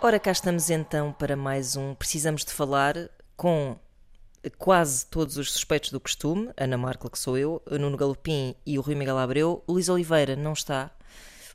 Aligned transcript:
Ora, 0.00 0.20
cá 0.20 0.30
estamos 0.30 0.70
então 0.70 1.12
para 1.12 1.34
mais 1.34 1.74
um 1.74 1.92
Precisamos 1.92 2.44
de 2.44 2.52
Falar 2.52 2.94
com 3.36 3.76
quase 4.56 5.04
todos 5.04 5.36
os 5.36 5.50
suspeitos 5.50 5.90
do 5.90 5.98
costume, 5.98 6.50
Ana 6.56 6.78
Marco, 6.78 7.10
que 7.10 7.18
sou 7.18 7.36
eu, 7.36 7.60
Nuno 7.68 7.96
Galopim 7.96 8.54
e 8.64 8.78
o 8.78 8.80
Rui 8.80 8.94
Miguel 8.94 9.18
Abreu. 9.18 9.64
O 9.66 9.72
Luís 9.72 9.88
Oliveira 9.88 10.36
não 10.36 10.52
está, 10.52 10.92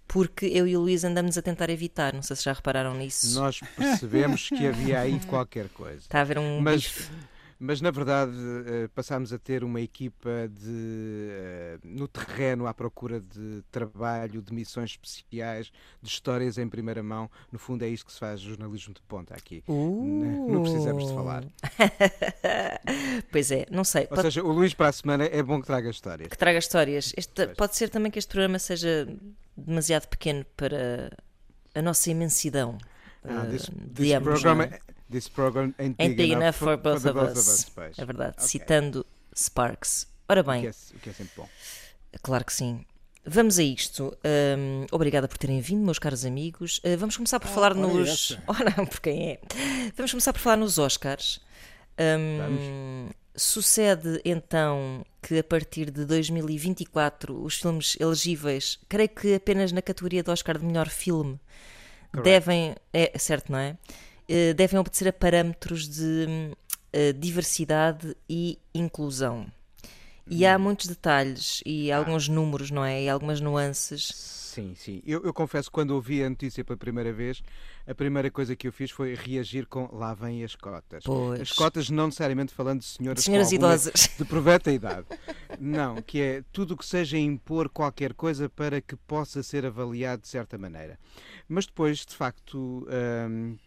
porque 0.06 0.46
eu 0.48 0.68
e 0.68 0.76
o 0.76 0.82
Luís 0.82 1.06
andamos 1.06 1.38
a 1.38 1.42
tentar 1.42 1.70
evitar, 1.70 2.14
não 2.14 2.22
sei 2.22 2.36
se 2.36 2.44
já 2.44 2.52
repararam 2.52 2.94
nisso. 2.94 3.40
Nós 3.40 3.62
percebemos 3.78 4.50
que 4.50 4.68
havia 4.68 5.00
aí 5.00 5.22
qualquer 5.22 5.70
coisa. 5.70 6.00
Está 6.00 6.18
a 6.18 6.22
haver 6.22 6.38
um 6.38 6.60
Mas, 6.60 6.82
bife. 6.82 7.10
Mas 7.64 7.80
na 7.80 7.92
verdade 7.92 8.34
eh, 8.68 8.90
passámos 8.94 9.32
a 9.32 9.40
ter 9.40 9.64
uma 9.64 9.80
equipa 9.80 10.50
de, 10.50 11.30
eh, 11.32 11.78
no 11.82 12.10
terreno 12.10 12.68
à 12.68 12.74
procura 12.74 13.22
de 13.22 13.64
trabalho, 13.72 14.42
de 14.42 14.54
missões 14.54 14.92
especiais, 14.92 15.72
de 16.02 16.10
histórias 16.10 16.58
em 16.58 16.68
primeira 16.68 17.02
mão. 17.02 17.32
No 17.50 17.58
fundo 17.58 17.84
é 17.84 17.88
isto 17.88 18.06
que 18.06 18.12
se 18.12 18.20
faz 18.20 18.42
jornalismo 18.42 18.94
de 18.94 19.02
ponta 19.04 19.34
aqui. 19.34 19.64
Uh. 19.66 20.48
Não 20.52 20.64
precisamos 20.64 21.08
de 21.08 21.14
falar. 21.14 21.46
pois 23.32 23.50
é, 23.50 23.66
não 23.72 23.86
sei. 23.86 24.04
Ou 24.04 24.08
Pode 24.10 24.22
seja, 24.24 24.44
o 24.44 24.52
Luís 24.52 24.74
para 24.74 24.90
a 24.90 24.92
semana 24.92 25.24
é 25.24 25.42
bom 25.42 25.62
que 25.62 25.68
traga 25.68 25.90
histórias. 25.90 26.28
que 26.28 26.38
traga 26.38 26.60
histórias. 26.60 27.14
Este- 27.16 27.48
pode 27.56 27.78
ser 27.78 27.90
também 27.90 28.12
que 28.12 28.20
este 28.20 28.28
programa 28.28 28.60
seja 28.60 29.08
demasiado 29.56 30.08
pequeno 30.08 30.46
para 30.58 31.16
a 31.74 31.82
nossa 31.82 32.12
imensidão. 32.12 32.78
Ah, 33.24 33.46
eh, 33.46 33.52
this, 33.52 33.70
de 33.70 34.04
this 34.04 34.14
ambos, 34.14 34.42
program, 34.42 34.56
não 34.56 34.64
é? 34.64 34.80
This 35.12 35.28
program 35.28 35.74
ain't, 35.80 35.96
Ain't 36.00 36.16
big 36.16 36.32
enough 36.34 36.54
for 36.56 36.78
both 36.78 37.04
the 37.04 37.10
of 37.12 37.20
us. 37.38 37.66
pois. 37.76 37.98
É 37.98 38.06
verdade, 38.06 38.36
Ok. 38.38 38.48
citando 38.48 39.06
Sparks. 39.36 40.08
Ora 40.28 40.42
O 40.42 40.44
bem, 40.44 40.62
que, 40.62 40.68
é, 40.68 40.72
o 40.96 41.00
que 41.00 41.10
é 41.10 41.14
sempre 41.14 41.34
bom. 41.38 41.50
Claro 42.22 42.46
que 42.46 42.54
sim. 42.54 42.86
Vamos 43.26 43.58
a 43.58 43.64
isto. 43.64 44.16
Hum, 44.58 44.86
obrigada 44.92 45.28
por 45.28 45.38
terem 45.38 45.62
vindo, 45.62 45.84
meus 45.84 45.98
caros 46.00 46.26
amigos. 46.26 46.80
Uh, 46.80 46.98
vamos 46.98 47.16
começar 47.16 47.40
por 47.40 47.48
falar 47.50 47.72
ora 47.72 47.80
nos. 47.80 48.32
essa. 48.32 48.44
Ora, 48.48 48.72
por 48.86 49.00
quem 49.00 49.30
é? 49.32 49.40
Vamos 49.96 50.12
começar 50.12 50.34
por 50.34 50.40
falar 50.40 50.58
nos 50.58 50.78
Oscars. 50.78 51.40
Hum, 52.00 53.10
sucede 53.36 54.20
então 54.26 55.06
que 55.22 55.40
a 55.40 55.44
partir 55.44 55.90
de 55.90 56.06
2024 56.06 57.42
os 57.44 57.56
filmes 57.62 57.96
elegíveis, 58.00 58.80
creio 58.90 59.10
que 59.10 59.36
apenas 59.36 59.72
na 59.72 59.82
categoria 59.82 60.22
de 60.24 60.30
Oscar 60.30 60.58
de 60.58 60.66
melhor 60.66 60.90
filme, 60.90 61.40
Correct. 62.12 62.24
devem. 62.30 62.76
É 62.92 63.18
certo, 63.18 63.52
não 63.52 63.60
é? 63.60 63.78
Eh, 64.28 64.54
devem 64.54 64.80
obedecer 64.80 65.08
a 65.08 65.14
parâmetros 65.14 65.88
de 65.88 66.26
hum, 66.28 66.52
eh, 66.92 67.14
diversidade 67.14 68.16
e 68.30 68.58
inclusão. 68.74 69.48
E 70.30 70.46
há 70.46 70.58
muitos 70.58 70.88
detalhes 70.88 71.62
e 71.66 71.92
alguns 71.92 72.30
números, 72.30 72.72
não 72.72 72.84
é? 72.84 73.04
E 73.04 73.10
algumas 73.10 73.42
nuances. 73.42 74.10
Sim, 74.54 74.74
sim. 74.76 75.02
Eu, 75.06 75.24
eu 75.24 75.34
confesso, 75.34 75.70
quando 75.70 75.92
ouvi 75.92 76.24
a 76.24 76.30
notícia 76.30 76.64
pela 76.64 76.78
primeira 76.78 77.12
vez, 77.12 77.42
a 77.86 77.94
primeira 77.94 78.32
coisa 78.32 78.56
que 78.56 78.68
eu 78.68 78.72
fiz 78.72 78.92
foi 78.92 79.16
reagir 79.16 79.66
com 79.66 79.90
lá 79.92 80.14
vêm 80.14 80.44
as 80.44 80.56
cotas. 80.56 81.04
Pois. 81.04 81.42
As 81.42 81.52
cotas 81.52 81.90
não 81.90 82.06
necessariamente 82.06 82.54
falando 82.54 82.80
de 82.80 82.86
senhoras, 82.86 83.24
com 83.24 83.26
Senhoras 83.26 83.52
idosas. 83.52 84.10
de 84.18 84.24
proveta 84.24 84.72
idade. 84.72 85.08
Não, 85.60 86.02
que 86.02 86.22
é 86.22 86.44
tudo 86.54 86.76
o 86.76 86.78
que 86.78 86.86
seja 86.86 87.18
impor 87.18 87.68
qualquer 87.68 88.14
coisa 88.14 88.48
para 88.48 88.80
que 88.80 88.96
possa 88.96 89.44
ser 89.44 89.66
avaliado 89.66 90.22
de 90.22 90.28
certa 90.28 90.58
maneira. 90.58 91.00
Mas 91.50 91.66
depois, 91.66 92.06
de 92.06 92.16
facto, 92.16 92.88
hum, 93.28 93.58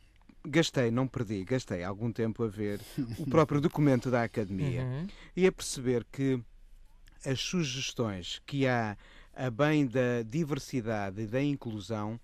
gastei, 0.47 0.91
não 0.91 1.07
perdi, 1.07 1.45
gastei 1.45 1.83
algum 1.85 2.11
tempo 2.13 2.45
a 2.45 2.49
ver 2.49 2.81
o 3.19 3.27
próprio 3.31 3.61
documento 3.61 4.11
da 4.11 4.23
Academia 4.23 4.83
Uhum. 4.85 5.07
e 5.37 5.47
a 5.47 5.53
perceber 5.53 6.05
que 6.11 6.41
as 7.25 7.41
sugestões 7.41 8.41
que 8.47 8.67
há 8.67 8.97
a 9.35 9.51
bem 9.51 9.87
da 9.87 10.23
diversidade 10.25 11.23
e 11.23 11.27
da 11.27 11.43
inclusão 11.43 12.19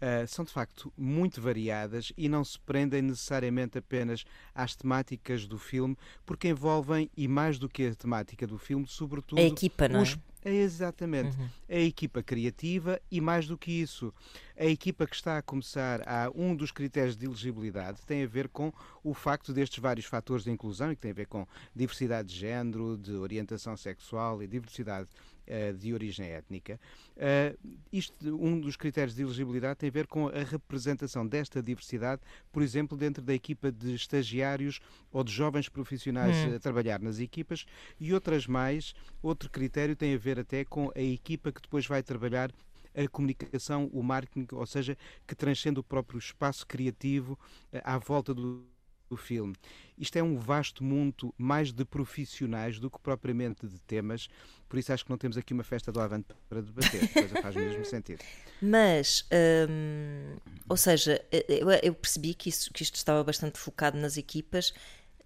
ah, 0.00 0.26
são 0.26 0.44
de 0.44 0.52
facto 0.52 0.92
muito 0.96 1.40
variadas 1.40 2.12
e 2.16 2.28
não 2.28 2.44
se 2.44 2.58
prendem 2.60 3.00
necessariamente 3.02 3.78
apenas 3.78 4.24
às 4.54 4.74
temáticas 4.76 5.46
do 5.46 5.58
filme, 5.58 5.96
porque 6.24 6.48
envolvem, 6.48 7.10
e 7.16 7.26
mais 7.28 7.58
do 7.58 7.68
que 7.68 7.86
a 7.86 7.94
temática 7.94 8.46
do 8.46 8.58
filme, 8.58 8.86
sobretudo 8.86 9.38
A 9.40 9.44
equipa, 9.44 9.88
não 9.88 10.00
é? 10.00 10.02
os- 10.02 10.18
é 10.46 10.54
exatamente. 10.54 11.36
Uhum. 11.36 11.48
A 11.68 11.78
equipa 11.78 12.22
criativa 12.22 13.00
e 13.10 13.20
mais 13.20 13.48
do 13.48 13.58
que 13.58 13.72
isso, 13.72 14.14
a 14.56 14.64
equipa 14.64 15.04
que 15.06 15.16
está 15.16 15.38
a 15.38 15.42
começar 15.42 16.00
a 16.06 16.30
um 16.34 16.54
dos 16.54 16.70
critérios 16.70 17.16
de 17.16 17.26
elegibilidade 17.26 18.00
tem 18.06 18.22
a 18.22 18.26
ver 18.26 18.48
com 18.48 18.72
o 19.02 19.12
facto 19.12 19.52
destes 19.52 19.80
vários 19.80 20.06
fatores 20.06 20.44
de 20.44 20.50
inclusão 20.50 20.92
e 20.92 20.94
que 20.94 21.02
tem 21.02 21.10
a 21.10 21.14
ver 21.14 21.26
com 21.26 21.46
diversidade 21.74 22.28
de 22.28 22.36
género, 22.36 22.96
de 22.96 23.12
orientação 23.12 23.76
sexual 23.76 24.40
e 24.40 24.46
diversidade 24.46 25.08
de 25.72 25.92
origem 25.94 26.26
étnica. 26.26 26.78
Eh, 27.16 27.56
isto, 27.92 28.14
um 28.36 28.58
dos 28.60 28.76
critérios 28.76 29.14
de 29.14 29.22
elegibilidade 29.22 29.78
tem 29.78 29.88
a 29.88 29.92
ver 29.92 30.06
com 30.06 30.28
a 30.28 30.42
representação 30.42 31.26
desta 31.26 31.62
diversidade, 31.62 32.20
por 32.52 32.62
exemplo, 32.62 32.96
dentro 32.96 33.22
da 33.22 33.34
equipa 33.34 33.70
de 33.70 33.94
estagiários 33.94 34.80
ou 35.12 35.22
de 35.22 35.32
jovens 35.32 35.68
profissionais 35.68 36.44
Hum. 36.44 36.54
a 36.54 36.58
trabalhar 36.58 37.00
nas 37.00 37.18
equipas 37.18 37.64
e 38.00 38.12
outras 38.12 38.46
mais. 38.46 38.94
Outro 39.22 39.50
critério 39.50 39.94
tem 39.96 40.14
a 40.14 40.18
ver 40.18 40.38
até 40.38 40.64
com 40.64 40.90
a 40.94 41.00
equipa 41.00 41.52
que 41.52 41.60
depois 41.62 41.86
vai 41.86 42.02
trabalhar 42.02 42.50
a 42.94 43.08
comunicação, 43.08 43.90
o 43.92 44.02
marketing, 44.02 44.46
ou 44.52 44.66
seja, 44.66 44.96
que 45.26 45.34
transcende 45.34 45.78
o 45.78 45.84
próprio 45.84 46.18
espaço 46.18 46.66
criativo 46.66 47.38
eh, 47.72 47.82
à 47.84 47.98
volta 47.98 48.32
do, 48.34 48.64
do 49.08 49.16
filme. 49.16 49.54
Isto 49.98 50.16
é 50.16 50.22
um 50.22 50.36
vasto 50.38 50.82
mundo 50.82 51.32
mais 51.36 51.72
de 51.72 51.84
profissionais 51.84 52.78
do 52.78 52.90
que 52.90 52.98
propriamente 52.98 53.66
de 53.66 53.78
temas, 53.80 54.28
por 54.68 54.78
isso 54.78 54.92
acho 54.92 55.04
que 55.04 55.10
não 55.10 55.18
temos 55.18 55.36
aqui 55.36 55.52
uma 55.52 55.64
festa 55.64 55.92
do 55.92 56.00
Avante 56.00 56.28
para 56.48 56.60
debater, 56.60 57.04
a 57.04 57.08
coisa 57.08 57.42
faz 57.42 57.54
mesmo 57.54 57.84
sentido. 57.86 58.24
Mas, 58.60 59.26
hum, 59.68 60.36
ou 60.68 60.76
seja, 60.76 61.24
eu, 61.30 61.70
eu 61.70 61.94
percebi 61.94 62.34
que, 62.34 62.48
isso, 62.48 62.72
que 62.72 62.82
isto 62.82 62.96
estava 62.96 63.22
bastante 63.22 63.58
focado 63.58 63.96
nas 63.96 64.16
equipas. 64.16 64.72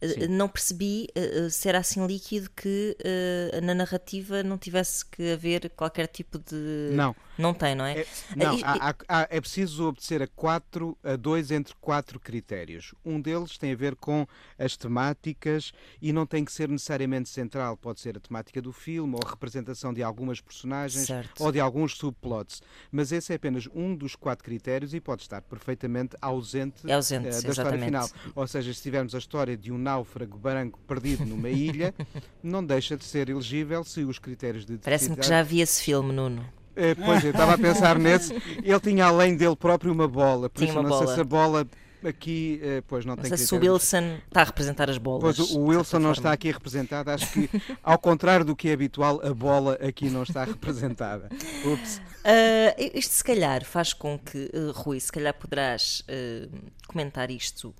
Sim. 0.02 0.28
Não 0.28 0.48
percebi 0.48 1.08
eh, 1.14 1.48
se 1.50 1.68
era 1.68 1.78
assim 1.78 2.06
líquido 2.06 2.48
que 2.56 2.96
eh, 3.04 3.60
na 3.62 3.74
narrativa 3.74 4.42
não 4.42 4.56
tivesse 4.56 5.04
que 5.04 5.32
haver 5.32 5.70
qualquer 5.70 6.06
tipo 6.06 6.38
de. 6.38 6.90
Não. 6.92 7.14
Não 7.38 7.54
tem, 7.54 7.74
não 7.74 7.86
é? 7.86 8.00
É, 8.00 8.06
não, 8.36 8.58
e- 8.58 8.62
há- 8.62 8.94
há- 9.08 9.26
é 9.30 9.40
preciso 9.40 9.88
obedecer 9.88 10.20
a 10.22 10.26
quatro, 10.26 10.96
a 11.02 11.16
dois 11.16 11.50
entre 11.50 11.74
quatro 11.80 12.20
critérios. 12.20 12.94
Um 13.02 13.18
deles 13.18 13.56
tem 13.56 13.72
a 13.72 13.76
ver 13.76 13.96
com 13.96 14.26
as 14.58 14.76
temáticas 14.76 15.72
e 16.02 16.12
não 16.12 16.26
tem 16.26 16.44
que 16.44 16.52
ser 16.52 16.68
necessariamente 16.68 17.28
central. 17.30 17.76
Pode 17.78 18.00
ser 18.00 18.16
a 18.16 18.20
temática 18.20 18.60
do 18.60 18.72
filme 18.72 19.14
ou 19.14 19.20
a 19.26 19.30
representação 19.30 19.92
de 19.94 20.02
algumas 20.02 20.40
personagens 20.40 21.06
Certo. 21.06 21.42
ou 21.42 21.50
de 21.50 21.58
alguns 21.60 21.96
subplots. 21.96 22.60
Mas 22.92 23.10
esse 23.10 23.32
é 23.32 23.36
apenas 23.36 23.66
um 23.74 23.96
dos 23.96 24.14
quatro 24.14 24.44
critérios 24.44 24.92
e 24.92 25.00
pode 25.00 25.22
estar 25.22 25.40
perfeitamente 25.42 26.16
ausente, 26.20 26.82
É 26.90 26.92
ausente, 26.92 27.26
eh, 27.28 27.30
da 27.30 27.36
história 27.38 27.50
exatamente. 27.52 27.84
final. 27.86 28.08
Ou 28.34 28.46
seja, 28.46 28.72
se 28.74 28.82
tivermos 28.82 29.14
a 29.14 29.18
história 29.18 29.56
de 29.56 29.72
um 29.72 29.78
náufrago 29.90 30.38
branco 30.38 30.78
perdido 30.86 31.24
numa 31.26 31.48
ilha, 31.50 31.94
não 32.42 32.64
deixa 32.64 32.96
de 32.96 33.04
ser 33.04 33.28
elegível 33.28 33.82
se 33.84 34.02
os 34.04 34.18
critérios 34.18 34.64
de 34.64 34.78
Parece-me 34.78 35.16
que 35.16 35.26
já 35.26 35.42
vi 35.42 35.60
esse 35.60 35.82
filme, 35.82 36.12
Nuno. 36.12 36.44
é, 36.76 36.94
pois, 36.94 37.24
eu 37.24 37.30
estava 37.32 37.54
a 37.54 37.58
pensar 37.58 37.98
nesse. 37.98 38.32
Ele 38.62 38.80
tinha 38.80 39.06
além 39.06 39.36
dele 39.36 39.56
próprio 39.56 39.92
uma 39.92 40.06
bola. 40.08 40.48
Por 40.48 40.58
Tinha 40.60 40.70
isso, 40.70 40.78
uma 40.80 40.88
não 40.88 40.96
sei 40.96 41.04
bola. 41.06 41.14
se 41.16 41.20
a 41.20 41.24
bola 41.24 41.66
aqui, 42.02 42.58
eh, 42.62 42.82
pois, 42.88 43.04
não 43.04 43.14
Não 43.14 43.22
tem 43.22 43.36
sei 43.36 43.46
se 43.46 43.54
o. 43.54 43.58
Wilson 43.60 44.16
está 44.26 44.40
a 44.40 44.44
representar 44.44 44.88
as 44.88 44.96
bolas. 44.96 45.36
Pois, 45.36 45.50
o- 45.50 45.60
Wilson 45.66 45.98
não 45.98 46.02
forma. 46.04 46.12
está 46.20 46.32
aqui 46.32 46.50
representado. 46.50 47.10
Acho 47.10 47.30
que, 47.32 47.50
ao 47.82 47.98
contrário 47.98 48.44
do 48.46 48.56
que 48.56 48.70
é 48.70 48.72
habitual, 48.72 49.20
a 49.22 49.34
bola 49.34 49.74
aqui 49.86 50.08
não 50.08 50.22
está 50.22 50.44
representada. 50.44 51.28
Ups. 51.64 52.00
Ah, 52.24 52.74
isto 52.94 53.12
se 53.12 53.24
calhar 53.24 53.64
faz 53.64 53.92
com 53.92 54.18
que, 54.18 54.50
eh, 54.52 54.70
Rui, 54.72 54.98
se 55.00 55.12
calhar 55.12 55.34
poderás 55.34 56.02
eh, 56.08 56.48
comentar 56.88 57.30
isto, 57.30 57.74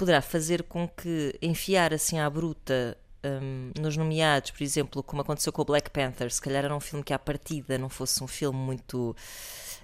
poderá 0.00 0.22
fazer 0.22 0.62
com 0.62 0.88
que 0.88 1.36
enfiar 1.42 1.92
assim 1.92 2.18
à 2.18 2.28
bruta 2.30 2.96
hum, 3.22 3.70
nos 3.78 3.96
nomeados, 3.96 4.50
por 4.50 4.62
exemplo, 4.62 5.02
como 5.02 5.20
aconteceu 5.22 5.52
com 5.52 5.60
o 5.60 5.64
Black 5.64 5.90
Panther, 5.90 6.32
se 6.32 6.40
calhar 6.40 6.64
era 6.64 6.74
um 6.74 6.80
filme 6.80 7.04
que 7.04 7.12
à 7.12 7.18
partida 7.18 7.76
não 7.76 7.90
fosse 7.90 8.24
um 8.24 8.26
filme 8.26 8.58
muito. 8.58 9.14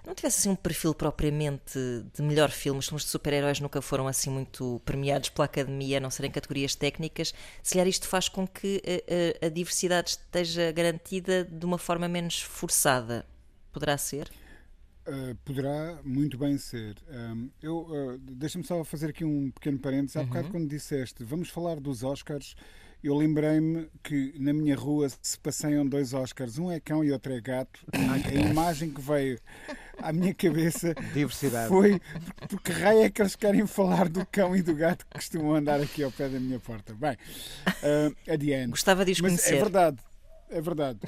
não 0.06 0.14
tivesse 0.14 0.38
assim 0.40 0.48
um 0.48 0.56
perfil 0.56 0.94
propriamente 0.94 1.78
de 2.14 2.22
melhor 2.22 2.50
filme. 2.50 2.78
Os 2.80 2.86
filmes 2.86 3.04
de 3.04 3.10
super-heróis 3.10 3.60
nunca 3.60 3.82
foram 3.82 4.08
assim 4.08 4.30
muito 4.30 4.80
premiados 4.86 5.28
pela 5.28 5.44
academia, 5.44 5.98
a 5.98 6.00
não 6.00 6.10
serem 6.10 6.30
categorias 6.30 6.74
técnicas. 6.74 7.34
Se 7.62 7.74
calhar 7.74 7.86
isto 7.86 8.08
faz 8.08 8.28
com 8.28 8.46
que 8.46 8.82
a, 8.86 9.44
a- 9.44 9.46
a 9.46 9.50
diversidade 9.50 10.10
esteja 10.10 10.72
garantida 10.72 11.44
de 11.44 11.66
uma 11.66 11.76
forma 11.78 12.08
menos 12.08 12.40
forçada. 12.40 13.26
Poderá 13.72 13.98
ser? 13.98 14.30
Uh, 15.06 15.36
poderá 15.44 16.00
muito 16.04 16.36
bem 16.36 16.58
ser. 16.58 16.96
Um, 17.08 17.48
eu 17.62 17.78
uh, 17.78 18.18
deixa-me 18.18 18.64
só 18.64 18.82
fazer 18.82 19.10
aqui 19.10 19.24
um 19.24 19.52
pequeno 19.52 19.78
parênteses. 19.78 20.16
Há 20.16 20.20
uhum. 20.20 20.26
bocado 20.26 20.48
quando 20.50 20.68
disseste 20.68 21.22
vamos 21.22 21.48
falar 21.48 21.78
dos 21.78 22.02
Oscars, 22.02 22.56
eu 23.02 23.14
lembrei-me 23.14 23.88
que 24.02 24.34
na 24.36 24.52
minha 24.52 24.74
rua 24.74 25.08
se 25.22 25.38
passeiam 25.38 25.86
dois 25.86 26.12
Oscars, 26.12 26.58
um 26.58 26.72
é 26.72 26.80
cão 26.80 27.04
e 27.04 27.12
outro 27.12 27.32
é 27.32 27.40
gato. 27.40 27.86
a 27.92 28.34
imagem 28.34 28.90
que 28.90 29.00
veio 29.00 29.38
à 29.98 30.12
minha 30.12 30.34
cabeça 30.34 30.92
Diversidade. 31.14 31.68
foi 31.68 32.00
porque 32.48 32.72
raio 32.72 33.02
é 33.02 33.10
que 33.10 33.22
eles 33.22 33.36
querem 33.36 33.64
falar 33.66 34.08
do 34.08 34.26
cão 34.26 34.56
e 34.56 34.62
do 34.62 34.74
gato 34.74 35.06
que 35.06 35.14
costumam 35.14 35.54
andar 35.54 35.80
aqui 35.80 36.02
ao 36.02 36.10
pé 36.10 36.28
da 36.28 36.40
minha 36.40 36.58
porta. 36.58 36.94
Bem, 36.94 37.12
uh, 37.12 38.32
adiante. 38.32 38.70
Gostava 38.70 39.04
de 39.04 39.12
os 39.12 39.20
Mas 39.20 39.30
conhecer. 39.30 39.54
é 39.54 39.58
verdade. 39.58 39.98
É 40.48 40.60
verdade. 40.60 41.00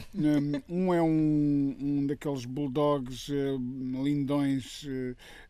Um 0.68 0.92
é 0.92 1.00
um, 1.00 1.76
um 1.80 2.06
daqueles 2.06 2.44
bulldogs 2.44 3.28
uh, 3.28 3.56
lindões 4.02 4.82
uh, 4.82 4.88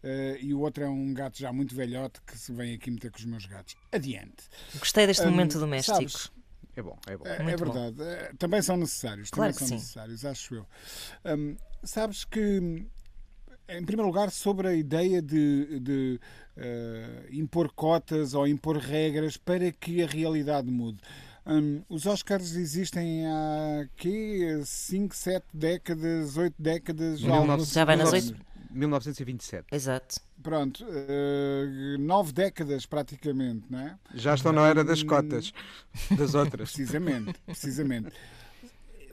uh, 0.04 0.36
e 0.40 0.52
o 0.52 0.60
outro 0.60 0.84
é 0.84 0.88
um 0.88 1.14
gato 1.14 1.38
já 1.38 1.52
muito 1.52 1.74
velhote 1.74 2.20
que 2.26 2.36
se 2.36 2.52
vem 2.52 2.74
aqui 2.74 2.90
meter 2.90 3.10
com 3.10 3.18
os 3.18 3.24
meus 3.24 3.46
gatos. 3.46 3.76
Adiante. 3.90 4.44
Gostei 4.78 5.06
deste 5.06 5.26
um, 5.26 5.30
momento 5.30 5.58
doméstico. 5.58 5.96
Sabes, 5.96 6.30
é 6.76 6.82
bom, 6.82 6.98
é 7.06 7.16
bom. 7.16 7.26
É, 7.26 7.36
é 7.36 7.56
verdade. 7.56 7.96
Bom. 7.96 8.36
Também 8.38 8.60
são 8.60 8.76
necessários. 8.76 9.30
Claro 9.30 9.52
também 9.54 9.68
são 9.68 9.78
sim. 9.78 9.82
necessários, 9.82 10.24
acho 10.24 10.54
eu. 10.56 10.66
Um, 11.24 11.56
sabes 11.82 12.24
que, 12.24 12.86
em 13.68 13.84
primeiro 13.84 14.06
lugar, 14.06 14.30
sobre 14.30 14.68
a 14.68 14.74
ideia 14.74 15.22
de, 15.22 15.80
de 15.80 16.20
impor 17.30 17.72
cotas 17.72 18.34
ou 18.34 18.46
impor 18.46 18.76
regras 18.76 19.36
para 19.36 19.72
que 19.72 20.02
a 20.02 20.06
realidade 20.06 20.70
mude. 20.70 20.98
Um, 21.48 21.82
os 21.88 22.04
Oscars 22.04 22.54
existem 22.54 23.26
há 23.26 23.88
quê? 23.96 24.60
5, 24.62 25.16
7 25.16 25.46
décadas, 25.54 26.36
8 26.36 26.54
décadas? 26.58 27.20
19... 27.20 27.64
Já 27.64 27.84
vai 27.86 27.96
nas 27.96 28.12
8? 28.12 28.36
1927. 28.70 29.66
Exato. 29.72 30.20
Pronto, 30.42 30.84
uh, 30.84 31.98
nove 31.98 32.32
décadas 32.32 32.84
praticamente, 32.84 33.64
não 33.70 33.78
é? 33.78 33.98
Já 34.14 34.34
estão 34.34 34.52
na 34.52 34.68
era 34.68 34.84
das 34.84 35.02
cotas, 35.02 35.52
das 36.16 36.34
outras. 36.34 36.70
precisamente, 36.70 37.34
precisamente 37.46 38.12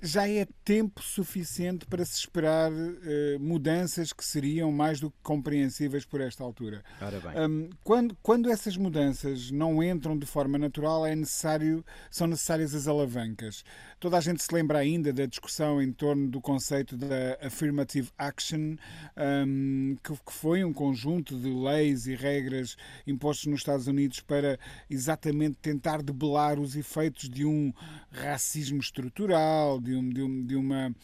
já 0.05 0.29
é 0.29 0.47
tempo 0.63 1.01
suficiente 1.01 1.85
para 1.85 2.05
se 2.05 2.19
esperar 2.19 2.71
uh, 2.71 3.39
mudanças 3.39 4.13
que 4.13 4.23
seriam 4.23 4.71
mais 4.71 4.99
do 4.99 5.09
que 5.09 5.17
compreensíveis 5.23 6.05
por 6.05 6.21
esta 6.21 6.43
altura. 6.43 6.83
Ora 7.01 7.19
bem. 7.19 7.41
Um, 7.41 7.69
quando, 7.83 8.15
quando 8.21 8.49
essas 8.49 8.77
mudanças 8.77 9.49
não 9.49 9.83
entram 9.83 10.17
de 10.17 10.25
forma 10.25 10.57
natural, 10.57 11.05
é 11.05 11.15
necessário, 11.15 11.83
são 12.11 12.27
necessárias 12.27 12.75
as 12.75 12.87
alavancas. 12.87 13.63
Toda 14.05 14.19
a 14.19 14.21
gente 14.21 14.43
se 14.43 14.53
lembra 14.53 14.77
ainda 14.77 15.11
da 15.11 15.25
discussão 15.25 15.81
em 15.81 15.91
torno 15.91 16.27
do 16.27 16.39
conceito 16.39 16.95
da 16.95 17.39
affirmative 17.41 18.11
action, 18.15 18.75
um, 19.17 19.97
que, 20.03 20.13
que 20.13 20.31
foi 20.31 20.63
um 20.63 20.71
conjunto 20.71 21.35
de 21.35 21.49
leis 21.49 22.05
e 22.05 22.13
regras 22.13 22.77
impostos 23.07 23.47
nos 23.47 23.61
Estados 23.61 23.87
Unidos 23.87 24.19
para 24.19 24.59
exatamente 24.87 25.57
tentar 25.59 26.03
debelar 26.03 26.59
os 26.59 26.75
efeitos 26.75 27.27
de 27.27 27.47
um 27.47 27.73
racismo 28.11 28.79
estrutural, 28.79 29.81
de, 29.81 29.95
um, 29.95 30.07
de, 30.07 30.21
um, 30.21 30.45
de 30.45 30.55
uma 30.55 30.95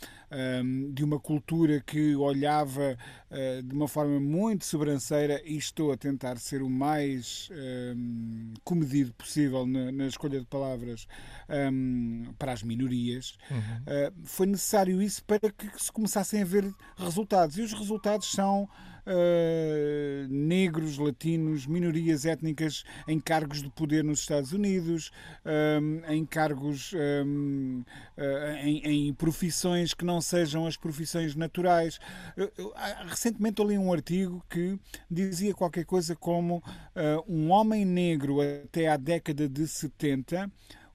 de 0.93 1.03
uma 1.03 1.19
cultura 1.19 1.81
que 1.81 2.15
olhava 2.15 2.97
uh, 3.29 3.63
de 3.63 3.75
uma 3.75 3.87
forma 3.87 4.19
muito 4.19 4.65
sobranceira 4.65 5.41
e 5.45 5.57
estou 5.57 5.91
a 5.91 5.97
tentar 5.97 6.37
ser 6.37 6.61
o 6.61 6.69
mais 6.69 7.49
comedido 8.63 9.13
possível 9.13 9.65
na, 9.65 9.91
na, 9.91 10.07
escolha 10.07 10.39
de 10.39 10.45
palavras 10.45 11.07
para 12.37 12.53
as 12.53 12.63
minorias. 12.63 13.37
Uhum. 13.49 13.57
Uh, 13.57 14.13
foi 14.23 14.45
necessário 14.45 15.01
isso 15.01 15.23
para 15.23 15.51
que 15.51 15.69
se 15.77 15.91
começassem 15.91 16.41
a 16.41 16.45
ver 16.45 16.73
resultados. 16.97 17.57
E 17.57 17.61
os 17.61 17.73
resultados 17.73 18.31
são 18.31 18.69
uh, 19.11 20.27
negros, 20.29 20.97
latinos, 20.97 21.67
minorias 21.67 22.25
étnicas 22.25 22.83
em 23.07 23.19
cargos 23.19 23.61
de 23.61 23.69
poder 23.69 24.03
nos 24.03 24.19
Estados 24.19 24.53
Unidos, 24.53 25.11
um, 25.45 26.11
em 26.11 26.25
cargos 26.25 26.93
um, 26.93 27.83
uh, 28.17 28.55
em, 28.63 29.07
em, 29.07 29.13
profissões 29.13 29.93
que 29.93 30.05
não 30.05 30.21
sejam 30.21 30.65
as 30.65 30.77
profissões 30.77 31.35
naturais. 31.35 31.99
Recentemente 33.07 33.61
eu 33.61 33.67
li 33.67 33.77
um 33.77 33.91
artigo 33.91 34.43
que 34.49 34.79
dizia 35.09 35.53
qualquer 35.53 35.85
coisa 35.85 36.15
como 36.15 36.57
uh, 36.57 37.23
um 37.27 37.51
homem 37.51 37.85
negro 37.85 38.39
até 38.41 38.87
à 38.87 38.97
década 38.97 39.47
de 39.47 39.67
70 39.67 40.49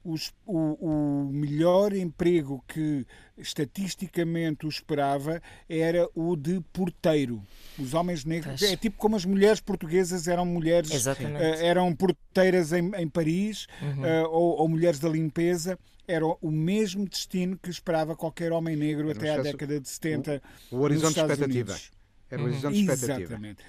os, 0.06 0.32
o, 0.47 1.26
o, 1.26 1.32
melhor 1.32 1.93
emprego 1.93 2.62
que 2.69 3.05
estatisticamente 3.37 4.64
o 4.64 4.69
esperava 4.69 5.43
era 5.69 6.08
o 6.14 6.37
de 6.37 6.61
porteiro. 6.73 7.43
Os 7.79 7.93
homens 7.93 8.25
negros. 8.25 8.62
É 8.62 8.76
tipo 8.76 8.97
como 8.97 9.17
as 9.17 9.25
mulheres 9.25 9.61
portuguesas 9.61 10.29
eram 10.29 10.47
mulheres. 10.47 11.06
Uh, 11.06 11.19
eram 11.61 11.94
porteiras 11.94 12.73
em, 12.73 12.91
em 12.97 13.08
Paris 13.08 13.67
uhum. 13.82 14.03
uh, 14.03 14.31
ou, 14.31 14.61
ou, 14.61 14.69
mulheres 14.69 15.00
da 15.00 15.08
limpeza. 15.08 15.79
Era 16.06 16.25
o 16.25 16.50
mesmo 16.52 17.09
destino 17.09 17.59
que 17.59 17.69
esperava 17.69 18.14
qualquer 18.14 18.52
homem 18.52 18.76
negro 18.76 19.11
até 19.11 19.31
à 19.31 19.43
década 19.43 19.81
de 19.81 19.88
70. 19.88 20.41
O, 20.70 20.76
o 20.76 20.81
horizonte 20.82 21.14
de 21.14 21.20
expectativa. 21.20 21.73
Unidos. 21.73 21.91
Era 22.31 22.43
o 22.43 22.44
horizonte 22.44 22.75
de 22.75 22.81
expectativa. 22.81 23.23
Exatamente. 23.23 23.64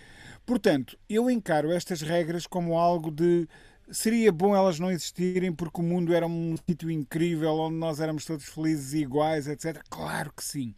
Portanto, 0.45 0.97
eu 1.09 1.29
encaro 1.29 1.71
estas 1.71 2.01
regras 2.01 2.47
como 2.47 2.77
algo 2.77 3.11
de 3.11 3.47
seria 3.91 4.31
bom 4.31 4.55
elas 4.55 4.79
não 4.79 4.91
existirem 4.91 5.51
porque 5.51 5.81
o 5.81 5.83
mundo 5.83 6.13
era 6.13 6.27
um 6.27 6.55
sítio 6.67 6.89
incrível 6.91 7.53
onde 7.55 7.77
nós 7.77 7.99
éramos 7.99 8.25
todos 8.25 8.45
felizes 8.45 8.93
e 8.93 8.99
iguais, 8.99 9.47
etc. 9.47 9.81
Claro 9.89 10.31
que 10.35 10.43
sim. 10.43 10.73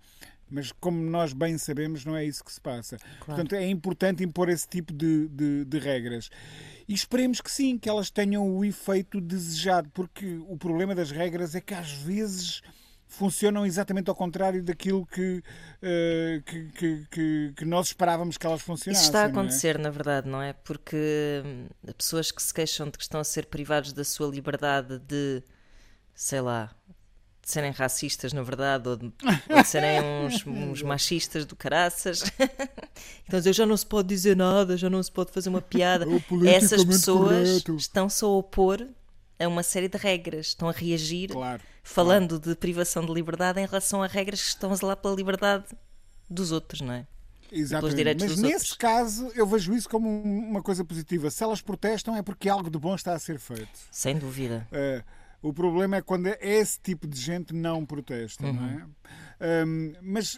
Mas 0.50 0.72
como 0.72 1.00
nós 1.00 1.32
bem 1.32 1.58
sabemos, 1.58 2.04
não 2.06 2.16
é 2.16 2.26
isso 2.26 2.44
que 2.44 2.52
se 2.52 2.60
passa. 2.60 2.98
Claro. 2.98 3.26
Portanto, 3.26 3.54
é 3.54 3.68
importante 3.68 4.24
impor 4.24 4.50
esse 4.50 4.68
tipo 4.68 4.92
de, 4.92 5.28
de, 5.28 5.66
de, 5.66 5.80
regras. 5.80 6.30
E 6.88 6.94
esperemos 6.94 7.40
que 7.40 7.52
sim, 7.52 7.78
que 7.78 7.88
elas 7.88 8.10
tenham 8.10 8.50
o 8.50 8.66
efeito 8.66 9.22
desejado, 9.22 9.90
porque 9.94 10.40
o 10.48 10.58
problema 10.58 10.96
das 10.96 11.12
regras 11.12 11.54
é 11.54 11.62
que 11.62 11.74
às 11.74 11.92
vezes 11.92 12.64
funcionam 13.10 13.66
exatamente 13.66 14.08
ao 14.10 14.16
contrário 14.16 14.64
daquilo 14.64 15.06
que, 15.06 15.40
uh, 15.40 16.42
que, 16.46 16.66
que, 16.70 17.08
que, 17.10 17.54
que, 17.58 17.66
nós 17.66 17.88
esperávamos 17.88 18.38
que 18.38 18.46
elas 18.46 18.62
funcionassem. 18.62 19.02
Isso 19.02 19.10
está 19.10 19.24
a 19.24 19.28
é? 19.28 19.32
acontecer, 19.32 19.76
é? 19.76 19.80
na 19.80 19.90
verdade, 19.90 20.30
não 20.30 20.42
é? 20.42 20.54
Porque 20.54 21.42
hum, 21.44 21.68
pessoas 21.98 22.32
que 22.32 22.42
se 22.42 22.54
queixam 22.54 22.86
de 22.86 22.98
que 22.98 23.04
estão 23.04 23.20
a 23.20 23.24
ser 23.24 23.48
privados 23.48 23.92
da 23.92 24.04
sua 24.04 24.28
liberdade 24.28 25.00
de, 25.00 25.44
sei 26.14 26.40
lá, 26.40 26.70
de 27.42 27.52
serem 27.52 27.72
racistas, 27.72 28.32
na 28.32 28.44
verdade, 28.44 28.88
ou 28.88 28.96
de, 28.96 29.12
ou 29.50 29.62
de 29.62 29.68
serem 29.68 30.02
uns, 30.02 30.46
uns, 30.48 30.84
machistas 30.84 31.46
do 31.46 31.56
caraças. 31.56 32.24
então, 33.28 33.42
já 33.52 33.66
não 33.66 33.76
se 33.76 33.88
pode 33.88 34.08
dizer 34.08 34.38
nada, 34.38 34.78
já 34.78 34.90
não 34.90 35.02
se 35.02 35.12
pode 35.12 35.32
fazer 35.32 35.50
uma 35.50 35.62
piada. 35.62 36.06
Essas 36.48 36.86
pessoas 36.86 37.64
estão-se 37.68 38.24
a 38.24 38.28
opor 38.28 38.88
a 39.40 39.48
uma 39.48 39.64
série 39.64 39.88
de 39.88 39.98
regras, 39.98 40.48
estão 40.48 40.68
a 40.68 40.72
reagir 40.72 41.30
claro, 41.32 41.62
falando 41.82 42.40
claro. 42.40 42.50
de 42.50 42.56
privação 42.56 43.06
de 43.06 43.14
liberdade 43.14 43.60
em 43.60 43.66
relação 43.66 44.04
a 44.04 44.08
regras 44.08 44.42
que 44.42 44.48
estão 44.50 44.72
a 44.72 44.76
zelar 44.76 44.98
pela 44.98 45.16
liberdade 45.16 45.66
dos 46.30 46.52
outros, 46.52 46.82
não 46.82 46.94
é? 46.94 47.08
Exatamente. 47.52 48.20
Mas 48.20 48.38
nesse 48.38 48.54
outros. 48.54 48.74
caso 48.74 49.32
eu 49.36 49.46
vejo 49.48 49.74
isso 49.74 49.90
como 49.90 50.08
uma 50.08 50.62
coisa 50.62 50.86
positiva. 50.86 51.32
Se 51.32 51.44
elas 51.44 51.62
protestam 51.62 52.16
é 52.16 52.22
porque 52.22 52.48
algo 52.48 52.70
de 52.70 52.78
bom 52.78 52.94
está 52.94 53.14
a 53.14 53.20
ser 53.20 53.40
feito. 53.40 53.80
Sem 53.92 54.18
dúvida. 54.18 54.68
Uh, 54.72 55.04
o 55.42 55.54
problema 55.54 55.98
é 55.98 56.02
quando 56.02 56.28
esse 56.28 56.80
tipo 56.80 57.08
de 57.08 57.20
gente 57.20 57.54
não 57.54 57.86
protesta, 57.86 58.46
uhum. 58.46 58.54
não 58.54 58.70
é? 58.70 58.86
Um, 59.66 59.94
mas 60.02 60.38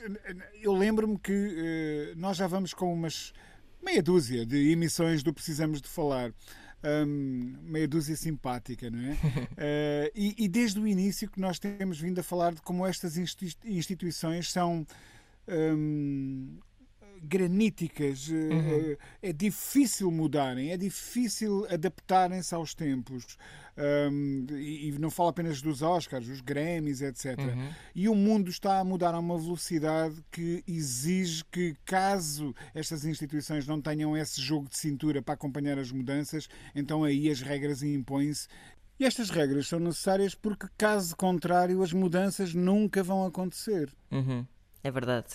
eu 0.61 0.73
lembro-me 0.73 1.17
que 1.17 1.33
uh, 1.33 2.19
nós 2.19 2.37
já 2.37 2.47
vamos 2.47 2.73
com 2.73 2.93
umas 2.93 3.33
meia 3.83 4.01
dúzia 4.01 4.45
de 4.45 4.71
emissões 4.71 5.23
do 5.23 5.33
Precisamos 5.33 5.81
de 5.81 5.89
Falar 5.89 6.31
um, 6.83 7.55
meia 7.63 7.87
dúzia 7.87 8.15
simpática, 8.15 8.89
não 8.89 8.99
é? 8.99 9.11
uh, 9.13 10.11
e, 10.15 10.35
e, 10.37 10.47
desde 10.47 10.79
o 10.79 10.87
início 10.87 11.29
que 11.29 11.39
nós 11.39 11.59
temos 11.59 11.99
vindo 11.99 12.19
a 12.19 12.23
falar 12.23 12.53
de 12.53 12.61
como 12.61 12.85
estas 12.85 13.17
instituições 13.63 14.51
são. 14.51 14.85
Um, 15.47 16.59
graníticas, 17.21 18.27
uhum. 18.27 18.95
é 19.21 19.31
difícil 19.31 20.09
mudarem, 20.11 20.71
é 20.71 20.77
difícil 20.77 21.65
adaptarem-se 21.69 22.53
aos 22.55 22.73
tempos. 22.73 23.37
Um, 23.77 24.45
e, 24.51 24.91
não 24.99 25.09
falo 25.09 25.29
apenas 25.29 25.61
dos 25.61 25.81
Oscars, 25.81 26.27
os 26.27 26.41
Grammys, 26.41 27.01
etc. 27.01 27.37
Uhum. 27.39 27.69
E 27.95 28.09
o 28.09 28.15
mundo 28.15 28.49
está 28.49 28.79
a 28.79 28.83
mudar 28.83 29.15
a 29.15 29.19
uma 29.19 29.37
velocidade 29.37 30.21
que 30.29 30.63
exige 30.67 31.43
que, 31.45 31.75
caso 31.85 32.53
estas 32.75 33.05
instituições 33.05 33.65
não 33.65 33.81
tenham 33.81 34.15
esse 34.15 34.41
jogo 34.41 34.67
de 34.67 34.77
cintura 34.77 35.21
para 35.21 35.35
acompanhar 35.35 35.79
as 35.79 35.91
mudanças, 35.91 36.49
então 36.75 37.03
aí 37.03 37.29
as 37.29 37.41
regras 37.41 37.81
impõem-se 37.81 38.47
e 39.01 39.03
estas 39.03 39.31
regras 39.31 39.67
são 39.67 39.79
necessárias 39.79 40.35
porque, 40.35 40.67
caso 40.77 41.17
contrário, 41.17 41.81
as 41.81 41.91
mudanças 41.91 42.53
nunca 42.53 43.01
vão 43.01 43.25
acontecer. 43.25 43.91
Uhum. 44.11 44.45
É 44.83 44.89
verdade. 44.89 45.27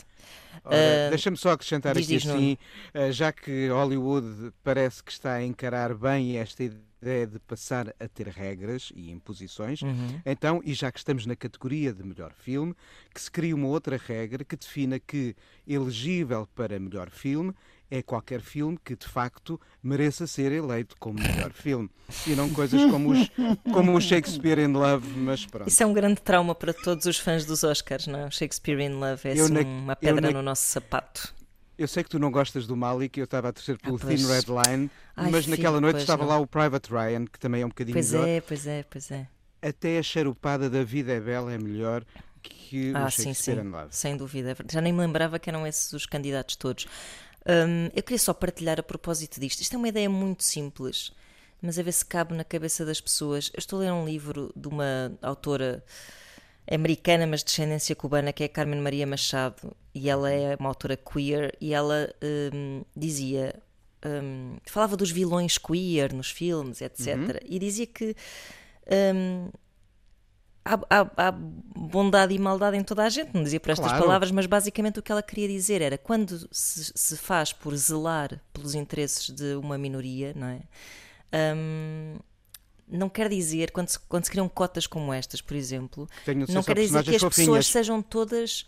Uh, 0.65 1.11
Deixa-me 1.11 1.37
só 1.37 1.53
acrescentar 1.53 1.97
aqui 1.97 2.17
assim, 2.17 2.59
uh, 2.95 3.13
já 3.13 3.33
que 3.33 3.69
Hollywood 3.69 4.53
parece 4.65 5.03
que 5.03 5.13
está 5.13 5.35
a 5.35 5.45
encarar 5.45 5.95
bem 5.95 6.39
esta 6.39 6.65
ideia 6.65 7.27
de 7.27 7.39
passar 7.39 7.95
a 8.01 8.09
ter 8.09 8.27
regras 8.29 8.93
e 8.95 9.11
imposições. 9.11 9.83
Uhum. 9.83 10.21
Então, 10.25 10.61
e 10.65 10.75
já 10.75 10.91
que 10.91 10.99
estamos 10.99 11.27
na 11.27 11.37
categoria 11.37 11.93
de 11.93 12.03
melhor 12.03 12.33
filme, 12.33 12.75
que 13.15 13.21
se 13.21 13.31
crie 13.31 13.55
uma 13.55 13.69
outra 13.69 13.97
regra 13.97 14.45
que 14.45 14.57
defina 14.57 14.99
que 14.99 15.37
elegível 15.67 16.49
para 16.55 16.79
melhor 16.81 17.11
filme 17.11 17.55
é 17.91 18.03
qualquer 18.03 18.41
filme 18.41 18.79
que 18.85 18.97
de 18.97 19.07
facto 19.07 19.61
mereça 19.83 20.27
ser 20.27 20.51
eleito 20.53 20.97
como 20.99 21.19
melhor 21.21 21.53
filme 21.55 21.89
e 22.27 22.35
não 22.35 22.49
coisas 22.51 22.91
como 22.91 23.11
os, 23.13 23.31
como 23.73 23.97
o 23.97 24.01
Shakespeare 24.01 24.59
in 24.59 24.73
Love, 24.73 25.07
mas 25.19 25.47
pronto. 25.47 25.69
Isso 25.69 25.83
é 25.83 25.87
um 25.87 25.93
grande 25.93 26.21
trauma 26.21 26.55
para 26.55 26.73
todos 26.73 27.07
os 27.07 27.19
fãs 27.19 27.45
dos 27.45 27.63
Oscars, 27.65 28.07
não 28.07 28.19
é? 28.21 28.27
O 28.27 28.31
Shakespeare 28.31 28.81
in 28.81 28.95
Love 28.95 29.29
é 29.29 29.33
assim, 29.33 29.53
na- 29.53 29.61
uma 29.61 29.97
pedra 29.97 30.21
na- 30.21 30.33
no 30.33 30.43
nosso 30.43 30.63
sapato. 30.65 31.35
Eu 31.79 31.87
sei 31.87 32.03
que 32.03 32.09
tu 32.09 32.19
não 32.19 32.31
gostas 32.31 32.67
do 32.67 32.75
Malik, 32.75 33.19
eu 33.21 33.25
estava 33.25 33.51
a 33.51 33.53
torcer 33.53 33.77
pelo 33.79 33.97
Ah, 33.97 33.99
pois. 34.01 34.21
Thin 34.21 34.27
Red 34.27 34.45
Line, 34.49 34.91
Ai, 35.15 35.31
mas 35.31 35.45
filho, 35.45 35.57
naquela 35.57 35.81
noite 35.81 35.93
pois 35.97 36.03
estava 36.05 36.23
não. 36.23 36.31
lá 36.31 36.39
o 36.39 36.47
Private 36.47 36.91
Ryan, 36.91 37.27
que 37.27 37.39
também 37.39 37.61
é 37.63 37.67
um 37.67 37.69
bocadinho 37.69 37.95
Pois 37.95 38.13
melhor. 38.13 38.29
é, 38.29 38.41
pois 38.41 38.67
é, 38.67 38.83
pois 38.83 39.11
é. 39.11 39.29
Até 39.61 39.99
a 39.99 40.03
charupada 40.03 40.71
da 40.71 40.83
Vida 40.83 41.13
é 41.13 41.21
Bela 41.21 41.53
é 41.53 41.59
melhor 41.59 42.03
que 42.43 42.93
Ah, 42.95 43.07
o 43.07 43.11
sim, 43.11 43.25
Shakespeare 43.25 43.61
sim, 43.61 43.67
in 43.67 43.71
Love. 43.71 43.89
sem 43.91 44.17
dúvida. 44.17 44.57
Já 44.73 44.81
nem 44.81 44.93
me 44.93 45.01
lembrava 45.01 45.39
que 45.39 45.51
eram 45.51 45.67
esses 45.67 45.93
os 45.93 46.07
candidatos 46.07 46.57
todos. 46.57 46.87
Hum, 47.47 47.91
eu 47.95 48.03
queria 48.03 48.19
só 48.19 48.35
partilhar 48.35 48.81
a 48.81 48.83
propósito 48.83 49.39
disto. 49.39 49.61
Isto 49.61 49.75
é 49.75 49.79
uma 49.79 49.89
ideia 49.89 50.11
muito 50.11 50.43
simples, 50.43 51.13
mas 51.63 51.79
a 51.79 51.83
ver 51.83 51.93
se 51.93 52.05
cabe 52.05 52.35
na 52.35 52.45
cabeça 52.45 52.85
das 52.85 53.01
pessoas. 53.01 53.51
Eu 53.55 53.59
estou 53.59 53.79
a 53.79 53.83
ler 53.83 53.93
um 53.93 54.05
livro 54.05 54.53
de 54.57 54.67
uma 54.67 55.13
autora 55.23 55.85
americana, 56.69 57.27
mas 57.27 57.41
de 57.41 57.47
descendência 57.47 57.95
cubana, 57.95 58.33
que 58.33 58.43
é 58.43 58.49
Carmen 58.49 58.81
Maria 58.81 59.07
Machado, 59.07 59.75
e 59.95 60.11
ela 60.11 60.31
é 60.31 60.57
uma 60.57 60.69
autora 60.69 60.97
queer, 60.97 61.57
e 61.61 61.73
ela 61.73 62.13
hum, 62.53 62.83
dizia. 62.97 63.55
hum, 64.05 64.57
falava 64.67 64.97
dos 64.97 65.11
vilões 65.13 65.57
queer 65.57 66.13
nos 66.13 66.31
filmes, 66.31 66.81
etc. 66.81 67.41
E 67.45 67.59
dizia 67.61 67.87
que 67.87 68.17
hum, 69.15 69.51
há, 70.67 71.01
há- 71.01 71.11
há 71.29 71.33
bondade 71.33 72.35
e 72.35 72.39
maldade 72.39 72.77
em 72.77 72.83
toda 72.83 73.05
a 73.05 73.09
gente, 73.09 73.31
não 73.35 73.43
dizia 73.43 73.61
por 73.61 73.71
estas 73.71 73.87
Claro. 73.89 74.05
palavras, 74.05 74.31
mas 74.31 74.47
basicamente 74.47 74.99
o 74.99 75.03
que 75.03 75.13
ela 75.13 75.23
queria 75.23 75.47
dizer 75.49 75.81
era 75.81 75.97
quando 75.97 76.49
se, 76.51 76.93
se 76.95 77.17
faz 77.17 77.53
por 77.53 77.75
zelar 77.77 78.41
pelos 78.53 78.75
interesses 78.75 79.31
de 79.31 79.55
uma 79.55 79.79
minoria, 79.79 80.33
não 80.35 80.49
é? 80.49 80.61
Hum, 81.55 82.17
não 82.89 83.09
quer 83.09 83.29
dizer, 83.29 83.71
quando 83.73 83.89
se, 83.89 83.99
quando 83.99 84.25
se 84.25 84.31
criam 84.31 84.49
cotas 84.49 84.87
como 84.87 85.13
estas, 85.13 85.41
por 85.41 85.57
exemplo, 85.57 86.09
não 86.49 86.63
quer 86.63 86.77
dizer 86.77 87.03
que 87.03 87.17
as 87.17 87.23
personagens 87.23 87.23
pessoas 87.23 87.35
fofinhas. 87.35 87.67
sejam 87.67 88.01
todas 88.03 88.67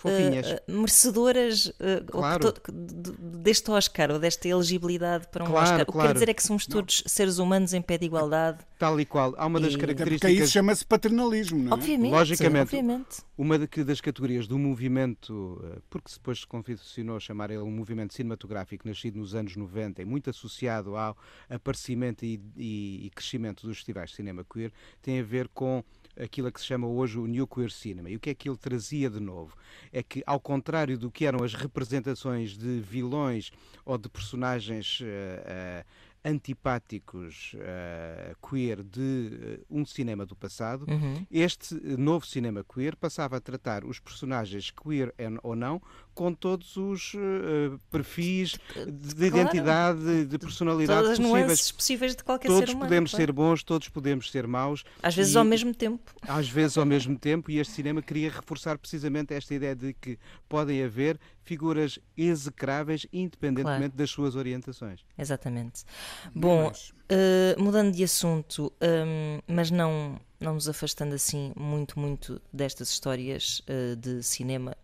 Fofinhas. 0.00 0.46
eh, 0.46 0.62
merecedoras 0.66 1.72
ou 2.12 2.20
Claro. 2.20 2.52
to- 2.52 2.72
de- 2.72 2.94
de- 3.12 3.12
deste 3.42 3.70
Oscar 3.70 4.10
ou 4.10 4.18
desta 4.18 4.48
elegibilidade 4.48 5.28
para 5.28 5.44
um 5.44 5.48
Claro, 5.48 5.64
Oscar. 5.64 5.82
O 5.88 5.92
que 5.92 5.98
quer 6.06 6.12
dizer 6.14 6.28
é 6.30 6.34
que 6.34 6.42
somos 6.42 6.66
todos 6.66 7.02
seres 7.06 7.38
humanos 7.38 7.74
em 7.74 7.82
pé 7.82 7.98
de 7.98 8.06
igualdade. 8.06 8.58
Tal 8.78 8.98
e 8.98 9.04
qual. 9.04 9.34
Há 9.36 9.46
uma 9.46 9.60
das 9.60 9.72
E- 9.72 9.76
Até 9.76 9.86
porque 9.88 9.94
características. 10.04 10.44
isso 10.44 10.52
chama-se 10.52 10.86
paternalismo, 10.86 11.58
não 11.62 11.70
é? 11.72 11.74
Obviamente, 11.74 12.12
Logicamente. 12.12 12.62
obviamente. 12.76 13.18
Uma 13.36 13.58
das 13.58 14.00
categorias 14.00 14.46
do 14.46 14.58
movimento, 14.58 15.62
porque 15.90 16.10
depois 16.14 16.40
se 16.40 16.46
confeccionou 16.46 17.20
chamar 17.20 17.50
ele 17.50 17.60
um 17.62 17.70
movimento 17.70 18.14
cinematográfico 18.14 18.88
nascido 18.88 19.18
nos 19.18 19.34
anos 19.34 19.54
90 19.56 20.00
e 20.02 20.04
muito 20.04 20.30
associado 20.30 20.96
ao 20.96 21.16
aparecimento 21.48 22.24
e, 22.24 22.40
e- 22.56 23.06
e 23.06 23.10
crescimento 23.10 23.66
dos 23.66 23.76
festivais 23.76 24.10
de 24.10 24.16
cinema 24.16 24.44
queer, 24.50 24.72
tem 25.02 25.20
a 25.20 25.22
ver 25.22 25.48
com 25.48 25.82
aquilo 26.18 26.48
a 26.48 26.52
que 26.52 26.60
se 26.60 26.66
chama 26.66 26.86
hoje 26.86 27.18
o 27.18 27.26
New 27.26 27.46
Queer 27.46 27.70
Cinema. 27.70 28.10
E 28.10 28.16
o 28.16 28.20
que 28.20 28.30
é 28.30 28.34
que 28.34 28.48
ele 28.48 28.56
trazia 28.58 29.08
de 29.08 29.20
novo? 29.20 29.54
É 29.92 30.02
que, 30.02 30.22
ao 30.26 30.38
contrário 30.38 30.96
do 30.96 31.10
que 31.10 31.26
eram 31.26 31.42
as 31.44 31.54
representações 31.54 32.56
de 32.56 32.80
vilões 32.80 33.50
ou 33.84 33.98
de 33.98 34.08
personagens 34.08 35.00
eh, 35.02 35.84
eh, 36.24 36.30
antipáticos 36.30 37.52
eh, 37.58 38.34
queer 38.48 38.82
de 38.82 39.60
um 39.70 39.84
cinema 39.84 40.26
do 40.26 40.36
passado, 40.36 40.84
Uhum. 40.88 41.26
este 41.30 41.74
novo 41.96 42.26
cinema 42.26 42.64
queer 42.64 42.94
passava 42.96 43.36
a 43.36 43.40
tratar 43.40 43.84
os 43.84 43.98
personagens 44.00 44.70
queer 44.70 45.14
ou 45.42 45.54
não 45.56 45.80
com 46.20 46.34
todos 46.34 46.76
os 46.76 47.14
eh, 47.16 47.78
perfis 47.90 48.58
de 48.76 49.14
de 49.14 49.30
Claro. 49.30 49.36
identidade, 49.46 50.24
de 50.26 50.38
personalidade 50.38 50.98
Todas 51.00 51.12
as 51.12 51.18
possíveis. 51.18 51.46
nuances 51.46 51.72
possíveis 51.72 52.14
de 52.16 52.22
qualquer 52.22 52.48
Todos 52.48 52.68
ser 52.68 52.74
humano. 52.74 52.88
podemos 52.90 53.10
claro. 53.10 53.22
ser 53.26 53.32
bons, 53.32 53.62
todos 53.62 53.88
podemos 53.88 54.30
ser 54.30 54.46
maus. 54.46 54.84
Às 55.02 55.14
vezes 55.14 55.34
e- 55.34 55.38
ao 55.38 55.44
mesmo 55.46 55.74
tempo. 55.74 56.12
às 56.20 56.46
vezes 56.46 56.76
ao 56.76 56.84
mesmo 56.84 57.18
tempo, 57.18 57.50
e 57.50 57.58
este 57.58 57.72
cinema 57.72 58.02
queria 58.02 58.30
reforçar 58.30 58.76
precisamente 58.76 59.32
esta 59.32 59.54
ideia 59.54 59.74
de 59.74 59.94
que 59.94 60.18
podem 60.46 60.84
haver 60.84 61.18
figuras 61.42 61.98
execráveis 62.14 63.06
independentemente 63.10 63.96
das 63.96 64.10
suas 64.10 64.36
orientações. 64.36 65.00
Exatamente. 65.16 65.84
Bom, 66.34 66.64
Mas- 66.66 66.92
eh, 67.08 67.56
mudando 67.58 67.92
de 67.94 68.04
assunto, 68.04 68.70
hum, 68.82 69.40
mas 69.48 69.70
não, 69.70 70.20
não 70.38 70.52
nos 70.52 70.68
afastando 70.68 71.14
assim 71.14 71.52
muito, 71.56 71.98
muito 71.98 72.40
destas 72.52 72.90
histórias 72.90 73.62
eh, 73.66 73.94
de 73.96 74.22
cinema 74.22 74.76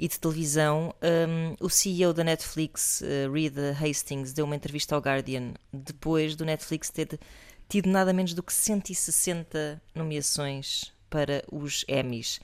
e 0.00 0.08
de 0.08 0.18
televisão, 0.18 0.94
hum, 1.28 1.54
o 1.60 1.68
CEO 1.68 2.14
da 2.14 2.24
Netflix, 2.24 3.02
eh, 3.02 3.28
Reed 3.30 3.54
Hastings, 3.78 4.32
deu 4.32 4.46
uma 4.46 4.56
entrevista 4.56 4.94
ao 4.94 5.00
Guardian 5.02 5.52
depois 5.70 6.34
do 6.34 6.42
Netflix 6.42 6.88
ter 6.88 7.20
tido 7.68 7.86
nada 7.90 8.10
menos 8.10 8.32
do 8.32 8.42
que 8.42 8.50
160 8.50 9.78
nomeações 9.94 10.90
para 11.10 11.44
os 11.52 11.84
Emmys. 11.86 12.40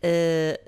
Eh, 0.00 0.60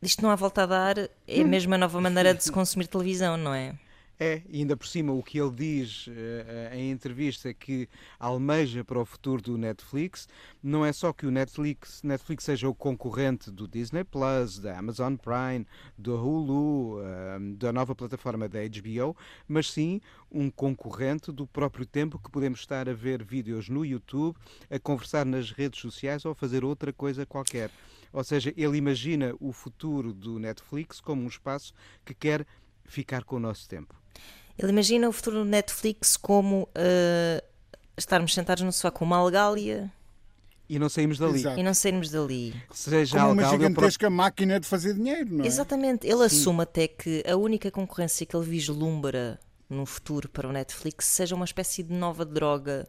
isto 0.00 0.22
não 0.22 0.30
há 0.30 0.36
volta 0.36 0.62
a 0.62 0.66
dar, 0.66 0.96
é 1.26 1.42
mesmo 1.42 1.74
a 1.74 1.78
nova 1.78 2.00
maneira 2.00 2.32
de 2.32 2.44
se 2.44 2.52
consumir 2.52 2.86
televisão, 2.86 3.36
não 3.36 3.52
é? 3.52 3.74
É, 4.24 4.40
e 4.48 4.60
ainda 4.60 4.76
por 4.76 4.86
cima 4.86 5.12
o 5.12 5.20
que 5.20 5.36
ele 5.36 5.50
diz 5.50 6.06
eh, 6.08 6.70
em 6.74 6.92
entrevista 6.92 7.52
que 7.52 7.88
almeja 8.20 8.84
para 8.84 9.00
o 9.00 9.04
futuro 9.04 9.42
do 9.42 9.58
Netflix 9.58 10.28
não 10.62 10.86
é 10.86 10.92
só 10.92 11.12
que 11.12 11.26
o 11.26 11.30
Netflix, 11.32 12.04
Netflix 12.04 12.44
seja 12.44 12.68
o 12.68 12.74
concorrente 12.74 13.50
do 13.50 13.66
Disney 13.66 14.04
Plus, 14.04 14.60
da 14.60 14.78
Amazon 14.78 15.16
Prime, 15.16 15.66
do 15.98 16.14
Hulu, 16.14 17.00
eh, 17.02 17.38
da 17.56 17.72
nova 17.72 17.96
plataforma 17.96 18.48
da 18.48 18.60
HBO, 18.60 19.16
mas 19.48 19.68
sim 19.68 20.00
um 20.30 20.48
concorrente 20.48 21.32
do 21.32 21.44
próprio 21.44 21.84
tempo 21.84 22.16
que 22.16 22.30
podemos 22.30 22.60
estar 22.60 22.88
a 22.88 22.94
ver 22.94 23.24
vídeos 23.24 23.68
no 23.68 23.84
YouTube, 23.84 24.36
a 24.70 24.78
conversar 24.78 25.26
nas 25.26 25.50
redes 25.50 25.80
sociais 25.80 26.24
ou 26.24 26.30
a 26.30 26.36
fazer 26.36 26.64
outra 26.64 26.92
coisa 26.92 27.26
qualquer. 27.26 27.72
Ou 28.12 28.22
seja, 28.22 28.52
ele 28.56 28.76
imagina 28.76 29.34
o 29.40 29.52
futuro 29.52 30.12
do 30.12 30.38
Netflix 30.38 31.00
como 31.00 31.22
um 31.22 31.28
espaço 31.28 31.72
que 32.04 32.14
quer 32.14 32.46
ficar 32.92 33.24
com 33.24 33.36
o 33.36 33.40
nosso 33.40 33.68
tempo. 33.68 33.94
Ele 34.58 34.70
imagina 34.70 35.08
o 35.08 35.12
futuro 35.12 35.38
do 35.38 35.44
Netflix 35.44 36.16
como 36.16 36.68
eh, 36.74 37.42
estarmos 37.96 38.34
sentados 38.34 38.62
no 38.62 38.70
sofá 38.70 38.90
com 38.90 39.04
uma 39.04 39.16
algália 39.16 39.90
E 40.68 40.78
não 40.78 40.88
saímos 40.88 41.18
dali. 41.18 41.40
Exato. 41.40 41.58
e 41.58 41.62
não 41.62 41.74
sairmos 41.74 42.10
dali. 42.10 42.54
Seja 42.70 43.18
Como 43.18 43.32
uma 43.32 43.44
gigantesca 43.44 44.10
máquina 44.10 44.60
de 44.60 44.66
fazer 44.66 44.94
dinheiro, 44.94 45.34
não 45.36 45.44
é? 45.44 45.46
Exatamente. 45.46 46.06
Ele 46.06 46.22
assume 46.24 46.62
até 46.62 46.86
que 46.86 47.24
a 47.26 47.34
única 47.36 47.70
concorrência 47.70 48.26
que 48.26 48.36
ele 48.36 48.46
vislumbra 48.46 49.40
no 49.68 49.86
futuro 49.86 50.28
para 50.28 50.46
o 50.46 50.52
Netflix 50.52 51.06
seja 51.06 51.34
uma 51.34 51.46
espécie 51.46 51.82
de 51.82 51.94
nova 51.94 52.24
droga. 52.24 52.86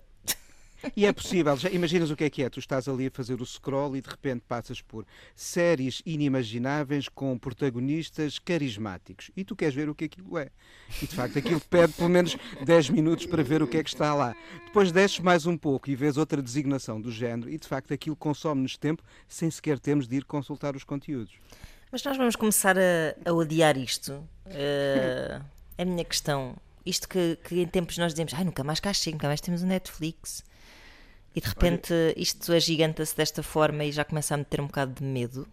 E 0.96 1.06
é 1.06 1.14
possível, 1.14 1.56
já 1.56 1.70
imaginas 1.70 2.12
o 2.12 2.16
que 2.16 2.24
é 2.24 2.30
que 2.30 2.44
é? 2.44 2.50
Tu 2.50 2.60
estás 2.60 2.88
ali 2.88 3.08
a 3.08 3.12
fazer 3.12 3.42
o 3.42 3.46
scroll 3.46 3.96
e 3.96 4.02
de 4.02 4.10
repente 4.10 4.44
passas 4.48 4.82
por 4.82 5.06
séries 5.36 6.02
inimagináveis 6.06 7.08
com 7.08 7.38
protagonistas 7.38 8.40
carismáticos. 8.40 9.32
E 9.36 9.44
tu 9.44 9.56
queres 9.56 9.74
ver 9.74 9.90
o 9.90 9.96
que 9.96 10.06
aquilo 10.06 10.38
é. 10.38 10.50
E 11.02 11.08
de 11.08 11.16
facto 11.16 11.38
aquilo 11.40 11.62
pede 11.70 11.94
pelo 11.94 12.10
menos 12.10 12.36
10 12.64 12.90
minutos 12.90 13.26
para 13.26 13.44
ver 13.44 13.62
o 13.64 13.68
que 13.68 13.78
é 13.78 13.84
que 13.84 13.90
está 13.90 14.14
lá. 14.14 14.36
Depois 14.66 14.92
desces 14.92 15.20
mais 15.20 15.46
um 15.46 15.58
pouco 15.58 15.90
e 15.90 15.96
vês 15.96 16.18
outra 16.18 16.42
designação 16.42 17.00
do 17.00 17.12
género 17.12 17.50
e 17.50 17.58
de 17.58 17.68
facto 17.68 17.94
aquilo 17.94 18.16
consome-nos 18.16 18.78
tempo 18.78 19.04
sem 19.28 19.50
sequer 19.50 19.80
termos 19.80 20.08
de 20.08 20.18
ir 20.18 20.26
consultar 20.26 20.76
os 20.76 20.84
conteúdos. 20.84 21.34
Mas 21.92 22.04
nós 22.04 22.18
vamos 22.18 22.36
começar 22.36 22.76
a, 22.78 23.16
a 23.26 23.34
odiar 23.34 23.78
isto. 23.78 24.24
É 24.46 25.40
a 25.78 25.86
minha 25.86 26.04
questão. 26.04 26.56
Isto 26.86 27.08
que, 27.08 27.38
que 27.44 27.62
em 27.62 27.68
tempos 27.68 27.98
nós 27.98 28.14
dizemos, 28.14 28.34
ai, 28.34 28.44
nunca 28.44 28.64
mais 28.64 28.80
cá 28.80 28.94
chego, 28.94 29.16
nunca 29.16 29.28
mais 29.28 29.42
temos 29.42 29.64
o 29.64 29.66
Netflix. 29.66 30.44
E 31.36 31.42
de 31.42 31.48
repente 31.48 31.94
isto 32.16 32.52
agiganta-se 32.54 33.16
desta 33.16 33.42
forma 33.42 33.84
e 33.84 33.92
já 33.92 34.06
começa 34.06 34.36
a 34.36 34.38
meter 34.38 34.62
um 34.62 34.68
bocado 34.68 34.94
de 34.94 35.04
medo. 35.04 35.48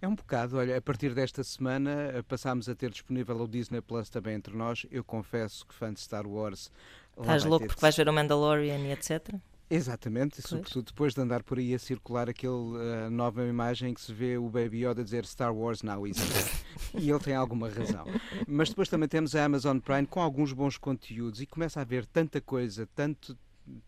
É 0.00 0.06
um 0.06 0.14
bocado, 0.14 0.58
olha, 0.58 0.76
a 0.76 0.80
partir 0.80 1.14
desta 1.14 1.42
semana 1.42 2.12
eh, 2.14 2.22
passámos 2.22 2.68
a 2.68 2.74
ter 2.74 2.90
disponível 2.90 3.40
o 3.40 3.48
Disney 3.48 3.80
Plus 3.80 4.10
também 4.10 4.34
entre 4.34 4.54
nós. 4.54 4.86
Eu 4.90 5.02
confesso 5.02 5.66
que 5.66 5.74
fã 5.74 5.92
de 5.92 6.00
Star 6.00 6.26
Wars. 6.26 6.70
Estás 7.18 7.44
louco 7.44 7.64
ter 7.64 7.68
porque 7.68 7.80
vais 7.80 7.96
ver 7.96 8.08
o 8.08 8.12
Mandalorian 8.12 8.78
e 8.78 8.92
etc. 8.92 9.34
Exatamente, 9.68 10.40
sobretudo 10.40 10.86
depois 10.86 11.12
de 11.12 11.20
andar 11.20 11.42
por 11.42 11.58
aí 11.58 11.74
a 11.74 11.78
circular 11.78 12.28
aquela 12.28 13.10
nova 13.10 13.44
imagem 13.44 13.92
que 13.92 14.00
se 14.00 14.12
vê 14.12 14.38
o 14.38 14.48
Baby 14.48 14.86
Yoda 14.86 15.02
dizer 15.02 15.24
Star 15.26 15.52
Wars 15.52 15.82
now 15.82 16.06
is 16.06 16.16
e 16.94 17.10
ele 17.10 17.18
tem 17.18 17.34
alguma 17.34 17.68
razão. 17.68 18.06
Mas 18.46 18.68
depois 18.68 18.88
também 18.88 19.08
temos 19.08 19.34
a 19.34 19.44
Amazon 19.44 19.78
Prime 19.78 20.06
com 20.06 20.20
alguns 20.20 20.52
bons 20.52 20.78
conteúdos 20.78 21.40
e 21.40 21.46
começa 21.46 21.80
a 21.80 21.82
haver 21.82 22.06
tanta 22.06 22.40
coisa, 22.40 22.88
tanto, 22.94 23.36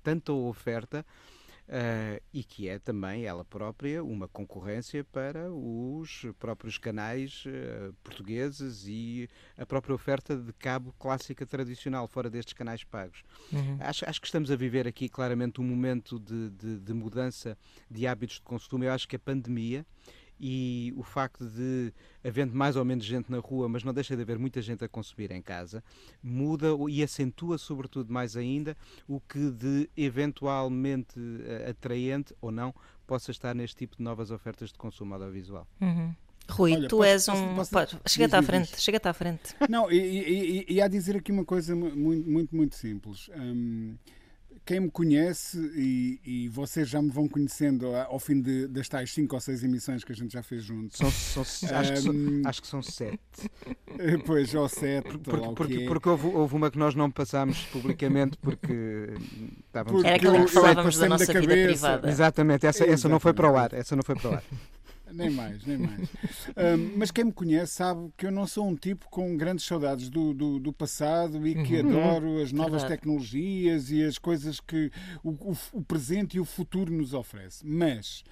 tanta 0.02 0.32
oferta 0.32 1.06
Uh, 1.68 2.18
e 2.32 2.42
que 2.42 2.66
é 2.66 2.78
também 2.78 3.26
ela 3.26 3.44
própria 3.44 4.02
uma 4.02 4.26
concorrência 4.26 5.04
para 5.04 5.52
os 5.52 6.24
próprios 6.38 6.78
canais 6.78 7.44
uh, 7.44 7.92
portugueses 8.02 8.86
e 8.86 9.28
a 9.54 9.66
própria 9.66 9.94
oferta 9.94 10.34
de 10.34 10.50
cabo 10.54 10.94
clássica 10.98 11.44
tradicional, 11.44 12.08
fora 12.08 12.30
destes 12.30 12.54
canais 12.54 12.84
pagos. 12.84 13.22
Uhum. 13.52 13.76
Acho, 13.80 14.08
acho, 14.08 14.18
que 14.18 14.26
estamos 14.26 14.50
a 14.50 14.56
viver 14.56 14.88
aqui 14.88 15.10
claramente 15.10 15.60
um 15.60 15.64
momento 15.64 16.18
de, 16.18 16.48
de, 16.48 16.78
de 16.80 16.92
mudança 16.94 17.58
de 17.90 18.06
hábitos 18.06 18.36
de 18.36 18.42
consumo. 18.42 18.84
Eu 18.84 18.92
acho 18.92 19.06
que 19.06 19.16
a 19.16 19.18
pandemia 19.18 19.84
e 20.40 20.92
o 20.96 21.02
facto 21.02 21.44
de 21.46 21.92
havendo 22.24 22.54
mais 22.54 22.76
ou 22.76 22.84
menos 22.84 23.04
gente 23.04 23.30
na 23.30 23.38
rua, 23.38 23.68
mas 23.68 23.82
não 23.84 23.92
deixa 23.92 24.14
de 24.14 24.22
haver 24.22 24.38
muita 24.38 24.62
gente 24.62 24.84
a 24.84 24.88
consumir 24.88 25.30
em 25.30 25.42
casa, 25.42 25.82
muda 26.22 26.68
e 26.88 27.02
acentua 27.02 27.58
sobretudo 27.58 28.12
mais 28.12 28.36
ainda 28.36 28.76
o 29.06 29.20
que 29.20 29.50
de 29.50 29.88
eventualmente 29.96 31.18
eh, 31.44 31.70
atraente 31.70 32.34
ou 32.40 32.50
não 32.50 32.74
possa 33.06 33.30
estar 33.30 33.54
neste 33.54 33.76
tipo 33.76 33.96
de 33.96 34.02
novas 34.02 34.30
ofertas 34.30 34.70
de 34.70 34.78
consumo 34.78 35.14
audiovisual. 35.14 35.66
Uhum. 35.80 36.14
Rui, 36.50 36.72
Olha, 36.72 36.88
tu 36.88 36.96
posso, 36.98 37.08
és 37.08 37.28
um. 37.28 37.54
Posso, 37.54 37.70
posso, 37.70 38.00
chega-te 38.06 38.34
à 38.34 38.42
frente, 38.42 38.80
chega-te 38.80 39.08
à 39.08 39.12
frente. 39.12 39.54
Não, 39.68 39.90
e, 39.92 39.98
e, 39.98 40.64
e, 40.68 40.74
e 40.74 40.80
há 40.80 40.88
dizer 40.88 41.16
aqui 41.16 41.30
uma 41.30 41.44
coisa 41.44 41.76
muito, 41.76 42.28
muito, 42.28 42.56
muito 42.56 42.74
simples. 42.74 43.28
Um, 43.36 43.96
quem 44.68 44.80
me 44.80 44.90
conhece, 44.90 45.58
e, 45.74 46.20
e, 46.22 46.48
vocês 46.50 46.86
já 46.86 47.00
me 47.00 47.08
vão 47.08 47.26
conhecendo 47.26 47.96
ao 47.96 48.18
fim 48.18 48.38
de, 48.38 48.68
das 48.68 48.86
tais 48.86 49.10
5 49.14 49.34
ou 49.34 49.40
6 49.40 49.64
emissões 49.64 50.04
que 50.04 50.12
a 50.12 50.14
gente 50.14 50.34
já 50.34 50.42
fez 50.42 50.62
juntos. 50.62 50.98
São, 50.98 51.10
são, 51.10 51.42
acho, 51.42 51.92
que 51.94 52.00
são, 52.02 52.14
acho, 52.44 52.60
que 52.60 52.68
são, 52.68 52.82
7. 52.82 53.18
Pois, 54.26 54.54
ou 54.54 54.68
7. 54.68 55.16
Porque, 55.20 55.54
porque, 55.54 55.84
porque 55.86 56.08
houve, 56.10 56.26
houve, 56.26 56.54
uma 56.54 56.70
que 56.70 56.78
nós 56.78 56.94
não 56.94 57.10
passámos 57.10 57.62
publicamente 57.72 58.36
porque 58.36 59.08
estávamos. 59.66 60.04
Era 60.04 60.16
aquela 60.16 60.44
que 60.44 60.50
falávamos 60.50 60.98
da 60.98 61.08
nossa 61.08 61.32
da 61.32 61.40
vida 61.40 61.54
privada. 61.54 62.10
Exatamente, 62.10 62.66
essa, 62.66 62.84
essa 62.84 63.08
não 63.08 63.18
foi 63.18 63.32
para 63.32 63.50
o 63.50 63.56
ar. 63.56 63.72
Essa 63.72 63.96
não 63.96 64.02
foi 64.02 64.16
para 64.16 64.30
o 64.30 64.34
ar. 64.34 64.44
nem 65.12 65.30
mais, 65.30 65.64
nem 65.64 65.78
mais. 65.78 66.08
Um, 66.56 66.98
mas 66.98 67.10
quem 67.10 67.24
me 67.24 67.32
conhece 67.32 67.74
sabe 67.74 68.10
que 68.16 68.26
eu 68.26 68.32
não 68.32 68.46
sou 68.46 68.66
um 68.66 68.74
tipo 68.74 69.08
com 69.10 69.36
grandes 69.36 69.64
saudades 69.64 70.08
do, 70.08 70.34
do, 70.34 70.58
do 70.58 70.72
passado 70.72 71.46
e 71.46 71.62
que 71.62 71.80
uhum. 71.80 71.90
adoro 71.90 72.42
as 72.42 72.52
novas 72.52 72.82
Verdade. 72.82 73.00
tecnologias 73.00 73.90
e 73.90 74.02
as 74.02 74.18
coisas 74.18 74.58
que 74.58 74.90
o, 75.22 75.30
o, 75.30 75.56
o 75.72 75.82
presente 75.82 76.36
e 76.36 76.40
o 76.40 76.44
futuro 76.44 76.92
nos 76.92 77.14
oferece. 77.14 77.64
Mas, 77.64 78.24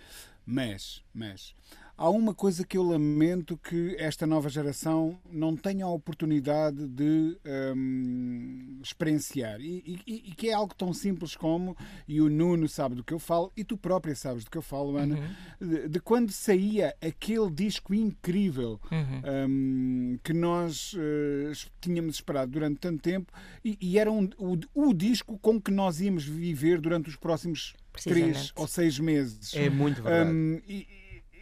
mas, 0.44 1.04
mas 1.14 1.54
Há 1.98 2.10
uma 2.10 2.34
coisa 2.34 2.62
que 2.64 2.76
eu 2.76 2.82
lamento 2.82 3.56
que 3.56 3.96
esta 3.98 4.26
nova 4.26 4.50
geração 4.50 5.18
não 5.30 5.56
tenha 5.56 5.86
a 5.86 5.88
oportunidade 5.88 6.86
de 6.86 7.38
um, 7.74 8.78
experienciar 8.82 9.58
e, 9.62 10.02
e, 10.06 10.24
e, 10.26 10.34
que 10.34 10.50
é 10.50 10.52
algo 10.52 10.74
tão 10.74 10.92
simples 10.92 11.34
como, 11.34 11.74
e 12.06 12.20
o 12.20 12.28
Nuno 12.28 12.68
sabe 12.68 12.96
do 12.96 13.02
que 13.02 13.14
eu 13.14 13.18
falo, 13.18 13.50
e 13.56 13.64
tu 13.64 13.78
própria 13.78 14.14
sabes 14.14 14.44
do 14.44 14.50
que 14.50 14.58
eu 14.58 14.62
falo, 14.62 14.98
Ana, 14.98 15.16
uhum. 15.16 15.68
de, 15.68 15.88
de, 15.88 16.00
quando 16.00 16.30
saía 16.32 16.94
aquele 17.00 17.50
disco 17.50 17.94
incrível 17.94 18.78
uhum. 18.92 19.48
um, 19.48 20.18
que 20.22 20.34
nós 20.34 20.92
uh, 20.92 21.70
tínhamos 21.80 22.16
esperado 22.16 22.52
durante 22.52 22.78
tanto 22.78 23.00
tempo 23.00 23.32
e, 23.64 23.78
e 23.80 23.98
era 23.98 24.12
um, 24.12 24.28
o, 24.36 24.58
o 24.74 24.92
disco 24.92 25.38
com 25.38 25.58
que 25.58 25.70
nós 25.70 25.98
íamos 26.02 26.24
viver 26.24 26.78
durante 26.78 27.08
os 27.08 27.16
próximos 27.16 27.74
três 28.04 28.52
ou 28.54 28.66
seis 28.66 28.98
meses. 28.98 29.54
É 29.54 29.70
muito 29.70 30.02
verdade. 30.02 30.30
Um, 30.30 30.60
e, 30.68 30.86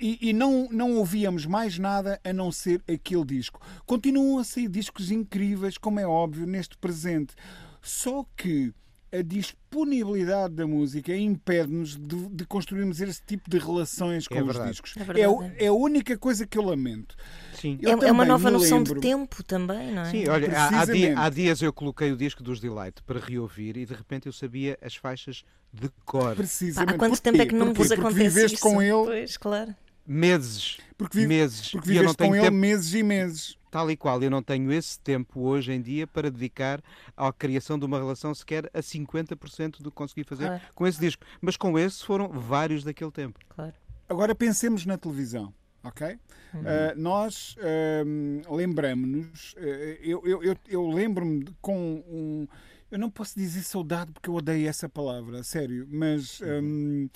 e, 0.05 0.19
e, 0.21 0.33
não, 0.35 0.69
não 0.71 0.99
ouvíamos 0.99 1.47
mais 1.47 1.79
nada 1.79 2.21
a 2.23 2.31
não 2.31 2.53
ser 2.53 2.83
aquele 2.87 3.25
disco. 3.25 3.59
Continuam 3.87 4.39
a 4.39 4.45
sair 4.45 4.69
discos 4.69 5.11
incríveis, 5.11 5.79
como 5.79 5.99
é 5.99 6.07
óbvio, 6.07 6.47
neste 6.47 6.77
presente. 6.77 7.35
Só 7.81 8.27
que 8.37 8.75
a 9.11 9.23
disponibilidade 9.23 10.53
da 10.55 10.67
música 10.67 11.17
impede-nos 11.17 11.97
de, 11.97 12.29
de, 12.29 12.45
construirmos 12.45 13.01
esse 13.01 13.23
tipo 13.23 13.49
de 13.49 13.57
relações 13.57 14.29
com 14.29 14.35
é 14.35 14.43
os 14.43 14.63
discos. 14.67 14.95
É, 14.99 15.21
é, 15.21 15.65
é, 15.65 15.69
a 15.69 15.73
única 15.73 16.19
coisa 16.19 16.47
que 16.47 16.59
eu 16.59 16.63
lamento. 16.63 17.17
Sim. 17.55 17.79
Eu 17.81 18.03
é, 18.03 18.09
é 18.09 18.13
uma 18.13 18.27
nova 18.27 18.51
noção 18.51 18.79
lembro... 18.79 18.97
de 18.97 19.01
tempo 19.01 19.43
também, 19.43 19.91
não 19.91 20.03
é? 20.03 20.11
Sim, 20.11 20.29
olha, 20.29 20.49
há, 20.53 20.85
dia, 20.85 21.19
há, 21.19 21.31
dias 21.31 21.63
eu 21.63 21.73
coloquei 21.73 22.13
o 22.13 22.17
disco 22.17 22.43
dos 22.43 22.61
Delight 22.61 23.03
para 23.05 23.21
reouvir 23.21 23.79
e 23.79 23.87
de 23.87 23.95
repente 23.95 24.27
eu 24.27 24.33
sabia 24.35 24.77
as 24.83 24.97
faixas 24.97 25.45
de 25.73 25.89
cor. 26.05 26.37
Precisamente. 26.37 26.95
Há 26.95 26.99
quanto 26.99 27.23
tempo 27.23 27.41
é 27.41 27.47
que 27.47 27.55
não 27.55 27.73
vos 27.73 27.91
acontece 27.91 28.45
isso? 28.45 28.61
com 28.61 28.83
ele. 28.83 29.05
Pois, 29.07 29.37
claro 29.39 29.75
meses. 30.07 30.79
Porque, 30.97 31.19
vive, 31.19 31.29
meses. 31.29 31.71
porque 31.71 31.89
viveste 31.89 32.17
com 32.17 32.35
ele 32.35 32.45
tempo, 32.45 32.57
meses 32.57 32.95
e 32.95 33.03
meses. 33.03 33.59
Tal 33.71 33.91
e 33.91 33.97
qual, 33.97 34.23
eu 34.23 34.31
não 34.31 34.43
tenho 34.43 34.73
esse 34.73 34.99
tempo 35.01 35.41
hoje 35.41 35.73
em 35.73 35.83
dia 35.83 36.07
para 36.07 36.31
dedicar 36.31 36.81
à 37.17 37.33
criação 37.33 37.79
de 37.79 37.85
uma 37.85 37.99
relação 37.99 38.33
sequer 38.33 38.71
a 38.73 38.79
50% 38.79 39.83
do 39.83 39.91
que 39.91 39.97
consegui 39.97 40.23
fazer 40.23 40.47
claro. 40.47 40.63
com 40.75 40.87
esse 40.87 41.01
disco. 41.01 41.25
Mas 41.41 41.57
com 41.57 41.77
esse 41.79 42.05
foram 42.05 42.29
vários 42.29 42.85
daquele 42.85 43.11
tempo. 43.11 43.41
Claro. 43.49 43.75
Agora 44.09 44.35
pensemos 44.35 44.87
na 44.87 44.97
televisão. 44.97 45.53
Ok? 45.83 46.07
Uhum. 46.07 46.61
Uh, 46.61 46.65
nós 46.97 47.57
uh, 47.59 48.55
lembramos-nos, 48.55 49.53
uh, 49.55 49.59
eu, 50.01 50.23
eu, 50.25 50.43
eu, 50.43 50.57
eu 50.67 50.89
lembro-me 50.89 51.45
com 51.61 52.03
um. 52.09 52.47
Eu 52.91 52.99
não 52.99 53.11
posso 53.11 53.35
dizer 53.37 53.63
saudade 53.65 54.13
porque 54.13 54.31
eu 54.31 54.35
odeio 54.35 54.69
essa 54.69 54.89
palavra, 54.89 55.43
sério, 55.43 55.87
mas. 55.91 56.41
Um, 56.41 57.09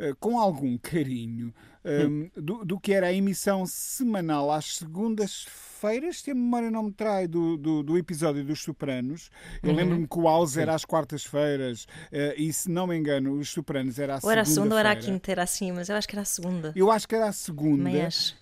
eh, 0.00 0.14
com 0.18 0.38
algum 0.38 0.78
carinho 0.78 1.54
um, 1.84 2.30
do, 2.36 2.64
do, 2.64 2.80
que 2.80 2.92
era 2.92 3.08
a 3.08 3.12
emissão 3.12 3.64
semanal 3.66 4.50
às 4.50 4.76
segundas-feiras, 4.76 5.69
se 6.12 6.30
a 6.30 6.34
memória 6.34 6.70
não 6.70 6.84
me 6.84 6.92
trai, 6.92 7.26
do, 7.26 7.56
do, 7.56 7.82
do 7.82 7.96
episódio 7.96 8.44
dos 8.44 8.62
Sopranos. 8.62 9.30
Eu 9.62 9.70
uhum. 9.70 9.76
lembro-me 9.76 10.06
que 10.06 10.18
o 10.18 10.24
House 10.24 10.56
era 10.56 10.74
às 10.74 10.84
quartas-feiras 10.84 11.84
uh, 11.84 12.34
e, 12.36 12.52
se 12.52 12.70
não 12.70 12.86
me 12.86 12.96
engano, 12.96 13.32
os 13.32 13.48
Sopranos 13.48 13.98
era 13.98 14.16
à 14.16 14.20
segunda. 14.20 14.26
Ou 14.26 14.32
era 14.32 14.42
a 14.42 14.44
segunda 14.44 14.74
ou 14.74 14.78
era 14.78 14.90
a 14.90 14.96
quinta, 14.96 15.32
era 15.32 15.42
assim, 15.42 15.72
mas 15.72 15.88
eu 15.88 15.96
acho 15.96 16.06
que 16.06 16.14
era 16.14 16.22
a 16.22 16.26
segunda. 16.26 16.72
Eu 16.76 16.90
acho 16.90 17.08
que 17.08 17.14
era 17.14 17.28
a 17.28 17.32
segunda. 17.32 17.90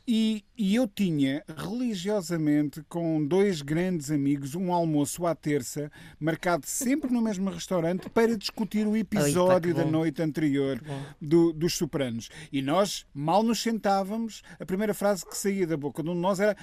E, 0.07 0.45
e 0.57 0.75
eu 0.75 0.89
tinha 0.89 1.45
religiosamente 1.57 2.83
com 2.89 3.25
dois 3.25 3.63
grandes 3.63 4.11
amigos 4.11 4.55
um 4.55 4.73
almoço 4.73 5.27
à 5.27 5.35
terça, 5.35 5.91
marcado 6.19 6.67
sempre 6.67 7.13
no 7.13 7.21
mesmo 7.21 7.51
restaurante, 7.51 8.09
para 8.11 8.37
discutir 8.37 8.87
o 8.87 8.97
episódio 8.97 9.77
Oi, 9.77 9.85
da 9.85 9.85
noite 9.85 10.23
anterior 10.23 10.81
do, 11.21 11.53
dos 11.53 11.75
Sopranos. 11.75 12.29
E 12.53 12.63
nós 12.63 13.07
mal 13.15 13.43
nos 13.43 13.63
sentávamos, 13.63 14.43
a 14.59 14.65
primeira 14.65 14.95
frase 14.95 15.25
que 15.25 15.37
saía 15.37 15.67
da 15.67 15.77
boca 15.77 16.03
de 16.03 16.11
um 16.11 16.15
de 16.15 16.21
nós 16.21 16.41
era 16.41 16.57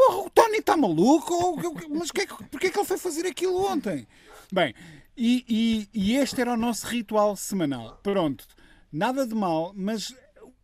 Porra, 0.00 0.16
o 0.26 0.30
Tony 0.30 0.58
está 0.58 0.78
maluco? 0.78 1.60
Mas 1.90 2.10
que 2.10 2.22
é 2.22 2.26
que, 2.26 2.44
porquê 2.44 2.68
é 2.68 2.70
que 2.70 2.78
ele 2.78 2.86
foi 2.86 2.96
fazer 2.96 3.26
aquilo 3.26 3.62
ontem? 3.70 4.06
Bem, 4.50 4.74
e, 5.14 5.44
e, 5.46 5.88
e 5.92 6.16
este 6.16 6.40
era 6.40 6.54
o 6.54 6.56
nosso 6.56 6.86
ritual 6.86 7.36
semanal. 7.36 8.00
Pronto, 8.02 8.46
nada 8.90 9.26
de 9.26 9.34
mal, 9.34 9.74
mas 9.76 10.14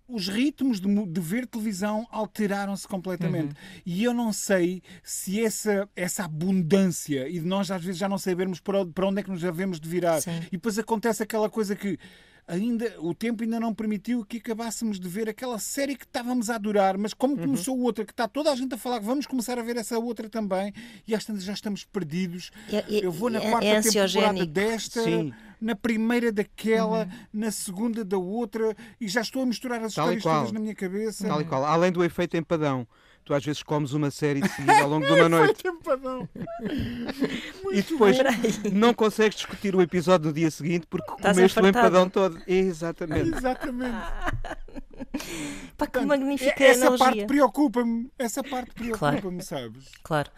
os 0.09 0.29
ritmos 0.29 0.81
de, 0.81 0.89
de 1.07 1.21
ver 1.21 1.47
televisão 1.47 2.07
alteraram-se 2.11 2.89
completamente. 2.89 3.49
Uhum. 3.49 3.83
E 3.85 4.05
eu 4.05 4.15
não 4.15 4.33
sei 4.33 4.83
se 5.03 5.45
essa, 5.45 5.87
essa 5.95 6.25
abundância 6.25 7.29
e 7.29 7.39
de 7.39 7.47
nós 7.47 7.71
às 7.71 7.85
vezes 7.85 7.99
já 7.99 8.09
não 8.09 8.17
sabermos 8.17 8.59
para 8.59 9.07
onde 9.07 9.21
é 9.21 9.23
que 9.23 9.31
nos 9.31 9.43
devemos 9.43 9.79
de 9.79 9.87
virar. 9.87 10.23
Sim. 10.23 10.39
E 10.47 10.53
depois 10.53 10.79
acontece 10.79 11.23
aquela 11.23 11.51
coisa 11.51 11.77
que 11.77 11.99
ainda 12.47 12.95
o 13.01 13.13
tempo 13.13 13.43
ainda 13.43 13.59
não 13.59 13.75
permitiu 13.75 14.25
que 14.25 14.37
acabássemos 14.37 15.01
de 15.01 15.09
ver 15.09 15.29
aquela 15.29 15.59
série 15.59 15.97
que 15.97 16.05
estávamos 16.05 16.49
a 16.49 16.55
adorar, 16.55 16.97
mas 16.97 17.13
como 17.13 17.35
uhum. 17.35 17.43
começou 17.43 17.79
outra, 17.81 18.05
que 18.05 18.13
está 18.13 18.29
toda 18.29 18.53
a 18.53 18.57
gente 18.57 18.75
a 18.75 18.79
falar 18.79 19.01
que 19.01 19.07
vamos 19.07 19.27
começar 19.27 19.59
a 19.59 19.63
ver 19.63 19.77
essa 19.77 19.99
outra 19.99 20.29
também, 20.29 20.73
e 21.07 21.15
às 21.15 21.25
tantas 21.25 21.45
já 21.45 21.53
estamos 21.53 21.85
perdidos. 21.85 22.51
É, 22.71 22.77
é, 22.77 23.05
Eu 23.05 23.11
vou 23.11 23.29
na 23.29 23.41
é, 23.41 23.51
quarta 23.51 23.67
é 23.67 23.81
temporada 23.81 24.47
desta. 24.47 25.03
Sim 25.03 25.33
na 25.59 25.75
primeira 25.75 26.31
daquela, 26.31 27.05
uhum. 27.05 27.11
na 27.33 27.51
segunda 27.51 28.05
da 28.05 28.19
outra, 28.19 28.77
e 29.01 29.09
já 29.09 29.23
estou 29.23 29.43
a 29.43 29.47
misturar 29.47 29.83
as 29.83 29.95
Tal 29.95 30.13
histórias 30.13 30.23
todas 30.23 30.53
na 30.53 30.61
minha 30.61 30.75
cabeça. 30.75 31.27
Tal 31.27 31.41
e 31.41 31.47
qual. 31.47 31.65
Além 31.65 31.91
do 31.91 32.05
efeito 32.05 32.37
empadão 32.37 32.87
tu 33.27 33.35
às 33.35 33.45
vezes 33.45 33.63
comes 33.63 33.93
uma 33.93 34.11
série 34.11 34.41
de 34.41 34.49
seguida 34.49 34.79
ao 34.79 34.89
longo 34.89 35.05
de 35.05 35.13
uma 35.13 35.29
noite. 35.29 35.65
e 37.73 37.83
depois 37.83 38.17
não 38.73 38.95
consegues 38.95 39.37
discutir 39.39 39.75
o 39.75 39.83
episódio 39.83 40.29
no 40.29 40.33
dia 40.33 40.49
seguinte 40.51 40.87
porque 40.89 41.11
Estás 41.13 41.37
comeste 41.37 41.61
o 41.61 41.67
empadão 41.67 42.09
todo. 42.09 42.41
Exatamente. 42.47 43.37
Exatamente. 43.37 43.97
Pá, 45.77 45.87
que 45.89 46.01
magnífica 46.01 46.65
essa 46.65 46.87
analogia. 46.87 47.05
parte 47.07 47.27
preocupa-me. 47.27 48.11
Essa 48.17 48.45
parte 48.45 48.73
preocupa-me, 48.73 49.21
claro. 49.21 49.43
sabes? 49.43 49.89
Claro. 50.05 50.31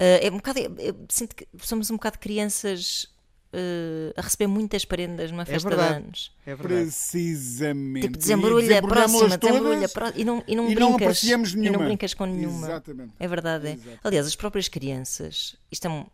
Uh, 0.00 0.22
é 0.22 0.30
um 0.30 0.36
bocado, 0.36 0.60
eu 0.78 1.04
sinto 1.08 1.34
que 1.34 1.48
somos 1.58 1.90
um 1.90 1.96
bocado 1.96 2.18
crianças 2.18 3.08
uh, 3.56 4.12
a 4.16 4.22
receber 4.22 4.46
muitas 4.46 4.84
prendas 4.84 5.30
numa 5.30 5.42
é 5.42 5.46
festa 5.46 5.68
é 5.68 5.76
de 5.76 5.82
anos. 5.82 6.32
É 6.44 6.54
verdade. 6.54 6.82
Precisamente. 6.84 8.06
Tipo, 8.06 8.18
desembrulha 8.18 8.78
a 8.78 8.82
próxima, 8.82 9.38
desembrulha 9.38 9.86
e 10.14 10.24
não, 10.24 10.44
e 10.46 10.54
não 10.54 10.70
e 10.70 10.74
brincas. 10.74 11.22
Não 11.24 11.38
nenhuma. 11.38 11.66
E 11.66 11.70
não 11.70 11.84
brincas 11.84 12.14
com 12.14 12.26
nenhuma. 12.26 12.66
Exatamente. 12.66 13.12
É 13.18 13.28
verdade. 13.28 13.68
É. 13.68 13.78
Aliás, 14.04 14.26
as 14.26 14.36
próprias 14.36 14.68
crianças, 14.68 15.56
isto 15.70 15.86
é 15.86 15.90
um. 15.90 16.06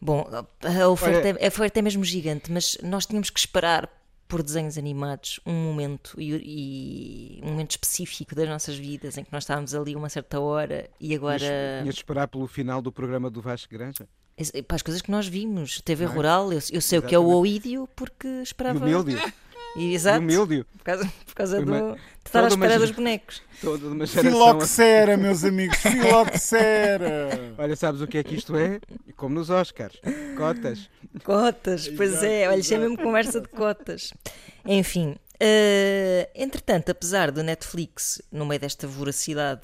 Bom, 0.00 0.28
a 0.62 0.88
oferta, 0.88 1.28
Olha... 1.28 1.38
É, 1.38 1.44
a 1.44 1.48
oferta 1.48 1.78
é 1.78 1.82
mesmo 1.82 2.04
gigante, 2.04 2.50
mas 2.50 2.76
nós 2.82 3.06
tínhamos 3.06 3.30
que 3.30 3.38
esperar 3.38 3.88
por 4.26 4.42
desenhos 4.42 4.78
animados 4.78 5.38
um 5.44 5.52
momento 5.52 6.18
e, 6.18 7.38
e, 7.38 7.40
um 7.44 7.50
momento 7.50 7.72
específico 7.72 8.34
das 8.34 8.48
nossas 8.48 8.76
vidas 8.76 9.18
em 9.18 9.24
que 9.24 9.30
nós 9.30 9.44
estávamos 9.44 9.74
ali 9.74 9.94
uma 9.94 10.08
certa 10.08 10.40
hora 10.40 10.88
e 10.98 11.14
agora. 11.14 11.38
Tinhas 11.82 11.94
de 11.94 12.00
esperar 12.00 12.26
pelo 12.26 12.46
final 12.46 12.80
do 12.80 12.90
programa 12.90 13.30
do 13.30 13.42
Vasco 13.42 13.70
Granja? 13.70 14.08
Para 14.66 14.76
as 14.76 14.82
coisas 14.82 15.02
que 15.02 15.10
nós 15.10 15.26
vimos, 15.26 15.80
TV 15.80 16.04
é? 16.04 16.06
Rural, 16.06 16.52
eu, 16.52 16.54
eu 16.54 16.60
sei 16.60 16.78
Exatamente. 16.78 17.04
o 17.04 17.08
que 17.08 17.14
é 17.14 17.18
o 17.18 17.26
Oídio 17.26 17.88
porque 17.94 18.26
esperava. 18.42 18.84
E, 19.76 19.94
exato. 19.94 20.20
Do 20.20 20.26
mildio. 20.26 20.66
Por 20.78 20.84
causa, 20.84 21.12
por 21.26 21.34
causa 21.34 21.60
do, 21.60 21.72
de 21.92 22.00
estar 22.24 22.44
à 22.44 22.48
espera 22.48 22.78
dos 22.78 22.90
bonecos. 22.90 23.42
Toda 23.60 23.86
uma 23.88 24.06
geração. 24.06 24.32
Filoxera, 24.32 25.16
meus 25.16 25.44
amigos, 25.44 25.76
filoxera. 25.76 27.54
Olha, 27.58 27.76
sabes 27.76 28.00
o 28.00 28.06
que 28.06 28.18
é 28.18 28.22
que 28.22 28.34
isto 28.34 28.56
é? 28.56 28.80
Como 29.16 29.34
nos 29.34 29.50
Oscars. 29.50 30.00
Cotas. 30.36 30.90
Cotas, 31.22 31.88
pois 31.88 32.10
Exato, 32.10 32.26
é, 32.26 32.48
olha, 32.48 32.58
isto 32.58 32.72
é 32.72 32.78
mesmo 32.78 32.96
conversa 32.96 33.40
de 33.40 33.48
cotas. 33.48 34.14
Enfim, 34.64 35.14
eh, 35.38 36.30
entretanto, 36.34 36.90
apesar 36.90 37.30
do 37.30 37.42
Netflix, 37.42 38.22
no 38.32 38.46
meio 38.46 38.60
desta 38.60 38.86
voracidade 38.86 39.62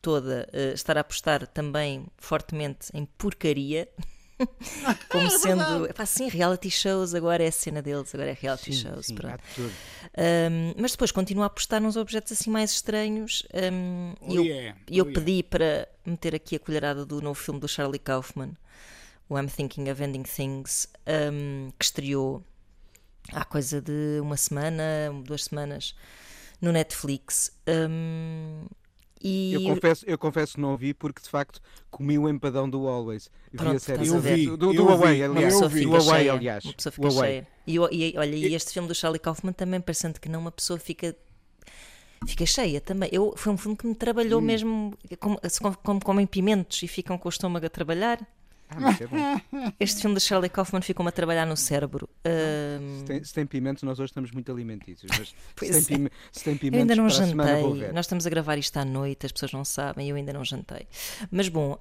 toda, 0.00 0.48
eh, 0.52 0.72
estar 0.74 0.96
a 0.96 1.00
apostar 1.00 1.46
também 1.46 2.06
fortemente 2.16 2.88
em 2.94 3.04
porcaria, 3.04 3.88
como 5.10 5.30
sendo. 5.30 5.86
Epá, 5.86 6.06
sim, 6.06 6.28
reality 6.28 6.70
shows, 6.70 7.14
agora 7.14 7.42
é 7.42 7.48
a 7.48 7.52
cena 7.52 7.82
deles, 7.82 8.14
agora 8.14 8.30
é 8.30 8.38
reality 8.40 8.72
shows. 8.72 9.06
sim, 9.06 9.14
pronto. 9.14 9.42
Um, 9.58 10.74
mas 10.76 10.92
depois 10.92 11.10
continua 11.10 11.44
a 11.44 11.46
apostar 11.46 11.80
nos 11.80 11.96
objetos 11.96 12.32
assim 12.32 12.50
mais 12.50 12.72
estranhos. 12.72 13.44
um, 13.72 14.14
Oh, 14.20 14.32
e 14.32 14.36
eu, 14.36 14.44
yeah, 14.44 14.78
eu 14.88 15.04
oh, 15.04 15.08
yeah. 15.08 15.12
pedi 15.12 15.42
para 15.42 15.88
meter 16.04 16.34
aqui 16.34 16.56
a 16.56 16.58
colherada 16.60 17.04
do 17.04 17.20
novo 17.20 17.38
filme 17.38 17.60
do 17.60 17.68
Charlie 17.68 17.98
Kaufman, 17.98 18.52
o 19.28 19.38
I'm 19.38 19.48
Thinking 19.48 19.90
of 19.90 20.02
Ending 20.02 20.22
Things, 20.22 20.88
um, 21.06 21.70
que 21.78 21.84
estreou 21.84 22.42
há 23.32 23.44
coisa 23.44 23.80
de 23.80 24.20
uma 24.20 24.36
semana, 24.36 24.82
duas 25.24 25.44
semanas, 25.44 25.94
no 26.60 26.72
Netflix. 26.72 27.52
Um, 27.66 28.66
e 29.22 29.54
Eu 29.54 29.62
confesso, 29.62 30.04
eu 30.06 30.18
confesso 30.18 30.54
que 30.54 30.60
não 30.60 30.76
vi 30.76 30.94
porque 30.94 31.20
de 31.22 31.28
facto 31.28 31.60
comi 31.90 32.18
o 32.18 32.28
empadão 32.28 32.68
do 32.68 32.86
Always. 32.86 33.30
Vi 33.50 33.58
Pronto, 33.58 33.76
a 33.76 33.78
série 33.80 34.02
estás 34.04 34.26
a 34.26 34.34
do, 34.34 34.56
do, 34.56 34.66
Eu 34.66 34.72
vi, 34.72 34.78
uma 34.80 34.94
aliás. 35.04 35.52
pessoa 35.54 35.68
vi. 35.68 35.80
fica 35.84 35.98
Do 35.98 36.00
cheia. 36.02 36.32
aliás. 36.32 36.64
Uma 36.64 36.72
pessoa 36.74 36.92
Do 36.92 36.94
fica 37.10 37.10
cheia. 37.26 37.48
E, 37.66 37.74
e- 37.74 38.14
olha, 38.18 38.34
e 38.36 38.54
este 38.54 38.72
filme 38.72 38.88
do 38.88 38.94
Charlie 38.94 39.18
Kaufman 39.18 39.52
também, 39.52 39.80
parecendo 39.80 40.20
que 40.20 40.28
não, 40.28 40.40
uma 40.40 40.52
pessoa 40.52 40.78
fica. 40.78 41.16
Fica 42.26 42.44
cheia 42.46 42.80
também. 42.80 43.08
Eu, 43.12 43.34
foi 43.36 43.52
um 43.52 43.56
filme 43.56 43.76
que 43.76 43.86
me 43.86 43.94
trabalhou 43.94 44.40
mesmo 44.40 44.92
como, 45.20 45.38
como, 45.60 45.76
como 45.78 46.00
comem 46.04 46.26
pimentos 46.26 46.82
e 46.82 46.88
ficam 46.88 47.16
com 47.16 47.28
o 47.28 47.30
estômago 47.30 47.64
a 47.66 47.70
trabalhar. 47.70 48.18
Ah, 48.70 48.96
é 49.00 49.06
bom. 49.06 49.72
Este 49.80 50.00
filme 50.02 50.14
do 50.14 50.20
Charlie 50.20 50.48
Kaufman 50.50 50.80
ficou-me 50.82 51.08
a 51.08 51.12
trabalhar 51.12 51.46
no 51.46 51.56
cérebro. 51.56 52.08
Se 52.98 53.04
tem, 53.04 53.24
se 53.24 53.32
tem 53.34 53.46
pimentos, 53.46 53.82
nós 53.82 53.98
hoje 53.98 54.10
estamos 54.10 54.30
muito 54.30 54.50
alimentícios. 54.52 55.10
Mas 55.18 55.34
Pois 55.56 55.74
se, 55.76 55.86
tem 55.86 56.06
é. 56.06 56.10
se 56.32 56.44
tem 56.44 56.52
eu 56.54 56.58
pimentos, 56.58 56.80
ainda 56.80 56.96
não 56.96 57.08
jantei. 57.08 57.92
Nós 57.92 58.04
estamos 58.06 58.26
a 58.26 58.30
gravar 58.30 58.56
isto 58.58 58.76
à 58.76 58.84
noite, 58.84 59.26
as 59.26 59.32
pessoas 59.32 59.52
não 59.52 59.64
sabem, 59.64 60.08
eu 60.10 60.16
ainda 60.16 60.32
não 60.32 60.44
jantei. 60.44 60.86
Mas 61.30 61.48
bom, 61.48 61.78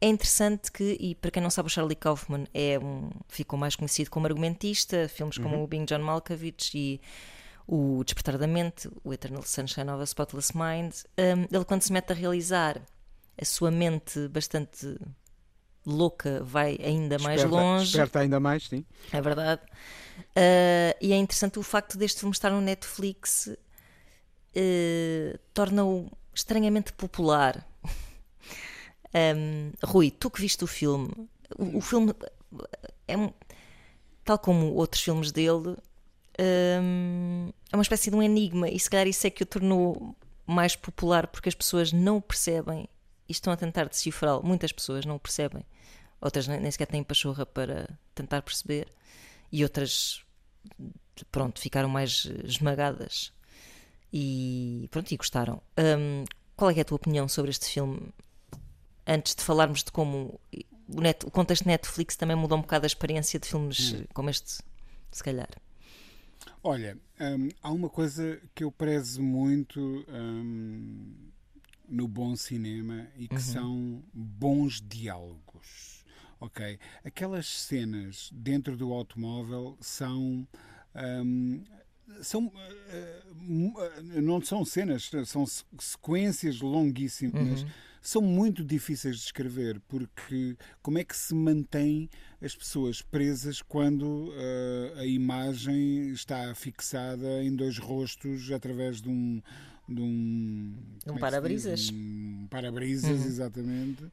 é 0.00 0.06
interessante 0.08 0.70
que, 0.70 0.96
e 1.00 1.14
para 1.14 1.30
quem 1.30 1.42
não 1.42 1.50
sabe, 1.50 1.66
o 1.68 1.70
Charlie 1.70 1.96
Kaufman 1.96 2.44
é 2.52 2.78
um, 2.78 3.10
ficou 3.28 3.58
mais 3.58 3.74
conhecido 3.74 4.10
como 4.10 4.26
argumentista, 4.26 5.08
filmes 5.08 5.38
como 5.38 5.56
Uhum. 5.56 5.62
o 5.64 5.66
Being 5.66 5.86
John 5.86 6.00
Malkovich 6.00 6.76
e 6.76 7.00
o 7.66 8.02
Despertar 8.04 8.36
da 8.36 8.46
Mente, 8.46 8.90
o 9.02 9.14
Eternal 9.14 9.42
Sunshine 9.42 9.88
of 9.90 10.02
a 10.02 10.04
Spotless 10.04 10.52
Mind. 10.54 10.92
ahm, 11.16 11.46
ele, 11.50 11.64
quando 11.64 11.80
se 11.82 11.92
mete 11.92 12.10
a 12.12 12.14
realizar, 12.14 12.82
a 13.40 13.44
sua 13.44 13.70
mente 13.70 14.28
bastante 14.28 14.96
louca 15.86 16.42
vai 16.42 16.78
ainda 16.82 17.18
mais 17.18 17.40
Esperta- 17.40 17.56
longe. 17.56 17.84
Esperta 17.86 18.18
ainda 18.20 18.40
mais, 18.40 18.66
sim. 18.68 18.84
É 19.12 19.20
verdade. 19.20 19.60
Ah, 20.36 20.96
e 21.00 21.12
é 21.12 21.16
interessante 21.16 21.58
o 21.58 21.62
facto 21.62 21.98
deste 21.98 22.20
filme 22.20 22.32
estar 22.32 22.50
no 22.50 22.60
Netflix 22.60 23.50
eh, 24.54 25.38
torna-o 25.52 26.10
estranhamente 26.34 26.92
popular. 26.92 27.66
Ahm, 29.14 29.72
Rui, 29.84 30.10
tu 30.10 30.30
que 30.30 30.40
viste 30.40 30.64
o 30.64 30.66
filme, 30.66 31.10
o, 31.56 31.78
o 31.78 31.80
filme 31.80 32.12
é 33.06 33.16
um- 33.16 33.32
tal 34.24 34.38
como 34.38 34.72
outros 34.74 35.02
filmes 35.02 35.30
dele, 35.30 35.76
ahm, 36.38 37.50
é 37.72 37.76
uma 37.76 37.82
espécie 37.82 38.10
de 38.10 38.16
um 38.16 38.22
enigma, 38.22 38.68
e 38.68 38.78
se 38.80 38.90
calhar 38.90 39.06
isso 39.06 39.24
é 39.26 39.30
que 39.30 39.42
o 39.42 39.46
tornou 39.46 40.16
mais 40.46 40.74
popular 40.76 41.26
porque 41.28 41.48
as 41.48 41.54
pessoas 41.54 41.92
não 41.92 42.16
o 42.16 42.22
percebem 42.22 42.88
e 43.28 43.32
estão 43.32 43.52
a 43.52 43.56
tentar 43.56 43.84
decifrá-lo. 43.88 44.42
Muitas 44.42 44.72
pessoas 44.72 45.04
não 45.04 45.16
o 45.16 45.20
percebem, 45.20 45.64
outras 46.20 46.46
nem 46.46 46.70
sequer 46.70 46.86
têm 46.86 47.02
pachorra 47.02 47.44
para 47.46 47.88
tentar 48.14 48.42
perceber, 48.42 48.88
e 49.52 49.62
outras, 49.62 50.24
pronto, 51.30 51.60
ficaram 51.60 51.88
mais 51.88 52.26
eh, 52.30 52.46
esmagadas 52.46 53.32
e 54.12 54.88
pronto, 54.90 55.12
e 55.12 55.16
gostaram. 55.16 55.62
Hum, 55.78 56.24
qual 56.56 56.70
é, 56.70 56.78
é 56.78 56.80
a 56.80 56.84
tua 56.84 56.96
opinião 56.96 57.28
sobre 57.28 57.50
este 57.50 57.66
filme? 57.66 58.00
Antes 59.06 59.34
de 59.34 59.42
falarmos 59.42 59.84
de 59.84 59.92
como 59.92 60.40
o, 60.88 61.00
net- 61.00 61.26
o 61.26 61.30
contexto 61.30 61.66
Netflix 61.66 62.16
também 62.16 62.36
mudou 62.36 62.56
um 62.58 62.62
bocado 62.62 62.86
a 62.86 62.88
experiência 62.88 63.38
de 63.38 63.46
filmes 63.48 63.94
eh, 63.94 64.06
como 64.14 64.30
este, 64.30 64.60
se 65.10 65.22
calhar. 65.22 65.48
Olha, 66.62 66.96
hum, 67.20 67.48
há 67.62 67.70
uma 67.70 67.88
coisa 67.90 68.40
que 68.54 68.64
eu 68.64 68.72
prezo 68.72 69.22
muito 69.22 70.04
hum, 70.08 71.12
no 71.88 72.06
bom 72.08 72.34
cinema 72.36 73.06
e 73.16 73.28
que 73.28 73.40
são 73.40 74.02
bons 74.12 74.80
diálogos. 74.80 76.04
Ok? 76.40 76.78
Aquelas 77.04 77.46
cenas 77.46 78.30
dentro 78.32 78.76
do 78.76 78.92
automóvel 78.92 79.76
são. 79.80 80.46
hum, 81.24 81.62
são 82.20 82.52
eh, 82.90 83.22
eh, 83.40 84.20
não 84.20 84.40
são 84.42 84.62
cenas, 84.64 85.10
são 85.26 85.46
se- 85.46 85.64
sequências 85.78 86.60
longuíssimas. 86.60 87.64
São 88.02 88.20
muito 88.20 88.62
difíceis 88.62 89.16
de 89.16 89.22
escrever 89.24 89.80
porque 89.88 90.58
como 90.82 90.98
é 90.98 91.04
que 91.04 91.16
se 91.16 91.34
mantém 91.34 92.10
as 92.42 92.54
pessoas 92.54 93.00
presas 93.00 93.62
quando 93.62 94.30
eh, 94.36 94.92
a 94.98 95.06
imagem 95.06 96.10
está 96.10 96.54
fixada 96.54 97.42
em 97.42 97.56
dois 97.56 97.78
rostos 97.78 98.52
através 98.52 99.00
de 99.00 99.08
um 99.08 99.40
de 99.88 100.00
um, 100.00 100.74
como 101.04 101.18
é 101.18 101.20
para-brisas. 101.20 101.90
Um 101.92 102.46
para-brisas, 102.50 103.24
exatamente, 103.26 104.04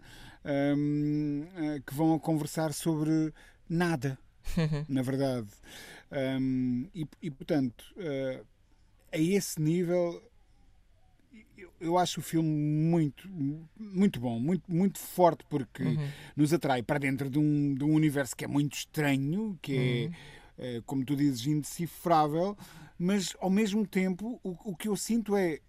hum, 0.75 1.45
eh, 1.55 1.81
que 1.85 1.93
vão 1.93 2.13
a 2.13 2.19
conversar 2.19 2.73
sobre 2.73 3.33
nada, 3.69 4.17
na 4.89 5.01
verdade. 5.01 5.47
Hum, 6.11 6.87
e, 6.93 7.07
e, 7.21 7.31
portanto, 7.31 7.85
eh, 7.97 8.41
a 9.11 9.17
esse 9.17 9.61
nível, 9.61 10.21
eu, 11.57 11.71
eu 11.79 11.97
acho 11.97 12.19
o 12.19 12.23
filme 12.23 12.49
muito, 12.49 13.29
muito 13.77 14.19
bom, 14.19 14.39
muito, 14.39 14.69
muito 14.69 14.99
forte, 14.99 15.45
porque 15.49 15.83
nos 16.35 16.53
atrai 16.53 16.81
para 16.83 16.99
dentro 16.99 17.29
de 17.29 17.39
um, 17.39 17.73
de 17.73 17.83
um 17.83 17.93
universo 17.93 18.35
que 18.35 18.43
é 18.43 18.47
muito 18.47 18.75
estranho, 18.75 19.57
que 19.61 19.73
é, 19.73 20.03
eh, 20.05 20.11
como 20.85 21.03
tu 21.05 21.15
dizes, 21.15 21.45
indecifrável, 21.47 22.57
mas 22.97 23.35
ao 23.39 23.49
mesmo 23.49 23.85
tempo 23.87 24.39
o, 24.43 24.71
o 24.71 24.75
que 24.75 24.87
eu 24.87 24.95
sinto 24.95 25.35
é. 25.35 25.59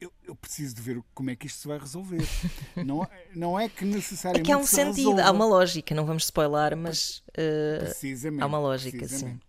Eu, 0.00 0.10
eu 0.24 0.34
preciso 0.34 0.74
de 0.76 0.80
ver 0.80 1.02
como 1.12 1.28
é 1.28 1.36
que 1.36 1.46
isto 1.46 1.58
se 1.60 1.68
vai 1.68 1.78
resolver. 1.78 2.22
não, 2.86 3.04
é- 3.04 3.26
não 3.34 3.60
é 3.60 3.68
que 3.68 3.84
É 3.84 3.86
necessariamente. 3.86 4.46
que 4.46 4.52
há 4.52 4.56
um 4.56 4.64
se 4.64 4.76
sentido, 4.76 5.10
há 5.10 5.16
resolva. 5.16 5.32
uma 5.32 5.44
lógica, 5.44 5.94
não 5.94 6.06
vamos 6.06 6.22
spoiler, 6.24 6.74
mas, 6.74 7.22
eh, 7.34 7.80
Precisamente. 7.80 8.42
há 8.42 8.46
uma 8.46 8.58
lógica, 8.58 8.96
precisamente. 8.96 9.42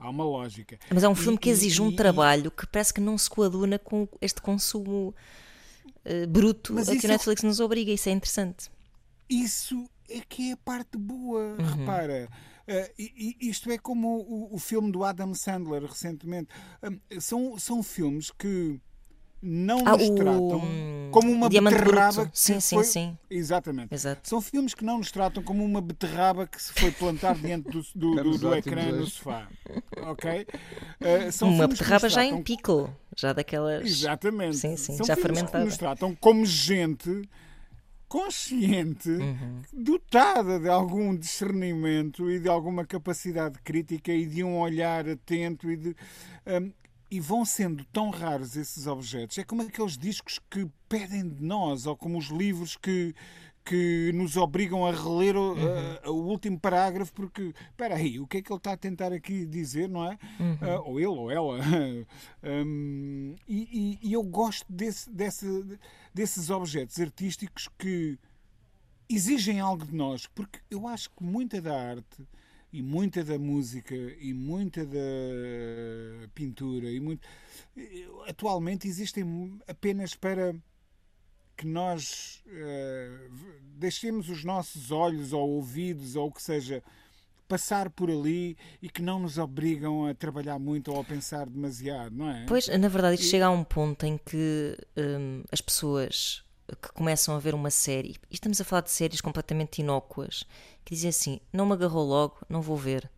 Há 0.00 0.10
uma 0.10 0.24
lógica. 0.24 0.76
mas 0.92 1.04
é 1.04 1.08
um 1.08 1.12
E- 1.12 1.16
filme 1.16 1.38
que 1.38 1.48
e- 1.48 1.52
exige 1.52 1.80
um 1.80 1.90
e- 1.90 1.94
trabalho 1.94 2.50
que 2.50 2.66
parece 2.66 2.92
que 2.92 3.00
não 3.00 3.16
se 3.16 3.30
coaduna 3.30 3.78
com 3.78 4.08
este 4.20 4.42
consumo 4.42 5.14
eh, 6.04 6.26
bruto 6.26 6.76
a 6.76 6.84
que 6.84 6.90
o 6.90 7.06
é- 7.06 7.08
Netflix 7.08 7.44
nos 7.44 7.60
obriga, 7.60 7.92
isso 7.92 8.08
é 8.08 8.12
interessante. 8.12 8.68
Isso 9.30 9.88
é 10.18 10.20
que 10.28 10.50
é 10.50 10.52
a 10.52 10.56
parte 10.56 10.96
boa, 10.98 11.56
Uhum. 11.58 11.64
repara. 11.80 12.28
eh, 12.66 12.92
e- 12.98 13.36
e 13.40 13.48
isto 13.50 13.70
é 13.70 13.78
como 13.78 14.18
o, 14.20 14.54
o 14.54 14.58
filme 14.58 14.92
do 14.92 15.02
Adam 15.04 15.34
Sandler 15.34 15.82
recentemente. 15.84 16.48
Hum, 16.82 16.98
são, 17.20 17.58
são 17.58 17.82
filmes 17.82 18.30
que 18.30 18.80
não 19.42 19.82
Ah, 19.84 19.96
nos 19.96 20.08
o, 20.08 20.14
tratam 20.14 20.62
como 21.10 21.32
uma 21.32 21.48
Diamante 21.48 21.76
beterraba. 21.76 22.30
Sim, 22.32 22.60
sim, 22.60 22.76
foi- 22.76 22.84
sim. 22.84 23.18
Exatamente. 23.28 23.92
Exato. 23.92 24.28
São 24.28 24.40
filmes 24.40 24.72
que 24.74 24.84
não 24.84 24.98
nos 24.98 25.10
tratam 25.10 25.42
como 25.42 25.64
uma 25.64 25.80
beterraba 25.80 26.46
que 26.46 26.62
se 26.62 26.72
foi 26.74 26.92
plantar 26.92 27.34
diante 27.36 27.68
do, 27.68 27.82
do, 27.96 28.14
do, 28.22 28.38
do 28.38 28.54
ecrã 28.54 28.92
no 28.92 29.06
sofá. 29.08 29.48
Ok? 30.02 30.46
Eh, 31.00 31.30
são 31.32 31.48
Uma 31.48 31.66
beterraba 31.66 32.08
já 32.08 32.24
em 32.24 32.28
tratam 32.28 32.44
pickle, 32.44 32.90
já 33.16 33.32
daquelas. 33.32 33.84
Exatamente. 33.84 34.56
Sim, 34.58 34.76
sim, 34.76 34.96
São 34.96 35.04
já 35.06 35.16
filmes 35.16 35.32
fermentada. 35.40 35.58
que 35.58 35.64
nos 35.64 35.76
tratam 35.76 36.14
como 36.14 36.46
gente 36.46 37.28
consciente, 38.12 39.08
Uhum. 39.08 39.62
dotada 39.72 40.60
de 40.60 40.68
algum 40.68 41.16
discernimento 41.16 42.30
e 42.30 42.38
de 42.38 42.46
alguma 42.46 42.84
capacidade 42.84 43.58
crítica 43.64 44.12
e 44.12 44.26
de 44.26 44.44
um 44.44 44.58
olhar 44.58 45.08
atento 45.08 45.70
e 45.70 45.76
de. 45.78 45.96
hum, 46.46 46.70
e 47.10 47.20
vão 47.20 47.44
sendo 47.44 47.84
tão 47.92 48.08
raros 48.10 48.56
esses 48.56 48.86
objetos. 48.86 49.36
É 49.36 49.44
como 49.44 49.60
aqueles 49.62 49.98
discos 49.98 50.38
que 50.50 50.66
pedem 50.88 51.28
de 51.28 51.42
nós, 51.42 51.86
ou 51.86 51.94
como 51.94 52.16
os 52.18 52.28
livros 52.28 52.74
que, 52.76 53.14
que 53.64 54.10
nos 54.14 54.36
obrigam 54.36 54.84
a 54.84 54.90
reler 54.90 55.36
o, 55.36 55.54
a- 56.04 56.10
o 56.10 56.14
último 56.26 56.58
parágrafo, 56.58 57.12
porque, 57.12 57.52
espera 57.70 57.94
aí, 57.94 58.18
o 58.18 58.26
que 58.26 58.38
é 58.38 58.42
que 58.42 58.52
ele 58.52 58.58
está 58.58 58.72
a 58.72 58.76
tentar 58.76 59.12
aqui 59.12 59.46
dizer, 59.46 59.88
não 59.88 60.04
é? 60.10 60.18
Ah, 60.60 60.80
ou 60.80 60.98
ele 60.98 61.06
ou 61.08 61.30
ela. 61.30 61.58
Hum, 62.44 63.36
e, 63.48 63.98
e- 64.02 64.08
e 64.08 64.12
eu 64.12 64.22
gosto 64.24 64.64
desse, 64.72 65.08
desse- 65.10 65.78
desses 66.12 66.50
objetos 66.50 66.98
artísticos 67.00 67.68
que 67.78 68.18
exigem 69.08 69.60
algo 69.60 69.86
de 69.86 69.94
nós, 69.94 70.26
porque 70.26 70.58
eu 70.70 70.88
acho 70.88 71.08
que 71.10 71.22
muita 71.22 71.60
da 71.60 71.72
arte 71.90 72.26
e 72.72 72.82
muita 72.82 73.22
da 73.22 73.38
música 73.38 73.94
e 73.94 74.32
muita 74.34 74.84
da 74.86 74.98
pintura 76.34 76.90
e 76.90 76.98
muito 76.98 77.26
atualmente 78.26 78.88
existem 78.88 79.58
apenas 79.68 80.14
para 80.14 80.54
que 81.56 81.66
nós 81.66 82.42
uh, 82.46 83.30
deixemos 83.76 84.28
os 84.28 84.44
nossos 84.44 84.90
olhos 84.90 85.32
ou 85.32 85.48
ouvidos 85.50 86.16
ou 86.16 86.28
o 86.28 86.32
que 86.32 86.42
seja 86.42 86.82
passar 87.46 87.90
por 87.90 88.10
ali 88.10 88.56
e 88.80 88.88
que 88.88 89.02
não 89.02 89.20
nos 89.20 89.36
obrigam 89.36 90.06
a 90.06 90.14
trabalhar 90.14 90.58
muito 90.58 90.90
ou 90.90 91.00
a 91.00 91.04
pensar 91.04 91.46
demasiado, 91.46 92.16
não 92.16 92.30
é? 92.30 92.46
Pois, 92.46 92.66
na 92.68 92.88
verdade, 92.88 93.16
isto 93.16 93.26
e... 93.26 93.30
chega 93.30 93.46
a 93.46 93.50
um 93.50 93.62
ponto 93.62 94.06
em 94.06 94.16
que 94.16 94.76
um, 94.96 95.42
as 95.52 95.60
pessoas 95.60 96.42
que 96.80 96.92
começam 96.92 97.34
a 97.34 97.38
ver 97.38 97.54
uma 97.54 97.70
série, 97.70 98.16
e 98.30 98.34
estamos 98.34 98.60
a 98.60 98.64
falar 98.64 98.82
de 98.82 98.90
séries 98.90 99.20
completamente 99.20 99.82
inócuas, 99.82 100.44
que 100.84 100.94
dizem 100.94 101.10
assim: 101.10 101.40
não 101.52 101.66
me 101.66 101.72
agarrou 101.72 102.06
logo, 102.06 102.38
não 102.48 102.62
vou 102.62 102.76
ver. 102.76 103.10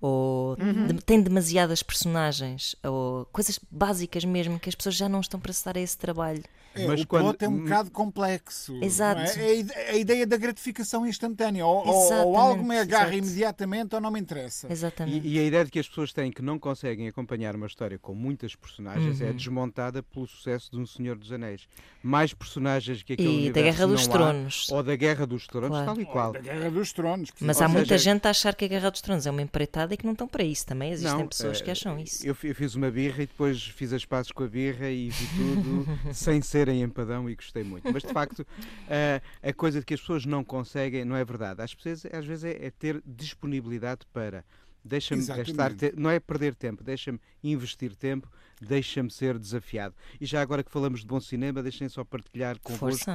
Ou 0.00 0.56
uhum. 0.60 0.86
de, 0.86 0.94
tem 1.04 1.20
demasiadas 1.20 1.82
personagens, 1.82 2.76
ou 2.84 3.26
coisas 3.26 3.58
básicas 3.70 4.24
mesmo 4.24 4.58
que 4.60 4.68
as 4.68 4.74
pessoas 4.74 4.94
já 4.94 5.08
não 5.08 5.20
estão 5.20 5.40
para 5.40 5.52
se 5.52 5.64
dar 5.64 5.76
a 5.76 5.80
esse 5.80 5.98
trabalho. 5.98 6.42
É, 6.74 6.86
mas 6.86 7.00
o 7.00 7.06
quando... 7.06 7.24
plot 7.24 7.44
é 7.44 7.48
um 7.48 7.58
bocado 7.58 7.90
complexo. 7.90 8.78
Exato. 8.82 9.20
É? 9.20 9.60
é? 9.60 9.90
a 9.90 9.96
ideia 9.96 10.26
da 10.26 10.36
gratificação 10.36 11.06
instantânea. 11.06 11.66
Ou, 11.66 11.86
ou, 11.86 12.36
algo 12.36 12.62
me 12.62 12.78
agarra 12.78 13.14
Exato. 13.14 13.18
imediatamente 13.18 13.94
ou 13.94 14.00
não 14.00 14.10
me 14.10 14.20
interessa. 14.20 14.70
Exatamente. 14.70 15.26
E, 15.26 15.36
e, 15.36 15.38
a 15.38 15.42
ideia 15.42 15.64
de 15.64 15.70
que 15.70 15.78
as 15.78 15.88
pessoas 15.88 16.12
têm 16.12 16.30
que 16.30 16.42
não 16.42 16.58
conseguem 16.58 17.08
acompanhar 17.08 17.56
uma 17.56 17.66
história 17.66 17.98
com 17.98 18.14
muitas 18.14 18.54
personagens 18.54 19.20
é 19.20 19.24
uhum. 19.24 19.30
é 19.30 19.32
desmontada 19.32 20.02
pelo 20.02 20.26
sucesso 20.26 20.70
de 20.70 20.78
Um 20.78 20.86
Senhor 20.86 21.16
dos 21.16 21.32
Anéis. 21.32 21.66
Mais 22.02 22.32
personagens 22.32 23.02
que 23.02 23.14
aquele 23.14 23.46
E 23.46 23.52
da 23.52 23.62
Guerra 23.62 23.86
dos 23.86 24.06
Tronos. 24.06 24.68
Há, 24.70 24.74
ou 24.74 24.82
da 24.82 24.96
Guerra 24.96 25.26
dos 25.26 25.46
Tronos, 25.46 25.70
claro. 25.70 25.86
tal 25.86 26.00
e 26.00 26.04
qual. 26.06 26.26
Ou 26.28 26.32
da 26.34 26.40
Guerra 26.40 26.70
dos 26.70 26.92
Tronos. 26.92 27.30
Mas 27.40 27.56
há 27.56 27.66
seja, 27.66 27.78
muita 27.78 27.98
gente 27.98 28.26
a 28.26 28.30
achar 28.30 28.54
que 28.54 28.64
a 28.64 28.68
Guerra 28.68 28.90
dos 28.90 29.00
Tronos 29.00 29.26
é 29.26 29.30
uma 29.30 29.42
empreitada 29.42 29.87
e 29.94 29.96
que 29.96 30.04
não 30.04 30.12
estão 30.12 30.28
para 30.28 30.42
isso. 30.42 30.66
Também 30.66 30.92
existem 30.92 31.18
não, 31.18 31.28
pessoas 31.28 31.60
que 31.60 31.70
acham 31.70 31.98
isso. 31.98 32.26
Eu, 32.26 32.36
eu 32.42 32.54
fiz 32.54 32.74
uma 32.74 32.90
birra 32.90 33.22
e 33.22 33.26
depois 33.26 33.62
fiz 33.62 33.92
as 33.92 34.04
pazes 34.04 34.32
com 34.32 34.44
a 34.44 34.48
birra 34.48 34.90
e 34.90 35.10
vi 35.10 35.26
tudo 35.36 35.86
sem 36.14 36.40
ser 36.42 36.68
em 36.68 36.82
empadão 36.82 37.28
e 37.28 37.34
gostei 37.34 37.62
muito. 37.62 37.90
Mas 37.92 38.02
de 38.02 38.12
facto, 38.12 38.40
uh, 38.40 39.22
a 39.42 39.52
coisa 39.52 39.80
de 39.80 39.86
que 39.86 39.94
as 39.94 40.00
pessoas 40.00 40.24
não 40.24 40.44
conseguem 40.44 41.04
não 41.04 41.16
é 41.16 41.24
verdade. 41.24 41.62
Às 41.62 41.72
vezes, 41.72 42.06
às 42.12 42.24
vezes 42.24 42.44
é, 42.44 42.66
é 42.66 42.70
ter 42.70 43.02
disponibilidade 43.04 44.06
para. 44.12 44.44
Deixa-me 44.84 45.24
gastar, 45.26 45.72
não 45.96 46.08
é 46.08 46.18
perder 46.18 46.54
tempo, 46.54 46.82
deixa-me 46.82 47.20
investir 47.42 47.94
tempo, 47.94 48.30
deixa-me 48.60 49.10
ser 49.10 49.38
desafiado. 49.38 49.94
E 50.20 50.26
já 50.26 50.40
agora 50.40 50.62
que 50.62 50.70
falamos 50.70 51.00
de 51.00 51.06
bom 51.06 51.20
cinema, 51.20 51.62
deixem 51.62 51.88
só 51.88 52.04
partilhar 52.04 52.58
convosco 52.60 53.10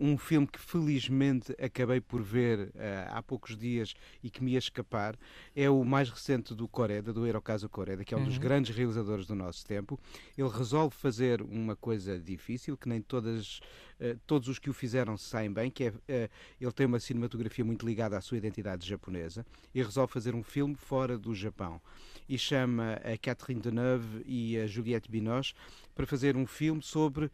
um 0.00 0.16
filme 0.16 0.46
que 0.46 0.58
felizmente 0.58 1.54
acabei 1.60 2.00
por 2.00 2.22
ver 2.22 2.68
uh, 2.68 2.72
há 3.10 3.22
poucos 3.22 3.56
dias 3.56 3.94
e 4.22 4.30
que 4.30 4.42
me 4.42 4.52
ia 4.52 4.58
escapar. 4.58 5.16
É 5.54 5.68
o 5.68 5.84
mais 5.84 6.10
recente 6.10 6.54
do 6.54 6.68
Coreda, 6.68 7.12
do 7.12 7.26
Hirokazu 7.26 7.68
Coreda, 7.68 8.04
que 8.04 8.14
é 8.14 8.16
um 8.16 8.20
uhum. 8.20 8.26
dos 8.26 8.38
grandes 8.38 8.74
realizadores 8.74 9.26
do 9.26 9.34
nosso 9.34 9.64
tempo. 9.66 9.98
Ele 10.36 10.48
resolve 10.48 10.94
fazer 10.94 11.42
uma 11.42 11.76
coisa 11.76 12.18
difícil 12.18 12.76
que 12.76 12.88
nem 12.88 13.00
todas 13.00 13.60
eh, 14.00 14.16
todos 14.26 14.48
os 14.48 14.58
que 14.58 14.70
o 14.70 14.72
fizeram 14.72 15.16
saem 15.16 15.52
bem, 15.52 15.70
que 15.70 15.84
é, 15.84 15.88
uh, 15.88 16.30
ele 16.60 16.72
tem 16.72 16.86
uma 16.86 17.00
cinematografia 17.00 17.64
muito 17.64 17.84
ligada 17.84 18.16
à 18.16 18.20
sua 18.20 18.38
identidade 18.38 18.86
japonesa 18.86 19.44
e 19.74 19.82
resolve 19.82 20.12
fazer 20.12 20.34
um 20.34 20.42
filme 20.42 20.76
fora 20.76 21.18
do 21.18 21.34
Japão. 21.34 21.80
E 22.28 22.38
chama 22.38 22.94
a 22.94 23.16
Catherine 23.18 23.60
Deneuve 23.60 24.22
e 24.24 24.56
a 24.58 24.66
Juliette 24.68 25.10
Binoche 25.10 25.54
para 25.94 26.06
fazer 26.06 26.36
um 26.36 26.46
filme 26.46 26.80
sobre 26.80 27.26
uh, 27.26 27.30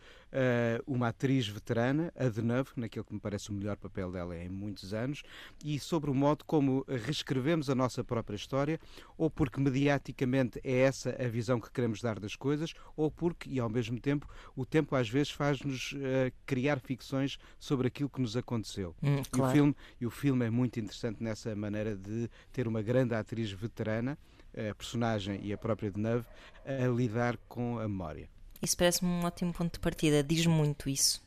uma 0.87 1.09
atriz 1.09 1.47
veterana, 1.47 2.11
a 2.17 2.29
Deneuve, 2.29 2.71
naquele 2.77 3.05
que 3.05 3.13
me 3.13 3.21
parece 3.21 3.51
o 3.51 3.53
melhor 3.53 3.77
papel 3.77 4.11
dela 4.11 4.37
em 4.37 4.49
muitos 4.49 4.95
anos, 4.95 5.23
e 5.63 5.79
sobre 5.79 6.11
o 6.11 6.15
modo 6.15 6.45
como 6.47 6.85
reescrevemos 6.89 7.69
a 7.69 7.75
nossa 7.75 8.03
própria 8.03 8.37
história, 8.37 8.81
ou 9.19 9.29
porque 9.29 9.61
mediaticamente 9.61 10.61
é 10.65 10.79
essa 10.79 11.11
a 11.23 11.29
visão 11.29 11.61
que 11.61 11.71
queremos 11.71 12.01
dar 12.01 12.19
das 12.19 12.37
coisas, 12.37 12.73
ou 12.97 13.11
porque, 13.11 13.51
e 13.51 13.61
ao 13.61 13.69
mesmo 13.69 14.01
tempo, 14.01 14.27
o 14.57 14.65
tempo 14.65 14.97
às 14.97 15.09
vezes 15.09 15.31
faz-nos 15.31 15.93
uh, 15.93 16.33
criar 16.47 16.81
ficções 16.81 17.39
sobre 17.59 17.89
aquilo 17.89 18.09
que 18.09 18.21
nos 18.21 18.37
aconteceu. 18.37 18.95
Hum, 19.03 19.23
e, 19.37 19.41
o 19.41 19.51
filme, 19.51 19.77
e 20.01 20.07
o 20.07 20.11
filme 20.11 20.47
é 20.47 20.51
muito 20.51 20.81
interessante 20.81 21.23
nessa 21.23 21.55
maneira 21.55 21.95
de 21.95 22.31
ter 22.51 22.67
uma 22.67 22.81
grande 22.81 23.15
atriz 23.15 23.51
veterana, 23.51 24.19
a 24.57 24.75
personagem 24.75 25.41
e 25.43 25.53
a 25.53 25.59
própria 25.59 25.91
Deneuve, 25.91 26.27
a 26.65 26.87
lidar 26.89 27.37
com 27.49 27.79
a 27.79 27.89
memória. 27.89 28.29
Isso 28.63 28.77
parece-me 28.77 29.11
um 29.11 29.25
ótimo 29.25 29.53
ponto 29.53 29.75
de 29.75 29.81
partida, 29.81 30.23
diz 30.23 30.47
muito 30.47 30.89
isso. 30.89 31.23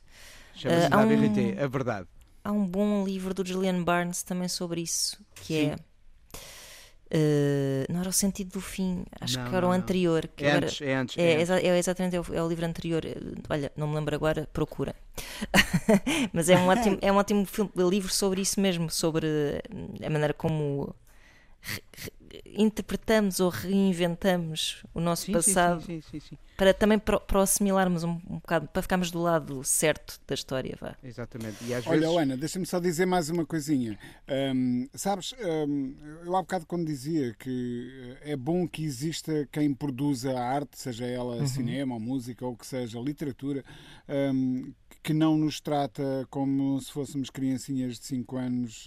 Chama-se 0.56 0.88
uh, 0.88 1.60
um, 1.60 1.63
a 1.63 1.68
verdade. 1.68 2.08
Há 2.44 2.52
um 2.52 2.66
bom 2.66 3.04
livro 3.06 3.34
do 3.34 3.46
Julian 3.46 3.84
Barnes 3.84 4.24
também 4.24 4.48
sobre 4.48 4.82
isso, 4.82 5.20
que 5.36 5.54
Sim. 5.54 5.70
é. 5.72 5.76
Uh, 7.10 7.86
não 7.90 8.02
era 8.02 8.10
o 8.10 8.13
sentido 8.13 8.52
do 8.52 8.60
fim, 8.60 9.06
acho 9.22 9.40
não, 9.40 9.50
que 9.50 9.56
era 9.56 9.68
o 9.68 9.72
anterior. 9.72 10.28
Que 10.36 10.44
é, 10.44 10.50
era, 10.50 10.66
antes, 10.66 10.82
é 10.82 10.96
antes. 10.96 11.18
É, 11.18 11.22
é, 11.22 11.68
é 11.68 11.78
exatamente, 11.78 12.16
é 12.18 12.20
o, 12.20 12.26
é 12.34 12.44
o, 12.44 12.50
livro 12.50 12.66
anterior. 12.66 13.02
Olha, 13.50 13.72
não 13.78 13.88
me 13.88 13.96
lembro 13.96 14.13
agora, 14.13 14.50
procura. 14.52 14.94
Mas 16.34 16.50
é 16.50 16.58
um 16.58 16.68
ótimo, 16.68 16.98
é 17.02 17.12
um 17.12 17.16
ótimo 17.16 17.46
filme, 17.46 17.72
livro 17.90 18.12
sobre 18.12 18.42
isso 18.42 18.60
mesmo, 18.60 18.90
sobre 18.90 19.28
a 20.04 20.10
maneira 20.10 20.34
como 20.34 20.94
interpretamos 22.46 23.40
ou 23.40 23.50
reinventamos 23.50 24.84
o 24.94 25.00
nosso 25.00 25.26
sim, 25.26 25.32
passado 25.32 25.84
sim, 25.84 26.02
sim, 26.02 26.38
para 26.58 26.74
também 26.74 26.98
para, 26.98 27.20
para 27.20 27.42
assimilarmos 27.42 28.04
um, 28.04 28.20
um, 28.30 28.40
bocado, 28.40 28.68
para 28.68 28.82
ficarmos 28.82 29.12
do 29.12 29.22
lado 29.22 29.63
certo 29.63 30.20
da 30.28 30.34
história. 30.34 30.76
Vá. 30.82 30.96
Exatamente. 31.04 31.63
E 31.66 31.74
às 31.74 31.86
Olha, 31.86 32.02
vezes... 32.02 32.18
Ana, 32.18 32.38
deixa-me 32.38 32.66
só 32.66 32.80
dizer 32.80 33.06
mais 33.06 33.30
uma 33.30 33.46
coisinha. 33.46 33.98
Um, 34.28 34.88
sabes, 34.94 35.34
um, 35.40 35.96
eu 36.26 36.36
há 36.36 36.42
bocado 36.42 36.66
quando 36.66 36.86
dizia 36.86 37.36
que 37.38 38.18
é 38.22 38.36
bom 38.36 38.68
que 38.68 38.84
exista 38.84 39.48
quem 39.52 39.74
produza 39.74 40.34
a 40.34 40.44
arte, 40.44 40.80
seja 40.80 41.06
ela 41.06 41.36
uhum. 41.36 41.48
cinema 41.48 41.94
ou 41.94 42.00
música 42.00 42.46
ou 42.46 42.56
que 42.56 42.66
seja 42.66 43.00
literatura, 43.00 43.63
um, 44.34 44.74
que 45.04 45.13
não 45.13 45.38
nos 45.38 45.62
trata 45.62 46.26
como 46.30 46.82
se 46.82 46.92
fôssemos 46.92 47.30
criancinhas 47.30 48.00
de 48.00 48.06
5 48.06 48.38
anos 48.38 48.86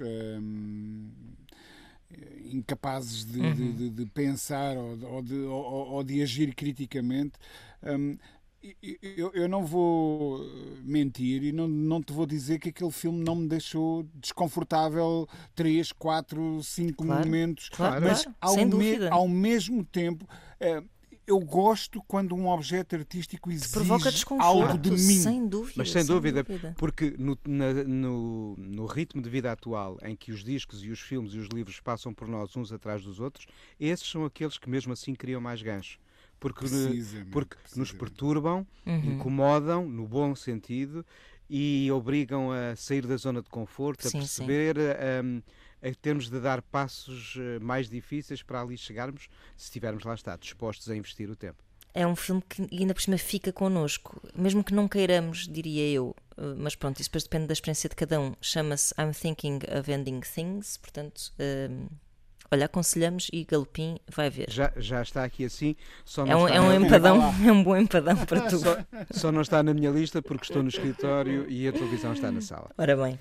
incapazes 2.52 3.24
de, 3.24 3.40
uhum. 3.40 3.54
de, 3.54 3.72
de, 3.72 3.90
de 3.90 4.06
pensar 4.06 4.76
ou, 4.76 4.98
ou, 5.14 5.22
de, 5.22 5.34
ou, 5.34 5.88
ou, 5.90 6.04
de 6.04 6.22
agir 6.22 6.54
criticamente. 6.54 7.32
Um, 7.82 8.16
eu, 8.82 9.30
eu, 9.32 9.48
não 9.48 9.64
vou 9.64 10.40
mentir 10.82 11.42
e 11.42 11.50
não, 11.50 11.66
não 11.66 12.02
te 12.02 12.12
vou 12.12 12.26
dizer 12.26 12.58
que 12.58 12.68
aquele 12.68 12.90
filme 12.90 13.24
não 13.24 13.34
me 13.34 13.48
deixou 13.48 14.02
desconfortável 14.14 15.26
3, 15.54 15.92
4, 15.92 16.62
5 16.62 17.02
claro, 17.02 17.24
momentos, 17.24 17.70
claro, 17.70 18.04
mas 18.04 18.24
claro, 18.24 18.36
ao, 18.40 18.66
me, 18.66 19.08
ao 19.08 19.28
mesmo 19.28 19.82
tempo. 19.82 20.26
Uh, 20.60 20.86
eu 21.30 21.38
gosto 21.38 22.02
quando 22.08 22.34
um 22.34 22.48
objeto 22.48 22.96
artístico 22.96 23.50
exige 23.50 24.24
algo 24.38 24.76
de 24.76 24.90
mim. 24.90 24.98
Sem 24.98 25.46
dúvida. 25.46 25.74
Mas 25.76 25.90
sem, 25.90 26.02
sem 26.02 26.14
dúvida, 26.14 26.42
dúvida, 26.42 26.74
porque 26.76 27.14
no, 27.16 27.38
na, 27.46 27.72
no, 27.84 28.56
no, 28.58 28.86
ritmo 28.86 29.22
de 29.22 29.30
vida 29.30 29.52
atual, 29.52 29.96
em 30.02 30.16
que 30.16 30.32
os 30.32 30.42
discos 30.42 30.84
e 30.84 30.90
os 30.90 31.00
filmes 31.00 31.32
e 31.32 31.38
os 31.38 31.46
livros 31.48 31.78
passam 31.80 32.12
por 32.12 32.26
nós 32.26 32.56
uns 32.56 32.72
atrás 32.72 33.04
dos 33.04 33.20
outros, 33.20 33.46
esses 33.78 34.08
são 34.08 34.24
aqueles 34.24 34.58
que 34.58 34.68
mesmo 34.68 34.92
assim 34.92 35.14
criam 35.14 35.40
mais 35.40 35.62
gancho. 35.62 35.98
Porque, 36.40 36.64
porque 37.30 37.56
nos 37.76 37.92
perturbam, 37.92 38.66
uhum. 38.86 39.12
incomodam, 39.12 39.86
no 39.86 40.06
bom 40.08 40.34
sentido, 40.34 41.04
e 41.48 41.90
obrigam 41.92 42.50
a 42.50 42.74
sair 42.74 43.06
da 43.06 43.16
zona 43.16 43.42
de 43.42 43.50
conforto, 43.50 44.08
a 44.08 44.10
perceber. 44.10 44.76
Um, 45.22 45.42
em 45.82 45.94
termos 45.94 46.28
de 46.28 46.40
dar 46.40 46.62
passos 46.62 47.36
eh, 47.38 47.58
mais 47.58 47.88
difíceis 47.88 48.42
para 48.42 48.60
ali 48.60 48.76
chegarmos, 48.76 49.28
se 49.56 49.64
estivermos 49.64 50.04
lá 50.04 50.14
está, 50.14 50.36
dispostos 50.36 50.88
a 50.90 50.96
investir 50.96 51.30
o 51.30 51.36
tempo. 51.36 51.62
É 51.92 52.06
um 52.06 52.14
filme 52.14 52.42
que 52.48 52.68
ainda 52.72 52.94
por 52.94 53.02
cima 53.02 53.18
fica 53.18 53.52
connosco, 53.52 54.20
mesmo 54.34 54.62
que 54.62 54.72
não 54.72 54.86
queiramos, 54.86 55.48
diria 55.48 55.88
eu, 55.88 56.14
eh, 56.36 56.54
mas 56.56 56.74
pronto, 56.74 57.00
isso 57.00 57.10
depois 57.10 57.24
depende 57.24 57.46
da 57.46 57.52
experiência 57.52 57.88
de 57.88 57.96
cada 57.96 58.20
um. 58.20 58.34
Chama-se 58.40 58.94
I'm 58.98 59.12
Thinking 59.12 59.60
of 59.78 59.90
Ending 59.90 60.20
Things, 60.20 60.76
portanto. 60.76 61.32
Um 61.38 62.09
Olha, 62.52 62.66
aconselhamos 62.66 63.28
e 63.32 63.44
Galopim 63.44 63.96
vai 64.08 64.28
ver. 64.28 64.50
Já, 64.50 64.72
já 64.76 65.00
está 65.02 65.22
aqui 65.22 65.44
assim. 65.44 65.76
Só 66.04 66.26
é, 66.26 66.34
um, 66.34 66.48
é 66.48 66.60
um 66.60 66.84
empadão, 66.84 67.32
é 67.46 67.52
um 67.52 67.62
bom 67.62 67.76
empadão 67.76 68.16
para 68.26 68.40
tu. 68.42 68.58
Só, 68.58 68.76
só, 69.12 69.32
não 69.32 69.40
está 69.40 69.62
na 69.62 69.72
minha 69.72 69.88
lista 69.88 70.20
porque 70.20 70.46
estou 70.46 70.60
no 70.60 70.68
escritório 70.68 71.48
e 71.48 71.68
a 71.68 71.72
televisão 71.72 72.12
está 72.12 72.32
na 72.32 72.40
sala. 72.40 72.68
Ora 72.76 72.96
bem. 72.96 73.16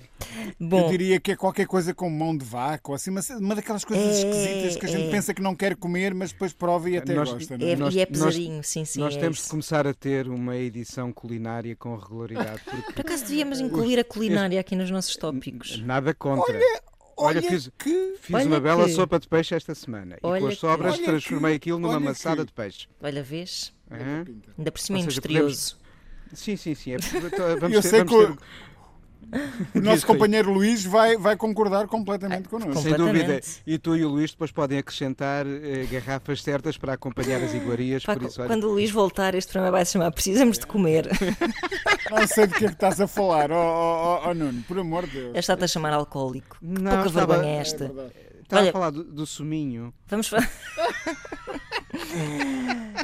Bom, 0.58 0.80
Eu 0.80 0.88
diria 0.90 1.20
que 1.20 1.30
é 1.30 1.36
qualquer 1.36 1.68
coisa 1.68 1.94
com 1.94 2.10
mão 2.10 2.36
de 2.36 2.44
vaca 2.44 2.90
ou 2.90 2.94
assim, 2.96 3.10
uma, 3.10 3.20
uma 3.38 3.54
daquelas 3.54 3.84
coisas 3.84 4.04
é, 4.04 4.18
esquisitas 4.18 4.76
que 4.76 4.86
a 4.86 4.88
gente 4.88 5.06
é. 5.06 5.10
pensa 5.12 5.32
que 5.32 5.40
não 5.40 5.54
quer 5.54 5.76
comer, 5.76 6.12
mas 6.12 6.32
depois 6.32 6.52
prova 6.52 6.90
e 6.90 6.96
até 6.96 7.14
nós, 7.14 7.30
gosta. 7.30 7.56
Não 7.56 7.68
é? 7.68 7.76
nós, 7.76 7.94
e 7.94 8.00
é 8.00 8.06
pesadinho, 8.06 8.56
nós, 8.56 8.66
sim, 8.66 8.84
sim. 8.84 8.98
Nós 8.98 9.14
é 9.14 9.20
temos 9.20 9.38
isso. 9.38 9.44
de 9.44 9.50
começar 9.50 9.86
a 9.86 9.94
ter 9.94 10.26
uma 10.26 10.56
edição 10.56 11.12
culinária 11.12 11.76
com 11.76 11.94
regularidade. 11.94 12.62
Porque... 12.64 12.92
Por 12.94 13.00
acaso 13.02 13.22
devíamos 13.26 13.60
incluir 13.60 14.00
a 14.00 14.04
culinária 14.04 14.58
aqui 14.58 14.74
nos 14.74 14.90
nossos 14.90 15.14
tópicos? 15.14 15.80
Nada 15.80 16.12
contra. 16.12 16.52
Olha, 16.52 16.82
Olha, 17.22 17.42
fiz, 17.42 17.70
que, 17.78 18.14
fiz 18.20 18.34
olha 18.34 18.46
uma 18.46 18.60
bela 18.60 18.84
que... 18.84 18.92
sopa 18.92 19.18
de 19.18 19.28
peixe 19.28 19.54
esta 19.54 19.74
semana 19.74 20.18
olha 20.22 20.38
e 20.38 20.42
com 20.42 20.48
as 20.48 20.58
sobras 20.58 20.96
que, 20.96 21.04
transformei 21.04 21.54
aquilo 21.54 21.78
numa 21.78 22.00
maçada 22.00 22.44
de 22.44 22.52
peixe. 22.52 22.88
Olha, 23.00 23.22
vês? 23.22 23.72
Ainda 23.90 24.72
por 24.72 24.80
cima 24.80 24.98
Ou 24.98 25.04
industrioso. 25.04 25.76
Podemos... 25.76 25.90
Sim, 26.32 26.56
sim, 26.56 26.74
sim. 26.74 26.92
É... 26.92 26.98
Vamos 27.58 27.76
Eu 27.76 27.82
ter, 27.82 27.88
sei 27.88 28.04
vamos 28.04 28.26
que... 28.28 28.36
ter... 28.36 28.44
o 29.74 29.80
nosso 29.80 30.06
companheiro 30.06 30.52
Luís 30.52 30.84
vai, 30.84 31.16
vai 31.16 31.36
concordar 31.36 31.86
completamente 31.86 32.48
connosco. 32.48 32.82
Sem 32.82 32.94
dúvida. 32.94 33.40
E 33.66 33.78
tu 33.78 33.96
e 33.96 34.04
o 34.04 34.08
Luís 34.08 34.30
depois 34.32 34.50
podem 34.50 34.78
acrescentar 34.78 35.46
eh, 35.46 35.86
garrafas 35.90 36.42
certas 36.42 36.76
para 36.76 36.94
acompanhar 36.94 37.42
as 37.42 37.54
iguarias. 37.54 38.04
Pá, 38.04 38.14
por 38.16 38.24
isso, 38.24 38.40
olha, 38.40 38.48
quando 38.48 38.64
o 38.64 38.72
Luís 38.72 38.90
voltar, 38.90 39.34
este 39.34 39.52
programa 39.52 39.76
vai 39.78 39.84
se 39.84 39.92
chamar 39.92 40.10
Precisamos 40.10 40.58
de 40.58 40.66
Comer. 40.66 41.08
Não 42.10 42.26
sei 42.26 42.46
do 42.48 42.54
que 42.54 42.64
é 42.64 42.68
que 42.68 42.74
estás 42.74 43.00
a 43.00 43.06
falar, 43.06 43.52
oh, 43.52 43.54
oh, 43.54 44.20
oh, 44.24 44.28
oh, 44.30 44.34
Nuno, 44.34 44.62
por 44.64 44.78
amor 44.78 45.06
de 45.06 45.12
Deus. 45.12 45.36
Está-te 45.36 45.62
a 45.64 45.68
chamar 45.68 45.92
alcoólico. 45.92 46.56
Que 46.58 46.66
Não, 46.66 46.90
pouca 46.90 47.06
estava- 47.08 47.34
vergonha 47.34 47.52
é 47.54 47.56
É 47.56 47.60
esta. 47.60 47.84
verdade. 47.86 48.12
estava 48.42 48.62
olha- 48.62 48.70
a 48.70 48.72
falar 48.72 48.90
do, 48.90 49.04
do 49.04 49.24
suminho. 49.26 49.94
Vamos, 50.08 50.26
fa- 50.28 50.38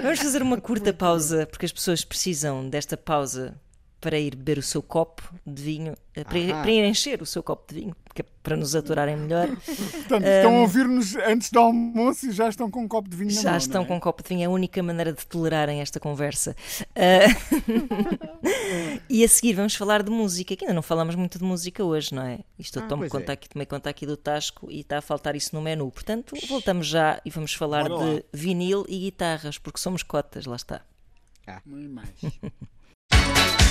Vamos 0.02 0.18
fazer 0.18 0.42
uma 0.42 0.60
curta 0.60 0.92
pausa, 0.92 1.46
porque 1.46 1.66
as 1.66 1.72
pessoas 1.72 2.04
precisam 2.04 2.68
desta 2.68 2.96
pausa 2.96 3.54
para 4.00 4.18
ir 4.18 4.36
beber 4.36 4.58
o 4.58 4.62
seu 4.62 4.82
copo 4.82 5.22
de 5.46 5.62
vinho, 5.62 5.94
eh, 6.14 6.22
para, 6.22 6.38
ir, 6.38 6.52
Ah. 6.52 6.62
para 6.62 6.70
ir 6.70 6.84
encher 6.84 7.20
o 7.22 7.26
seu 7.26 7.42
copo 7.42 7.72
de 7.72 7.80
vinho, 7.80 7.96
é 8.18 8.22
para 8.42 8.56
nos 8.56 8.74
aturarem 8.76 9.16
melhor. 9.16 9.48
Portanto, 10.08 10.24
estão 10.26 10.56
a 10.56 10.60
ouvir-nos 10.60 11.16
antes 11.16 11.50
do 11.50 11.58
almoço 11.58 12.26
e 12.28 12.32
já 12.32 12.48
estão 12.48 12.70
com 12.70 12.82
um 12.82 12.88
copo 12.88 13.08
de 13.08 13.16
vinho 13.16 13.34
na 13.34 13.40
Já 13.42 13.50
mão. 13.50 13.58
estão 13.58 13.82
é? 13.82 13.84
com 13.86 13.96
um 13.96 14.00
copo 14.00 14.22
de 14.22 14.28
vinho, 14.28 14.42
é 14.42 14.44
a 14.44 14.50
única 14.50 14.82
maneira 14.82 15.12
de 15.12 15.26
tolerarem 15.26 15.80
esta 15.80 15.98
conversa. 15.98 16.54
Ah, 16.94 17.26
e 19.08 19.24
a 19.24 19.28
seguir 19.28 19.54
vamos 19.54 19.74
falar 19.74 20.02
de 20.02 20.10
música, 20.10 20.54
que 20.54 20.64
ainda 20.64 20.74
não 20.74 20.82
falamos 20.82 21.14
muito 21.14 21.38
de 21.38 21.44
música 21.44 21.82
hoje, 21.84 22.14
não 22.14 22.22
é? 22.22 22.40
Isto 22.58 22.78
eu 22.78 22.84
Ah, 22.84 22.88
tomo 22.88 23.08
conta 23.08 23.32
é. 23.32 23.34
aqui, 23.34 23.48
tomei 23.48 23.66
conta 23.66 23.90
aqui 23.90 24.06
do 24.06 24.16
Tasco 24.16 24.70
e 24.70 24.80
está 24.80 24.98
a 24.98 25.02
faltar 25.02 25.34
isso 25.36 25.54
no 25.54 25.60
menu. 25.62 25.90
Portanto, 25.90 26.34
voltamos 26.48 26.86
já 26.86 27.20
e 27.24 27.30
vamos 27.30 27.52
falar 27.54 27.88
Bora 27.88 28.04
lá. 28.04 28.14
de 28.14 28.24
vinil 28.32 28.84
e 28.88 28.98
guitarras, 29.00 29.58
porque 29.58 29.80
somos 29.80 30.02
cotas, 30.02 30.46
lá 30.46 30.56
está. 30.56 30.82
Muito 31.64 31.90
mais. 31.92 32.10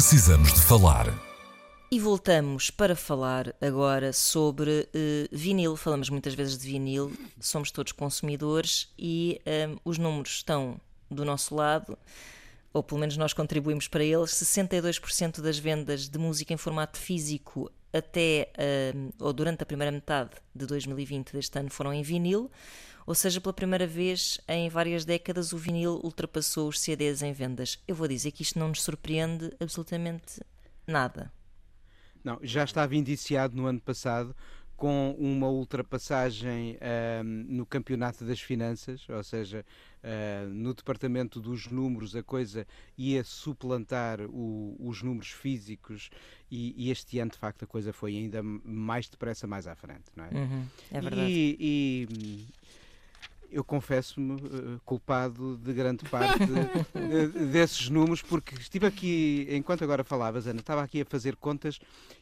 Precisamos 0.00 0.54
de 0.54 0.62
falar. 0.62 1.12
E 1.92 2.00
voltamos 2.00 2.70
para 2.70 2.96
falar 2.96 3.54
agora 3.60 4.14
sobre 4.14 4.88
eh, 4.94 5.28
vinil. 5.30 5.76
Falamos 5.76 6.08
muitas 6.08 6.32
vezes 6.32 6.56
de 6.56 6.66
vinil, 6.66 7.12
somos 7.38 7.70
todos 7.70 7.92
consumidores 7.92 8.90
e 8.98 9.42
ehm, 9.44 9.76
os 9.84 9.98
números 9.98 10.36
estão 10.36 10.80
do 11.10 11.22
nosso 11.22 11.54
lado, 11.54 11.98
ou 12.72 12.82
pelo 12.82 12.98
menos 12.98 13.18
nós 13.18 13.34
contribuímos 13.34 13.88
para 13.88 14.02
eles. 14.02 14.30
62% 14.30 15.42
das 15.42 15.58
vendas 15.58 16.08
de 16.08 16.18
música 16.18 16.54
em 16.54 16.56
formato 16.56 16.96
físico 16.96 17.70
até 17.92 18.52
ehm, 18.56 19.10
ou 19.18 19.32
durante 19.32 19.62
a 19.62 19.66
primeira 19.66 19.90
metade 19.90 20.30
de 20.54 20.66
2020 20.66 21.32
deste 21.32 21.58
ano 21.58 21.70
foram 21.70 21.92
em 21.92 22.02
vinil. 22.02 22.50
Ou 23.06 23.14
seja, 23.14 23.40
pela 23.40 23.52
primeira 23.52 23.86
vez 23.86 24.40
em 24.46 24.68
várias 24.68 25.04
décadas 25.04 25.52
o 25.52 25.58
vinil 25.58 26.00
ultrapassou 26.04 26.68
os 26.68 26.78
CDs 26.78 27.22
em 27.22 27.32
vendas. 27.32 27.78
Eu 27.88 27.94
vou 27.94 28.06
dizer 28.06 28.30
que 28.30 28.42
isto 28.42 28.58
não 28.58 28.68
nos 28.68 28.82
surpreende 28.82 29.50
absolutamente 29.58 30.40
nada. 30.86 31.32
Não, 32.22 32.38
já 32.42 32.64
estava 32.64 32.94
indiciado 32.94 33.56
no 33.56 33.66
ano 33.66 33.80
passado 33.80 34.36
com 34.80 35.14
uma 35.18 35.46
ultrapassagem 35.46 36.78
ahm, 36.80 37.44
no 37.50 37.66
campeonato 37.66 38.24
das 38.24 38.40
finanças, 38.40 39.06
ou 39.10 39.22
seja, 39.22 39.62
ah, 40.02 40.46
no 40.48 40.72
departamento 40.72 41.38
dos 41.38 41.66
números 41.66 42.16
a 42.16 42.22
coisa 42.22 42.66
ia 42.96 43.22
suplantar 43.22 44.22
o- 44.22 44.74
os 44.80 45.02
números 45.02 45.28
físicos 45.32 46.08
e, 46.50 46.74
e 46.82 46.90
este 46.90 47.18
ano 47.18 47.30
de 47.30 47.36
facto 47.36 47.64
a 47.64 47.66
coisa 47.66 47.92
foi 47.92 48.16
ainda 48.16 48.42
mais 48.42 49.06
depressa 49.06 49.46
mais 49.46 49.66
à 49.66 49.74
frente, 49.74 50.04
não 50.16 50.24
é? 50.24 50.30
Uhum, 50.30 50.66
é 50.90 51.00
verdade. 51.02 51.30
E, 51.30 51.56
e, 51.60 52.46
eu 53.50 53.64
confesso-me 53.64 54.34
eh, 54.34 54.78
culpado 54.84 55.56
de 55.58 55.72
grande 55.72 56.04
parte 56.08 56.38
de- 56.46 57.46
desses 57.46 57.88
números, 57.88 58.22
porque 58.22 58.54
estive 58.54 58.86
aqui, 58.86 59.46
enquanto 59.50 59.82
agora 59.82 60.04
falavas, 60.04 60.46
Ana, 60.46 60.60
estava 60.60 60.82
aqui 60.82 61.00
a 61.00 61.04
fazer 61.04 61.36
contas 61.36 61.78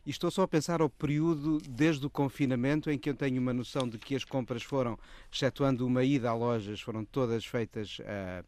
e 0.07 0.11
estou 0.11 0.31
só 0.31 0.43
a 0.43 0.49
pensar 0.49 0.81
ao 0.81 0.89
período 0.89 1.59
desde 1.69 2.05
o 2.07 2.11
confinamento 2.11 2.91
em 2.91 2.99
que 2.99 3.11
eu 3.11 3.15
tenho 3.15 3.41
uma 3.41 3.53
noção 3.53 3.89
de 3.89 3.99
que 3.99 4.15
as 4.17 4.25
compras 4.25 4.63
foram, 4.63 4.99
excetuando 5.33 5.87
uma 5.87 6.03
ida 6.03 6.31
a 6.31 6.35
lojas, 6.35 6.81
foram 6.81 7.05
todas 7.05 7.45
feitas 7.45 7.99
ah, 8.05 8.43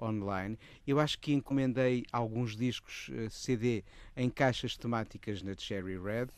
online. 0.00 0.58
Eu 0.86 0.98
acho 1.00 1.18
que 1.18 1.32
encomendei 1.32 2.04
alguns 2.12 2.56
discos 2.56 3.10
eh, 3.12 3.28
CD 3.28 3.84
em 4.16 4.30
caixas 4.30 4.76
temáticas 4.76 5.42
na 5.42 5.54
Cherry 5.56 5.98
Red 5.98 6.28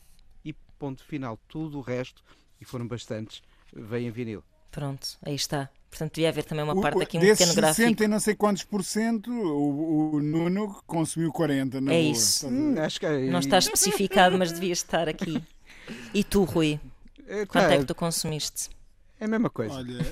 e 0.43 0.53
ponto 0.79 1.03
final, 1.03 1.39
tudo 1.47 1.77
o 1.77 1.81
resto, 1.81 2.23
e 2.59 2.65
foram 2.65 2.87
bastantes, 2.87 3.41
veio 3.71 4.07
em 4.07 4.11
vinil. 4.11 4.43
Pronto, 4.71 5.07
aí 5.21 5.35
está. 5.35 5.69
Portanto, 5.93 6.15
devia 6.15 6.29
haver 6.29 6.43
também 6.43 6.63
uma 6.63 6.81
parte 6.81 6.97
o- 6.97 7.01
aqui, 7.01 7.17
um 7.17 7.21
desses 7.21 7.37
pequeno 7.37 7.55
gráfico. 7.55 7.81
60 7.83 8.03
e 8.03 8.07
não 8.07 8.19
sei 8.19 8.33
quantos 8.35 8.63
por 8.63 8.83
cento, 8.83 9.29
o, 9.31 10.15
o 10.15 10.19
Nuno 10.21 10.75
consumiu 10.87 11.31
40. 11.31 11.79
Na 11.79 11.93
É 11.93 12.01
boa. 12.01 12.11
isso. 12.11 12.47
Hum, 12.47 12.75
acho 12.79 12.99
que 12.99 13.07
Não 13.29 13.39
está 13.39 13.59
especificado, 13.59 14.35
mas 14.37 14.51
devias 14.51 14.79
estar 14.79 15.07
aqui. 15.07 15.41
E 16.13 16.23
tu, 16.23 16.43
Rui? 16.45 16.79
É, 17.27 17.45
Quanto 17.45 17.69
é 17.71 17.77
que 17.77 17.85
tu 17.85 17.93
consumiste? 17.93 18.69
é 19.19 19.25
a 19.25 19.27
mesma 19.27 19.49
coisa. 19.49 19.75
Olha, 19.75 20.05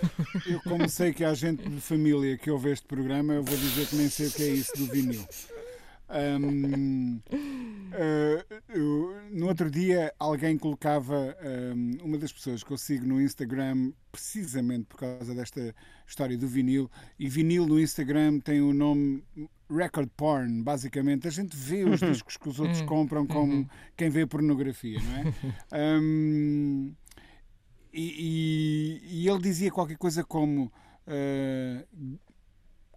eu 0.46 0.62
como 0.62 0.88
sei 0.88 1.12
que 1.13 1.24
há 1.26 1.34
gente 1.34 1.67
de 1.67 1.82
família 1.82 2.38
que 2.38 2.50
ouve 2.52 2.72
este 2.72 2.86
programa, 2.86 3.34
eu 3.34 3.44
vou 3.44 3.58
dizer 3.58 3.88
que 3.88 3.96
nem 3.96 4.08
sei 4.10 4.28
o 4.28 4.32
que 4.32 4.44
é 4.44 4.48
isso 4.50 4.72
do 4.78 4.86
vinil. 4.86 5.26
Hum, 6.13 7.21
eh, 7.93 8.45
eu- 8.69 9.15
no 9.32 9.47
outro 9.47 9.69
dia 9.71 10.13
alguém 10.19 10.58
colocava 10.58 11.36
hum, 11.76 11.97
uma 12.04 12.17
das 12.17 12.32
pessoas 12.34 12.63
que 12.63 12.71
eu 12.71 12.78
sigo 12.78 13.06
no 13.06 13.21
Instagram 13.21 13.91
precisamente 14.12 14.86
por 14.86 14.97
causa 14.97 15.34
desta 15.34 15.74
história 16.08 16.38
do 16.38 16.47
vinil 16.47 16.89
e 17.17 17.30
vinil 17.30 17.65
no 17.65 17.80
Instagram 17.80 18.39
tem 18.39 18.60
o 18.62 18.74
nome 18.74 19.24
record 19.69 20.10
porn 20.17 20.62
basicamente. 20.63 21.28
A 21.28 21.32
gente 21.32 21.56
vê 21.56 21.86
os 21.86 22.00
discos 22.02 22.36
que 22.36 22.50
os 22.50 22.60
outros 22.60 22.82
compram 22.82 23.26
como 23.26 23.69
quem 23.95 24.10
vê 24.10 24.26
pornografia 24.26 25.00
não 25.00 25.15
é? 25.17 25.34
Hum, 26.02 26.93
e, 27.93 29.02
e- 29.04 29.21
e 29.24 29.28
ele 29.30 29.41
dizia 29.41 29.71
qualquer 29.71 29.97
coisa 29.97 30.24
como 30.24 30.71
eh, 31.08 31.86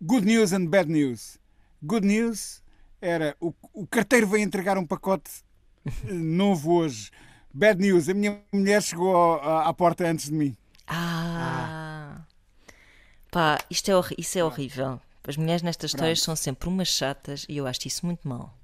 good 0.00 0.26
news 0.26 0.52
and 0.52 0.66
bad 0.66 0.90
news. 0.90 1.38
Good 1.82 2.06
news 2.06 2.62
era 3.06 3.36
o, 3.40 3.52
o 3.72 3.86
carteiro 3.86 4.26
veio 4.26 4.42
entregar 4.44 4.78
um 4.78 4.86
pacote 4.86 5.30
eh, 5.86 6.12
novo 6.12 6.72
hoje. 6.74 7.10
Bad 7.52 7.80
news, 7.80 8.08
a 8.08 8.14
minha 8.14 8.42
mulher 8.52 8.82
chegou 8.82 9.14
ao- 9.14 9.40
à, 9.42 9.68
à 9.68 9.74
porta 9.74 10.06
antes 10.06 10.26
de 10.26 10.32
mim. 10.32 10.56
Ah! 10.86 12.22
Pá, 13.30 13.58
isto 13.70 13.90
é 13.90 13.94
isso 14.18 14.38
é 14.38 14.44
horrível. 14.44 15.00
As 15.26 15.36
mulheres 15.36 15.62
nestas 15.62 15.90
histórias 15.90 16.20
são 16.22 16.36
sempre 16.36 16.68
umas 16.68 16.88
chatas 16.88 17.46
e 17.48 17.56
eu 17.56 17.66
acho 17.66 17.86
isso 17.88 18.04
muito 18.06 18.26
mal. 18.28 18.56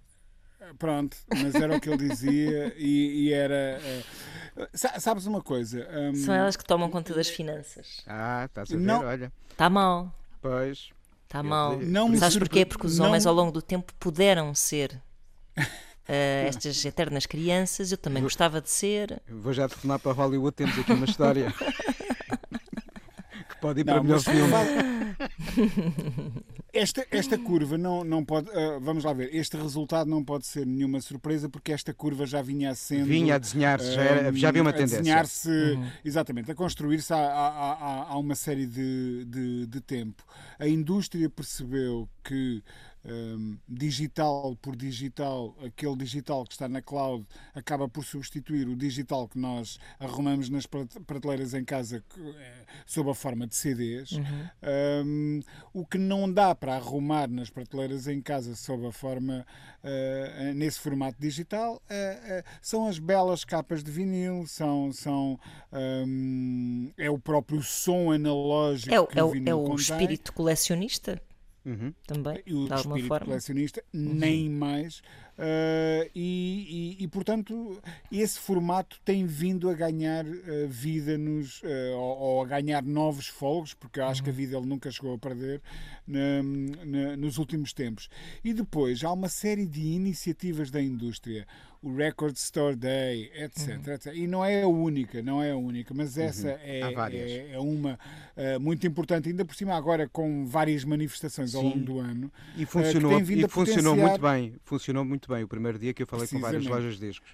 Pronto, 0.79 1.17
mas 1.29 1.55
era 1.57 1.77
o 1.77 1.81
que 1.81 1.89
ele 1.91 2.09
dizia 2.09 2.73
e, 2.77 3.25
e 3.29 3.33
era. 3.33 3.81
eh, 3.83 4.03
sa- 4.73 5.01
sabes 5.01 5.27
uma 5.27 5.43
coisa? 5.43 5.89
hum, 5.91 6.15
São 6.15 6.33
elas 6.35 6.57
que 6.57 6.65
tomam 6.65 6.89
conta 6.91 7.13
das 7.13 7.29
finanças. 7.29 8.03
Ah, 8.07 8.45
estás 8.45 8.71
a 8.73 8.77
ver, 8.77 8.83
Não. 8.83 9.05
olha. 9.05 9.33
Está 9.51 9.69
mal, 9.69 10.15
Pois. 10.41 10.91
Está 11.31 11.43
mal. 11.45 11.79
Não 11.79 12.09
me 12.09 12.19
Sabes 12.19 12.37
porquê? 12.37 12.67
Porque 12.67 12.87
os 12.89 12.99
não- 12.99 13.07
homens 13.07 13.25
ao 13.25 13.33
longo 13.33 13.53
do 13.53 13.63
tempo 13.63 13.93
puderam 14.01 14.53
ser 14.53 15.01
eh, 16.09 16.47
estas 16.51 16.85
eternas 16.85 17.25
crianças. 17.25 17.93
Eu 17.93 17.99
também 17.99 18.21
gostava 18.23 18.61
de 18.61 18.69
ser. 18.69 19.23
Eu 19.29 19.39
Vou 19.41 19.53
já 19.53 19.69
telefonar 19.69 20.01
para 20.01 20.13
Hollywood, 20.13 20.57
temos 20.57 20.77
aqui 20.77 20.93
uma 20.93 21.07
história. 21.07 21.55
que 23.49 23.57
pode 23.61 23.81
ir 23.81 23.85
para 23.85 23.97
Não, 23.97 24.03
melhor 24.03 24.17
mas 24.17 24.25
filme. 24.25 25.10
Esta, 26.73 27.05
esta 27.11 27.37
curva 27.37 27.77
não, 27.77 28.05
não 28.05 28.25
pode. 28.25 28.49
ah, 28.51 28.79
vamos 28.81 29.03
lá 29.05 29.13
ver. 29.13 29.35
Este 29.35 29.57
resultado 29.57 30.09
não 30.09 30.25
pode 30.25 30.47
ser 30.47 30.65
nenhuma 30.67 31.01
surpresa 31.01 31.49
porque 31.49 31.73
esta 31.73 31.93
curva 31.93 32.27
já 32.27 32.41
vinha 32.43 32.75
sendo. 32.75 33.07
Vinha 33.07 33.35
a 33.35 33.39
desenhar-se, 33.39 33.93
já, 33.93 34.03
era- 34.03 34.33
já 34.33 34.49
havia 34.49 34.63
uma 34.63 34.71
a 34.71 34.73
tendência. 34.73 34.99
desenhar-se, 34.99 35.79
exatamente, 36.05 36.51
a 36.51 36.55
construir-se 36.55 37.13
há, 37.13 37.17
há- 37.17 37.73
há- 37.73 38.07
há 38.11 38.19
uma 38.19 38.35
série 38.37 38.67
de, 38.67 39.25
de, 39.25 39.67
de 39.67 39.81
tempo. 39.81 40.25
A 40.59 40.69
indústria 40.69 41.29
percebeu 41.29 42.09
que 42.23 42.63
hum, 43.05 43.57
digital 43.69 44.57
por 44.61 44.77
digital, 44.77 45.55
aquele 45.65 45.97
digital 45.97 46.45
que 46.45 46.53
está 46.53 46.69
na 46.69 46.83
cloud 46.83 47.27
acaba 47.55 47.89
por 47.89 48.05
substituir 48.05 48.69
o 48.69 48.77
digital 48.77 49.29
que 49.29 49.39
nós 49.39 49.79
arrumamos 49.99 50.49
nas 50.49 50.67
prat- 50.67 50.99
prateleiras 51.07 51.55
em 51.55 51.65
casa 51.65 52.03
eh, 52.19 52.65
sob 52.87 53.11
a 53.11 53.15
forma 53.15 53.47
de 53.47 53.55
CDs. 53.57 54.11
Hum, 55.05 55.41
o 55.73 55.85
que 55.87 55.99
não 55.99 56.31
dá 56.33 56.55
para 56.55 56.75
arrumar 56.77 57.29
nas 57.29 57.51
prateleiras 57.51 58.07
em 58.07 58.21
casa 58.21 58.55
sob 58.55 58.87
a 58.87 58.93
forma 58.93 59.47
eh, 59.83 60.53
nesse 60.55 60.79
formato 60.81 61.17
digital 61.21 61.81
eh, 61.89 62.21
eh, 62.25 62.45
são 62.61 62.87
as 62.87 62.99
belas 62.99 63.45
capas 63.45 63.83
de 63.83 63.91
vinil, 63.91 64.47
são, 64.47 64.93
são 64.93 65.39
hum, 65.73 66.93
é 66.97 67.11
o 67.11 67.19
próprio 67.19 67.63
som 67.63 68.11
analógico 68.13 68.95
É, 68.95 69.01
o- 69.01 69.07
que 69.07 69.19
é 69.19 69.25
o, 69.25 69.31
vinil 69.31 69.49
é 69.49 69.55
o 69.55 69.63
contém. 69.65 69.77
espírito 69.77 70.33
colecionista 70.33 71.21
Uhum. 71.65 71.93
também, 72.07 72.43
E 72.47 72.55
o 72.55 72.67
de 72.67 72.73
alguma 72.73 72.97
espírito 72.97 73.09
forma. 73.09 73.27
colecionista, 73.27 73.83
nem 73.93 74.49
mais. 74.49 75.03
Ah, 75.39 76.07
e, 76.15 76.97
e- 76.99 77.05
e, 77.05 77.09
portanto, 77.09 77.81
esse 78.13 78.39
formato 78.39 78.99
tem 79.05 79.25
vindo 79.27 79.69
a 79.71 79.75
ganhar 79.75 80.25
ah, 80.27 80.67
vida 80.69 81.17
nos, 81.19 81.63
ah, 81.65 81.97
ou, 81.97 82.19
ou 82.19 82.43
a 82.43 82.47
ganhar 82.47 82.83
novos 82.83 83.27
folgos, 83.27 83.75
porque 83.75 84.01
eu 84.01 84.05
acho 84.07 84.23
que 84.23 84.31
a 84.31 84.33
vida 84.33 84.57
ele 84.57 84.67
nunca 84.67 84.91
chegou 84.91 85.15
a 85.15 85.19
perder 85.19 85.61
na- 86.07 86.43
na- 86.85 87.17
nos 87.17 87.39
últimos 87.39 87.73
tempos. 87.73 88.09
E 88.45 88.53
depois 88.53 89.03
há 89.05 89.13
uma 89.13 89.29
série 89.29 89.67
de 89.67 89.81
iniciativas 89.81 90.71
da 90.71 90.81
indústria, 90.83 91.47
o 91.83 91.95
Record 91.95 92.37
Store 92.37 92.77
Day, 92.77 93.31
etc, 93.35 93.89
etc. 93.89 94.15
E 94.15 94.27
não 94.27 94.45
é 94.45 94.63
a 94.63 94.69
única, 94.69 95.23
não 95.23 95.43
é 95.43 95.53
a 95.53 95.57
única, 95.57 95.95
mas 95.95 96.19
essa 96.19 96.51
é, 96.63 96.83
Há 96.83 96.91
várias. 96.91 97.31
é, 97.31 97.53
é 97.53 97.59
uma 97.59 97.99
ah, 98.37 98.59
muito 98.59 98.87
importante, 98.87 99.29
ainda 99.31 99.45
por 99.45 99.55
cima 99.55 99.75
agora 99.75 100.09
com 100.09 100.45
várias 100.47 100.85
manifestações 100.85 101.55
ao 101.55 101.63
Sim. 101.63 101.69
longo 101.71 101.85
do 101.85 101.99
ano. 101.99 102.31
E 102.57 102.63
Eh, 102.63 102.67
funcionou, 102.67 103.19
vindo 103.25 103.47
e 103.47 103.49
funcionou 103.49 103.97
muito 103.97 104.21
bem. 104.21 104.55
Funcionou 104.63 105.05
muito 105.05 105.29
bem 105.33 105.43
o 105.43 105.49
primeiro 105.49 105.79
dia 105.79 105.95
que 105.95 106.03
eu 106.03 106.07
falei 106.07 106.27
com 106.29 106.39
várias 106.39 106.67
lojas 106.67 106.99
de 106.99 107.07
discos. 107.09 107.31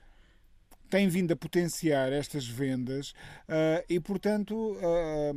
tem 0.88 1.08
vindo 1.08 1.32
a 1.32 1.36
potenciar 1.36 2.12
estas 2.12 2.46
vendas 2.46 3.12
ah, 3.48 3.82
e, 3.88 3.98
portanto, 3.98 4.76
ah, 4.80 5.32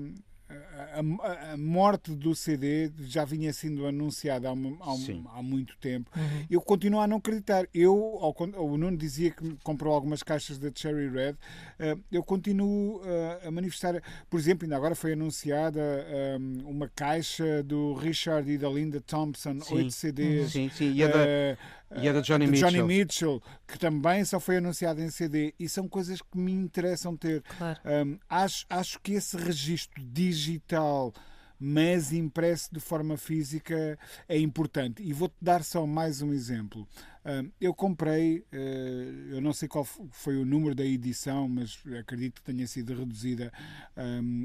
a, 0.50 1.52
a- 1.54 1.58
morte 1.58 2.12
do 2.16 2.34
CD 2.36 2.92
já 3.02 3.24
vinha 3.24 3.54
sendo 3.54 3.86
anunciada 3.86 4.50
há, 4.50 4.52
uma- 4.54 4.78
há 4.84 4.94
um- 4.94 4.98
há 5.36 5.42
muito 5.44 5.78
tempo. 5.78 6.10
Eu 6.50 6.60
continuo 6.62 7.00
a 7.02 7.08
não 7.08 7.18
acreditar. 7.18 7.68
Eu, 7.74 8.18
ao 8.22 8.36
o 8.66 8.78
Nuno 8.78 8.98
dizia 8.98 9.30
que 9.32 9.56
comprou 9.64 9.94
algumas 9.94 10.24
caixas 10.24 10.58
da 10.58 10.72
Cherry 10.74 11.10
Red. 11.10 11.36
ah, 11.80 11.98
eu 12.12 12.24
continuo 12.24 13.02
ah, 13.04 13.48
a 13.48 13.52
manifestar. 13.52 14.02
Por 14.30 14.40
exemplo, 14.40 14.66
ainda 14.66 14.76
agora 14.76 14.96
foi 14.96 15.14
anunciada 15.14 15.80
ah, 15.82 16.38
uma 16.66 16.90
caixa 16.96 17.62
do 17.64 17.94
Richard 17.94 18.50
e 18.50 18.58
da 18.58 18.70
Linda 18.70 19.00
Thompson, 19.02 19.60
Sim. 19.62 19.76
oito 19.76 19.92
CDs. 19.92 20.52
Sim, 20.52 20.70
sim. 20.74 20.92
E 20.94 21.04
a 21.04 21.08
da, 21.08 21.58
e 21.96 22.08
a 22.08 22.14
da 22.14 22.22
Johnny 22.22 22.46
de 22.46 22.52
Mitchell. 22.52 22.70
Johnny 22.70 22.84
Mitchell, 22.84 23.44
que 23.68 23.80
também 23.80 24.24
só 24.24 24.40
foi 24.40 24.58
anunciado 24.58 25.02
em 25.02 25.10
CD, 25.10 25.54
e 25.60 25.68
são 25.68 25.88
coisas 25.88 26.22
que 26.22 26.38
me 26.38 26.52
interessam 26.52 27.18
ter. 27.18 27.42
Claro. 27.58 27.80
Hum, 27.86 28.20
acho, 28.30 28.66
acho 28.70 29.00
que 29.00 29.14
esse 29.14 29.36
registro 29.38 30.04
digital, 30.04 31.14
mas 31.60 32.14
impresso 32.14 32.70
de 32.72 32.80
forma 32.80 33.18
física, 33.18 33.98
é 34.28 34.38
importante. 34.38 35.02
E 35.04 35.12
vou-te 35.12 35.36
dar 35.42 35.64
só 35.64 35.86
mais 35.88 36.22
um 36.22 36.32
exemplo. 36.32 36.88
Eu 37.60 37.74
comprei, 37.74 38.44
eh, 38.52 39.12
eu 39.32 39.42
não 39.42 39.52
sei 39.54 39.68
qual 39.68 39.84
foi 39.84 40.38
o 40.38 40.46
número 40.46 40.74
da 40.74 40.86
edição, 40.86 41.48
mas 41.48 41.78
acredito 42.00 42.36
que 42.42 42.52
tenha 42.52 42.66
sido 42.66 42.94
reduzida. 42.94 43.52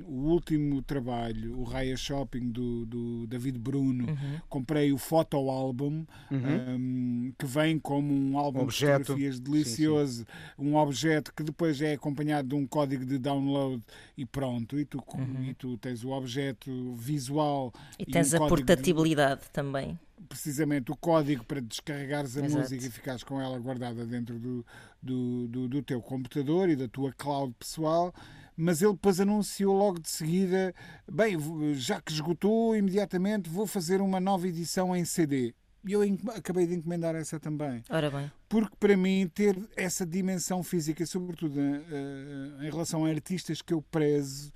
o 0.06 0.28
último 0.30 0.82
trabalho, 0.82 1.56
o 1.58 1.62
Raya 1.64 1.96
Shopping 1.96 2.50
do, 2.50 2.84
do 2.86 3.26
David 3.26 3.58
Bruno, 3.58 4.04
Uhum. 4.08 4.40
comprei 4.48 4.92
o 4.92 4.98
fotoálbum, 4.98 6.04
Uhum. 6.30 6.38
hum, 6.78 7.32
que 7.38 7.46
vem 7.46 7.78
como 7.78 8.12
um 8.12 8.36
álbum 8.38 8.60
Objeto. 8.62 8.98
de 8.98 9.04
fotografias 9.06 9.40
delicioso, 9.40 10.26
um 10.58 10.76
objeto 10.76 11.32
que 11.34 11.42
depois 11.42 11.80
é 11.80 11.94
acompanhado 11.94 12.48
de 12.48 12.54
um 12.54 12.66
código 12.66 13.04
de 13.06 13.18
download 13.18 13.82
e 14.16 14.26
pronto, 14.26 14.78
e 14.78 14.84
tu, 14.84 15.02
e 15.48 15.54
tu 15.54 15.76
tens 15.78 16.04
o 16.04 16.10
objeto 16.10 16.92
visual 16.94 17.72
E 17.98 18.02
um 18.02 18.12
tens 18.12 18.34
a 18.34 18.38
código 18.38 18.56
de- 18.56 18.64
portabilidade 18.66 19.42
também. 19.52 19.98
Precisamente 20.28 20.90
o 20.90 20.96
código 20.96 21.44
para 21.44 21.60
descarregares 21.60 22.36
a 22.36 22.44
Exato. 22.44 22.62
música 22.62 22.86
e 22.86 22.90
ficares 22.90 23.22
com 23.22 23.40
ela 23.40 23.58
guardada 23.58 24.04
dentro 24.06 24.38
do, 24.38 24.66
do, 25.02 25.48
do, 25.48 25.68
do 25.68 25.82
teu 25.82 26.00
computador 26.00 26.68
e 26.68 26.76
da 26.76 26.88
tua 26.88 27.12
cloud 27.12 27.54
pessoal. 27.58 28.14
Mas 28.56 28.82
ele 28.82 28.92
depois 28.92 29.18
anunciou 29.20 29.76
logo 29.76 29.98
de 29.98 30.08
seguida: 30.08 30.74
bem, 31.10 31.36
já 31.74 32.00
que 32.00 32.12
esgotou, 32.12 32.76
imediatamente 32.76 33.50
vou 33.50 33.66
fazer 33.66 34.00
uma 34.00 34.20
nova 34.20 34.46
edição 34.46 34.94
em 34.94 35.04
CD. 35.04 35.54
E 35.86 35.92
eu 35.92 36.00
acabei 36.34 36.66
de 36.66 36.74
encomendar 36.74 37.14
essa 37.14 37.38
também. 37.38 37.82
Ora 37.90 38.10
bem, 38.10 38.32
Porque 38.48 38.74
para 38.80 38.96
mim 38.96 39.30
ter 39.34 39.58
essa 39.76 40.06
dimensão 40.06 40.62
física, 40.62 41.04
sobretudo 41.04 41.60
eh, 41.60 42.66
em 42.66 42.70
relação 42.70 43.04
a 43.04 43.10
artistas 43.10 43.60
que 43.60 43.74
eu 43.74 43.82
prezo, 43.82 44.50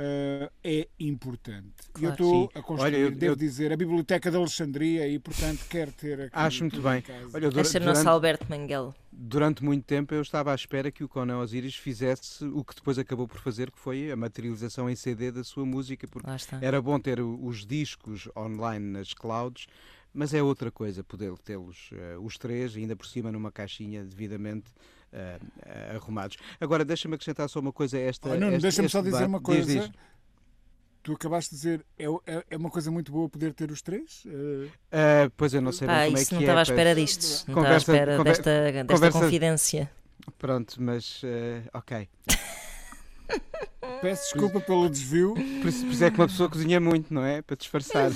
eh, 0.00 0.50
é 0.62 0.88
importante. 1.00 1.72
E 1.98 2.04
eu 2.04 2.14
Claro. 2.16 2.24
estou 2.24 2.50
a 2.54 2.62
construir, 2.62 2.86
Olha, 2.94 2.96
eu- 2.98 3.10
devo 3.10 3.32
eu- 3.32 3.36
dizer, 3.36 3.72
a 3.72 3.76
Biblioteca 3.76 4.30
de 4.30 4.36
Alexandria 4.36 5.08
e, 5.08 5.18
portanto, 5.18 5.64
quero 5.68 5.90
ter 5.92 6.20
aqui. 6.20 6.30
Acho 6.32 6.62
muito 6.64 6.80
bem. 6.80 7.02
casa. 7.02 7.24
Olha, 7.34 7.44
eu 7.46 7.50
vais 7.50 7.54
dura- 7.54 7.64
ser 7.64 7.82
o 7.82 7.84
nosso 7.84 8.00
durante, 8.02 8.08
Alberto 8.14 8.46
Manguel. 8.48 8.94
durante 9.12 9.64
muito 9.64 9.84
tempo 9.84 10.14
eu 10.14 10.22
estava 10.22 10.52
à 10.52 10.54
espera 10.54 10.90
que 10.92 11.02
o 11.02 11.08
Conan 11.08 11.38
Osiris 11.38 11.74
fizesse 11.74 12.44
o 12.44 12.62
que 12.64 12.74
depois 12.76 12.98
acabou 12.98 13.26
por 13.26 13.40
fazer, 13.40 13.70
que 13.72 13.78
foi 13.78 14.10
a 14.12 14.16
materialização 14.16 14.88
em 14.88 14.94
CD 14.94 15.32
da 15.32 15.42
sua 15.42 15.66
música, 15.66 16.06
porque 16.06 16.28
Lá 16.28 16.36
está. 16.36 16.58
era 16.62 16.80
bom 16.80 16.98
ter 17.00 17.20
os 17.20 17.66
discos 17.66 18.28
online 18.36 18.84
nas 18.92 19.12
clouds, 19.12 19.66
mas 20.14 20.32
é 20.32 20.42
outra 20.42 20.70
coisa 20.70 21.02
poder 21.02 21.36
tê-los 21.38 21.90
eh, 21.92 22.16
os 22.20 22.38
três, 22.38 22.76
ainda 22.76 22.94
por 22.94 23.06
cima 23.06 23.32
numa 23.32 23.50
caixinha 23.50 24.04
devidamente 24.04 24.70
eh, 25.12 25.38
arrumados. 25.94 26.36
Agora, 26.60 26.84
deixa-me 26.84 27.14
acrescentar 27.14 27.48
só 27.48 27.60
uma 27.60 27.72
coisa 27.72 27.96
a 27.96 28.00
esta. 28.00 28.28
Oh, 28.28 28.34
Nuno, 28.34 28.48
este- 28.52 28.62
deixa-me 28.62 28.88
só 28.88 29.00
dizer 29.00 29.26
debate. 29.26 29.28
uma 29.28 29.38
Diz, 29.38 29.46
coisa. 29.66 29.80
diz. 29.88 29.90
Tu 31.02 31.12
acabaste 31.12 31.50
de 31.54 31.56
dizer, 31.56 31.86
é, 31.98 32.04
é- 32.26 32.44
é 32.50 32.56
uma 32.56 32.68
coisa 32.70 32.90
muito 32.90 33.10
boa 33.10 33.28
poder 33.28 33.54
ter 33.54 33.70
os 33.70 33.80
três? 33.80 34.24
Eh, 34.26 34.68
Ah, 34.92 35.30
pois 35.36 35.54
eu 35.54 35.62
não 35.62 35.72
sei 35.72 35.86
bem 35.88 36.06
como 36.06 36.18
é 36.18 36.24
que 36.24 36.32
não 36.34 36.40
é. 36.40 36.42
estava 36.42 36.58
à 36.58 36.62
espera 36.62 36.94
disto. 36.94 37.22
Não 37.22 37.30
estava 37.32 37.50
à 37.50 37.54
Conversa- 37.64 37.92
espera 37.92 38.16
conver- 38.18 38.32
desta, 38.36 38.72
desta 38.72 38.94
conversa- 38.94 39.20
confidência. 39.20 39.90
Pronto, 40.38 40.74
mas 40.82 41.22
ok. 41.72 42.08
peço 44.02 44.22
desculpa 44.24 44.60
pelo 44.60 44.90
desvio. 44.90 45.34
Por 45.34 45.68
isso, 45.68 45.84
por 45.86 45.92
isso 45.92 46.04
é 46.04 46.10
que 46.10 46.18
uma 46.20 46.26
pessoa 46.28 46.50
cozinha 46.50 46.78
muito, 46.80 47.14
não 47.14 47.24
é? 47.24 47.40
Para 47.40 47.56
disfarçar. 47.56 48.10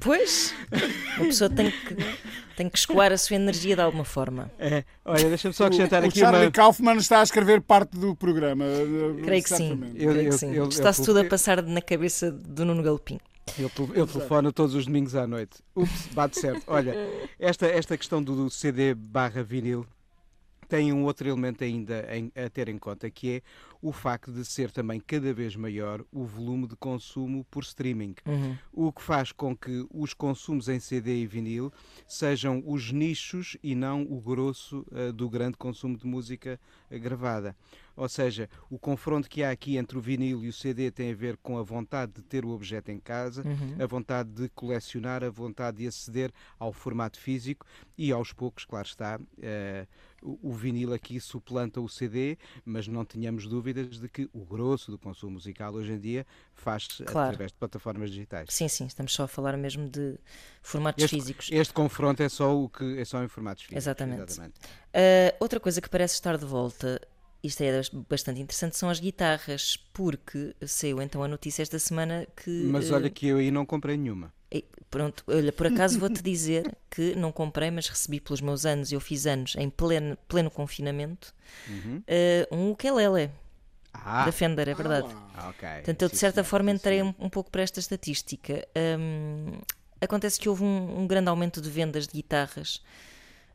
Pois, 0.00 0.54
a 1.16 1.20
pessoa 1.20 1.50
tem 1.50 1.70
que, 1.70 1.94
tem 2.58 2.68
que 2.68 2.76
escoar 2.76 3.12
a 3.12 3.16
sua 3.16 3.36
energia 3.36 3.76
de 3.76 3.82
alguma 3.82 4.04
forma. 4.04 4.50
É. 4.58 4.82
Olha, 5.04 5.28
deixa-me 5.28 5.54
só 5.54 5.66
acrescentar 5.66 6.02
o 6.02 6.06
aqui 6.08 6.18
Charlie 6.18 6.46
uma. 6.46 6.50
Kaufman 6.50 6.96
está 6.96 7.20
a 7.20 7.22
escrever 7.22 7.60
parte 7.60 7.96
do 7.96 8.16
programa. 8.16 8.64
eh, 8.64 9.22
Creio 9.22 9.42
que 9.44 9.48
sim. 9.48 9.56
certamente. 9.68 10.02
Eu- 10.02 10.10
Creio 10.12 10.28
que 10.28 10.34
eu- 10.34 10.38
sim. 10.38 10.52
eu- 10.54 10.68
Está-se 10.68 11.04
tudo 11.04 11.20
a 11.20 11.24
passar 11.24 11.62
na 11.62 11.80
cabeça 11.80 12.32
do 12.32 12.64
Nuno 12.64 12.82
Galopim. 12.82 13.20
Eu, 13.56 13.70
eu 13.94 14.06
telefono 14.08 14.52
todos 14.52 14.74
os 14.74 14.84
domingos 14.86 15.14
à 15.14 15.24
noite. 15.26 15.58
Ups, 15.76 16.08
bate 16.12 16.38
certo. 16.40 16.62
Olha, 16.66 16.94
esta, 17.38 17.66
esta 17.66 17.96
questão 17.96 18.20
do, 18.22 18.34
do 18.34 18.50
CD 18.50 18.92
barra 18.92 19.42
vinil 19.44 19.86
tem 20.68 20.92
um 20.92 21.04
outro 21.04 21.28
elemento 21.28 21.64
ainda 21.64 22.06
em- 22.14 22.30
a 22.36 22.48
ter 22.50 22.68
em 22.68 22.76
conta, 22.78 23.10
que 23.10 23.36
é 23.36 23.42
o 23.80 23.92
facto 23.92 24.30
de 24.32 24.44
ser 24.44 24.70
também 24.70 25.00
cada 25.00 25.32
vez 25.32 25.56
maior 25.56 26.04
o 26.12 26.24
volume 26.24 26.66
de 26.66 26.76
consumo 26.76 27.44
por 27.50 27.62
streaming. 27.62 28.14
O 28.72 28.92
que 28.92 29.00
faz 29.02 29.32
com 29.32 29.56
que 29.56 29.86
os 29.90 30.12
consumos 30.12 30.68
em 30.68 30.78
CD 30.78 31.22
e 31.22 31.26
vinil 31.26 31.72
sejam 32.06 32.62
os 32.66 32.92
nichos 32.92 33.56
e 33.62 33.74
não 33.74 34.02
o 34.02 34.20
grosso 34.20 34.84
eh, 34.92 35.12
do 35.12 35.28
grande 35.30 35.56
consumo 35.56 35.96
de 35.96 36.06
música 36.06 36.60
gravada. 36.90 37.56
Ou 37.96 38.08
seja, 38.08 38.48
o 38.70 38.78
confronto 38.78 39.28
que 39.28 39.42
há 39.42 39.50
aqui 39.50 39.76
entre 39.76 39.98
o 39.98 40.00
vinil 40.00 40.44
e 40.44 40.48
o 40.48 40.52
CD 40.52 40.88
tem 40.90 41.10
a 41.10 41.14
ver 41.16 41.36
com 41.38 41.58
a 41.58 41.62
vontade 41.62 42.12
de 42.12 42.22
ter 42.22 42.44
o 42.44 42.50
objeto 42.50 42.90
em 42.92 43.00
casa, 43.00 43.42
a 43.82 43.86
vontade 43.86 44.30
de 44.30 44.48
colecionar, 44.50 45.24
a 45.24 45.30
vontade 45.30 45.78
de 45.78 45.86
aceder 45.88 46.30
ao 46.58 46.72
formato 46.72 47.18
físico 47.18 47.66
e 47.96 48.12
aos 48.12 48.32
poucos, 48.32 48.64
claro 48.64 48.86
está, 48.86 49.18
eh, 49.42 49.86
o, 50.22 50.50
o 50.50 50.52
vinil 50.52 50.92
aqui 50.92 51.20
suplanta 51.20 51.80
o 51.80 51.88
CD, 51.88 52.36
mas 52.64 52.86
não 52.88 53.04
tenhamos 53.04 53.46
dúvidas 53.46 53.98
de 53.98 54.08
que 54.08 54.28
o 54.32 54.44
grosso 54.44 54.90
do 54.90 54.98
consumo 54.98 55.32
musical 55.32 55.74
hoje 55.74 55.92
em 55.92 55.98
dia 55.98 56.26
faz-se 56.54 57.04
Claro. 57.04 57.28
através 57.30 57.52
de 57.52 57.58
plataformas 57.58 58.10
digitais. 58.10 58.48
Sim, 58.52 58.68
sim, 58.68 58.86
estamos 58.86 59.12
só 59.12 59.24
a 59.24 59.28
falar 59.28 59.56
mesmo 59.56 59.88
de 59.88 60.18
formatos 60.62 61.04
Este, 61.04 61.16
físicos. 61.16 61.48
este 61.52 61.72
confronto 61.72 62.22
é 62.22 62.28
só 62.28 62.56
o 62.56 62.68
que 62.68 62.98
é 62.98 63.04
só 63.04 63.22
em 63.22 63.28
formatos 63.28 63.62
físicos. 63.64 63.84
Exatamente. 63.84 64.40
Uh, 64.40 64.50
outra 65.40 65.60
coisa 65.60 65.80
que 65.80 65.88
parece 65.88 66.14
estar 66.14 66.36
de 66.36 66.44
volta, 66.46 67.00
isto 67.42 67.62
é 67.62 67.80
bastante 68.08 68.40
interessante, 68.40 68.76
são 68.76 68.88
as 68.90 68.98
guitarras, 68.98 69.76
porque 69.92 70.54
saiu 70.66 71.00
então 71.00 71.22
a 71.22 71.28
notícia 71.28 71.62
esta 71.62 71.78
semana 71.78 72.26
que. 72.36 72.50
Mas 72.70 72.90
olha 72.90 73.08
que 73.08 73.26
eu 73.28 73.36
aí 73.38 73.50
não 73.50 73.64
comprei 73.64 73.96
nenhuma. 73.96 74.32
Pronto, 74.90 75.22
olha, 75.26 75.52
por 75.52 75.66
acaso 75.66 75.98
vou-te 75.98 76.22
dizer 76.22 76.74
que 76.90 77.14
não 77.14 77.30
comprei, 77.30 77.70
mas 77.70 77.88
recebi 77.88 78.20
pelos 78.20 78.40
meus 78.40 78.64
anos, 78.64 78.90
eu 78.90 79.00
fiz 79.00 79.26
anos 79.26 79.54
em 79.56 79.68
pleno, 79.68 80.16
pleno 80.26 80.50
confinamento, 80.50 81.34
uh, 82.08 82.56
um 82.56 82.70
ukulele 82.70 83.30
Ah, 83.92 84.24
da 84.24 84.32
Fender, 84.32 84.68
é 84.68 84.74
verdade. 84.74 85.16
ah, 85.34 85.48
ok. 85.50 85.64
Portanto, 85.82 86.02
eu 86.02 86.08
de 86.08 86.16
Sim, 86.16 86.18
certa 86.18 86.42
senhor, 86.42 86.44
forma 86.44 86.70
sim, 86.72 86.72
entrei 86.72 87.02
um, 87.02 87.14
um 87.18 87.28
pouco 87.30 87.50
para 87.50 87.62
esta 87.62 87.80
estatística. 87.80 88.66
Hum, 88.98 89.60
acontece 90.00 90.38
que 90.40 90.48
houve 90.48 90.64
um, 90.64 91.00
um 91.00 91.06
grande 91.06 91.28
aumento 91.30 91.60
de 91.60 91.70
vendas 91.70 92.06
de 92.06 92.14
guitarras. 92.14 92.82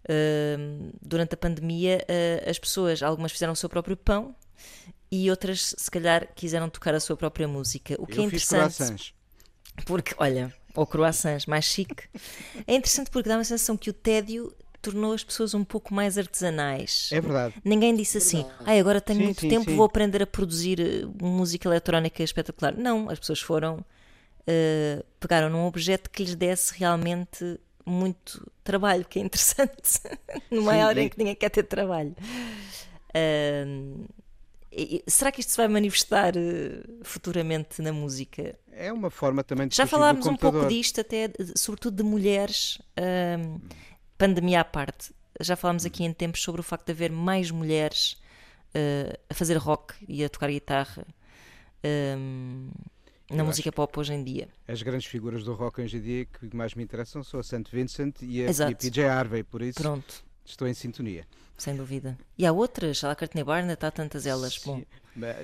Ahm, 0.10 0.92
durante 1.02 1.34
a 1.36 1.38
pandemia, 1.38 2.06
ah, 2.10 2.50
as 2.50 2.60
pessoas, 2.60 3.02
algumas 3.04 3.32
fizeram 3.32 3.54
o 3.54 3.56
seu 3.56 3.70
próprio 3.70 3.98
pão 3.98 4.36
e 5.12 5.30
outras, 5.30 5.76
se 5.78 5.92
calhar, 5.92 6.28
quiseram 6.36 6.70
tocar 6.70 6.96
a 6.96 7.00
sua 7.00 7.18
própria 7.18 7.48
música. 7.48 7.96
O 8.00 8.08
que 8.08 8.20
é 8.20 8.24
Eu 8.24 8.26
fiz 8.26 8.44
interessante. 8.44 9.16
Porque, 9.86 10.14
olha, 10.18 10.54
ou 10.76 10.86
croissants, 10.88 11.46
mais 11.46 11.66
chique. 11.66 12.04
É 12.66 12.76
interessante 12.76 13.10
porque 13.10 13.30
dá 13.30 13.38
uma 13.38 13.44
sensação 13.44 13.78
que 13.78 13.90
o 13.90 13.94
tédio 13.94 14.54
tornou 14.82 15.14
as 15.14 15.24
pessoas 15.24 15.54
um 15.54 15.64
pouco 15.64 15.94
mais 15.94 16.18
artesanais. 16.18 17.10
É 17.12 17.22
verdade. 17.22 17.56
Ninguém 17.64 17.96
disse 17.96 18.18
assim, 18.18 18.46
ai, 18.66 18.80
agora 18.80 19.00
tenho 19.00 19.20
Sim, 19.20 19.26
muito 19.26 19.42
sim, 19.42 19.50
tempo, 19.50 19.70
sim. 19.70 19.78
vou 19.78 19.86
aprender 19.86 20.22
a 20.22 20.28
produzir 20.28 20.80
eh, 20.80 21.06
música 21.22 21.70
eletrónica 21.70 22.22
espetacular. 22.22 22.76
Não, 22.76 23.10
as 23.10 23.18
pessoas 23.18 23.40
foram, 23.40 23.84
eh, 24.46 25.02
pegaram 25.22 25.50
num 25.50 25.66
objeto 25.66 26.10
que 26.10 26.24
lhes 26.24 26.36
desse 26.36 26.78
realmente 26.78 27.58
muito 27.86 28.46
trabalho, 28.64 29.06
que 29.06 29.20
é 29.20 29.22
interessante, 29.22 30.02
numa 30.52 30.74
hora 30.74 31.02
em 31.02 31.08
que 31.08 31.18
ninguém 31.18 31.36
quer 31.36 31.50
ter 31.50 31.64
trabalho. 31.64 32.16
E 34.76 35.04
será 35.08 35.32
que 35.32 35.40
isto 35.40 35.52
se 35.52 35.58
vai 35.58 35.68
manifestar 35.68 36.36
eh, 36.36 36.84
futuramente 37.04 37.82
na 37.82 37.94
música? 37.94 38.58
É 38.76 38.92
uma 38.92 39.10
forma 39.10 39.44
também 39.44 39.68
de 39.68 39.76
Já 39.76 39.86
falámos 39.86 40.26
um 40.26 40.36
pouco 40.36 40.68
disto, 40.68 41.02
até 41.02 41.32
sobretudo 41.56 41.98
de 41.98 42.04
mulheres, 42.04 42.80
pandemia 44.18 44.62
à 44.62 44.66
parte. 44.66 45.14
Já 45.42 45.56
falámos 45.56 45.86
aqui 45.86 46.04
em 46.04 46.14
tempos 46.14 46.42
sobre 46.42 46.62
o 46.62 46.64
facto 46.64 46.86
de 46.86 46.92
haver 46.92 47.12
mais 47.12 47.50
mulheres 47.50 48.18
ah, 48.74 49.18
a 49.30 49.34
fazer 49.34 49.58
rock 49.58 49.94
e 50.08 50.24
a 50.24 50.30
tocar 50.30 50.50
guitarra 50.50 51.06
ahm, 51.84 52.70
na 53.30 53.42
Eu 53.42 53.46
música 53.46 53.72
pop 53.72 54.00
hoje 54.00 54.14
em 54.14 54.24
dia. 54.24 54.48
As 54.68 54.82
grandes 54.82 55.08
figuras 55.08 55.44
do 55.44 55.54
rock 55.54 55.82
hoje 55.82 55.98
em 55.98 56.02
dia 56.02 56.26
que 56.26 56.56
mais 56.56 56.74
me 56.74 56.84
interessam 56.84 57.24
são 57.24 57.40
a 57.40 57.44
St. 57.44 57.64
Vincent 57.72 58.22
e 58.22 58.44
a, 58.44 58.52
e 58.52 58.64
a. 58.64 58.76
PJ 58.76 59.06
Harvey, 59.06 59.44
por 59.44 59.62
isso 59.62 59.80
Pronto, 59.80 60.24
estou 60.44 60.68
em 60.68 60.74
sintonia. 60.74 61.26
Sem 61.58 61.76
dúvida. 61.76 62.18
E 62.38 62.46
há 62.46 62.52
outras, 62.52 63.04
a 63.04 63.16
Courtney 63.16 63.44
Barnett, 63.44 63.86
há 63.86 63.92
tantas 63.92 64.26
elas. 64.26 64.58
Bom, 64.66 64.78
Sim, 64.80 64.86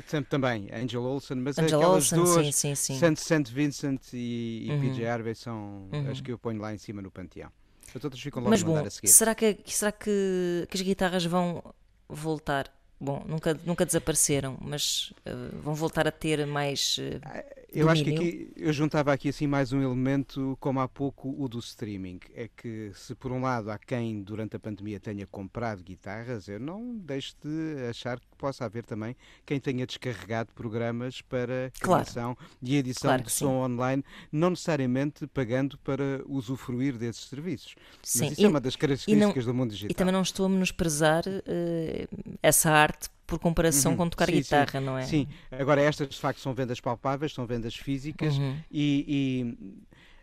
tam- 0.10 0.24
também, 0.24 0.68
Angel 0.74 1.04
Olsen, 1.04 1.38
mas 1.38 1.58
Angela 1.58 1.84
aquelas 1.84 2.12
Olsen, 2.12 2.18
duas, 2.24 2.56
sim, 2.56 2.76
sim, 2.76 2.96
sim. 3.00 3.16
St. 3.16 3.52
Vincent 3.54 4.02
e, 4.14 4.66
e 4.68 4.72
Uhum. 4.72 4.80
PJ 4.82 5.06
Harvey 5.08 5.36
são 5.36 5.88
Uhum. 5.92 6.10
as 6.12 6.20
que 6.22 6.32
eu 6.32 6.38
ponho 6.40 6.60
lá 6.62 6.74
em 6.74 6.78
cima 6.78 7.02
no 7.02 7.12
panteão. 7.12 7.52
As 7.96 8.04
outras 8.04 8.22
ficam 8.22 8.42
logo 8.42 8.50
Mas 8.52 8.62
a 8.62 8.66
bom, 8.66 8.74
mandar 8.74 8.88
a 8.88 8.92
seguir. 8.92 9.08
será, 9.08 9.34
que, 9.36 9.58
será 9.66 9.92
que, 9.92 10.68
que 10.70 10.78
as 10.78 10.82
guitarras 10.82 11.26
vão 11.26 11.64
voltar? 12.08 12.72
Bom, 13.02 13.24
nunca, 13.26 13.58
nunca 13.66 13.86
desapareceram, 13.86 14.58
mas 14.60 15.14
ah, 15.26 15.32
vão 15.62 15.74
voltar 15.74 16.06
a 16.08 16.12
ter 16.12 16.46
mais. 16.46 16.98
ah, 17.24 17.44
Eu 17.72 17.88
acho 17.88 18.04
que 18.04 18.10
aqui 18.14 18.52
eu 18.58 18.74
juntava 18.74 19.14
aqui 19.14 19.30
assim 19.30 19.48
mais 19.48 19.72
um 19.72 19.82
elemento, 19.82 20.58
como 20.60 20.82
há 20.82 20.88
pouco 20.88 21.34
o 21.42 21.48
do 21.48 21.60
streaming. 21.60 22.20
É 22.36 22.50
que 22.50 22.92
se 22.96 23.16
por 23.16 23.32
um 23.32 23.40
lado 23.42 23.70
há 23.72 23.78
quem 23.78 24.22
durante 24.22 24.56
a 24.58 24.60
pandemia 24.60 25.00
tenha 25.00 25.26
comprado 25.28 25.82
guitarras, 25.84 26.50
eu 26.50 26.60
não 26.60 26.94
deixo 26.98 27.36
de 27.42 27.88
achar 27.90 28.20
que 28.20 28.26
possa 28.38 28.66
haver 28.66 28.84
também 28.84 29.16
quem 29.46 29.60
tenha 29.62 29.86
descarregado 29.88 30.52
programas 30.54 31.22
para 31.22 31.72
Claro. 31.80 32.04
criação 32.04 32.36
e 32.62 32.76
edição 32.76 33.10
Claro 33.12 33.24
de 33.24 33.32
som 33.32 33.64
online, 33.64 34.04
não 34.32 34.50
necessariamente 34.50 35.26
pagando 35.28 35.78
para 35.78 36.22
usufruir 36.28 36.98
desses 36.98 37.26
serviços. 37.30 37.76
Sim, 38.04 38.20
Mas 38.24 38.32
isso 38.34 38.42
e- 38.42 38.46
é 38.46 38.48
uma 38.50 38.60
das 38.60 38.76
características 38.76 39.46
do 39.46 39.54
mundo 39.54 39.70
digital. 39.72 39.92
E 39.92 39.94
também 39.94 40.12
não 40.14 40.22
estou 40.24 40.48
a 40.48 40.50
menosprezar 40.50 41.24
eh, 41.46 42.08
essa 42.42 42.72
arte 42.72 42.89
por 43.26 43.38
comparação 43.40 43.92
Uhum. 43.92 43.98
com 43.98 44.10
tocar 44.10 44.26
Sim, 44.26 44.32
sim. 44.34 44.40
guitarra, 44.40 44.80
não 44.82 44.98
é? 44.98 45.04
Sim, 45.04 45.28
agora 45.52 45.82
estas 45.82 46.10
de 46.10 46.18
facto 46.20 46.40
são 46.40 46.54
vendas 46.54 46.80
palpáveis, 46.80 47.34
são 47.34 47.46
vendas 47.46 47.76
físicas 47.76 48.38
Uhum. 48.38 48.58
e, 48.72 49.56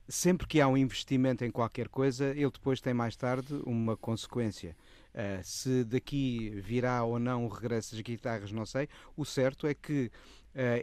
e 0.08 0.12
sempre 0.12 0.46
que 0.46 0.60
há 0.60 0.66
um 0.68 0.76
investimento 0.76 1.44
em 1.44 1.50
qualquer 1.50 1.88
coisa, 1.88 2.26
ele 2.30 2.50
depois 2.50 2.80
tem 2.80 2.92
mais 2.94 3.14
tarde 3.16 3.54
uma 3.64 3.96
consequência. 3.96 4.76
Uh, 5.14 5.40
se 5.42 5.82
daqui 5.84 6.50
virá 6.62 7.02
ou 7.02 7.18
não 7.18 7.46
o 7.46 7.48
regresso 7.48 7.92
das 7.94 8.02
guitarras, 8.02 8.52
não 8.52 8.66
sei. 8.66 8.86
O 9.16 9.24
certo 9.24 9.66
é 9.66 9.72
que 9.72 10.10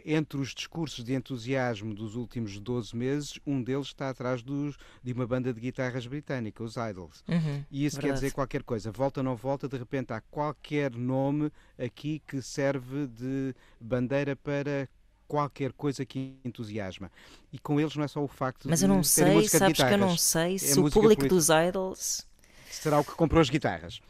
entre 0.04 0.38
os 0.38 0.54
discursos 0.54 1.04
de 1.04 1.14
entusiasmo 1.14 1.92
dos 1.94 2.14
últimos 2.14 2.58
12 2.60 2.94
meses, 2.96 3.38
um 3.46 3.62
deles 3.62 3.88
está 3.88 4.08
atrás 4.10 4.42
dos, 4.42 4.76
de 5.02 5.12
uma 5.12 5.26
banda 5.26 5.52
de 5.52 5.60
guitarras 5.60 6.06
britânica, 6.06 6.62
os 6.62 6.76
Idols. 6.76 7.24
Uhum, 7.28 7.64
E 7.70 7.84
isso 7.84 7.96
quer 7.96 8.06
verdade. 8.06 8.20
dizer 8.26 8.32
qualquer 8.32 8.62
coisa. 8.62 8.92
Volta 8.92 9.20
ou 9.20 9.24
não 9.24 9.34
volta, 9.36 9.68
de 9.68 9.76
repente 9.76 10.12
há 10.12 10.20
qualquer 10.30 10.92
nome 10.94 11.50
aqui 11.78 12.22
que 12.26 12.40
serve 12.40 13.06
de 13.08 13.54
bandeira 13.80 14.36
para 14.36 14.88
qualquer 15.26 15.72
coisa 15.72 16.04
que 16.04 16.36
entusiasma. 16.44 17.10
E 17.52 17.58
com 17.58 17.80
eles 17.80 17.96
não 17.96 18.04
é 18.04 18.08
só 18.08 18.22
o 18.22 18.28
facto 18.28 18.68
Mas 18.68 18.78
de 18.80 18.84
eu 18.84 18.88
não 18.88 19.02
sei, 19.02 19.48
sabes 19.48 19.78
que 19.78 19.82
eu 19.92 19.98
não 19.98 20.16
sei 20.16 20.54
É 20.54 20.58
se 20.58 20.78
o 20.78 20.82
música 20.82 21.00
público 21.00 21.26
política. 21.26 21.28
dos 21.28 21.48
idols. 21.48 22.26
Será 22.70 23.00
o 23.00 23.04
que 23.04 23.12
comprou 23.12 23.40
as 23.40 23.48
guitarras. 23.50 24.00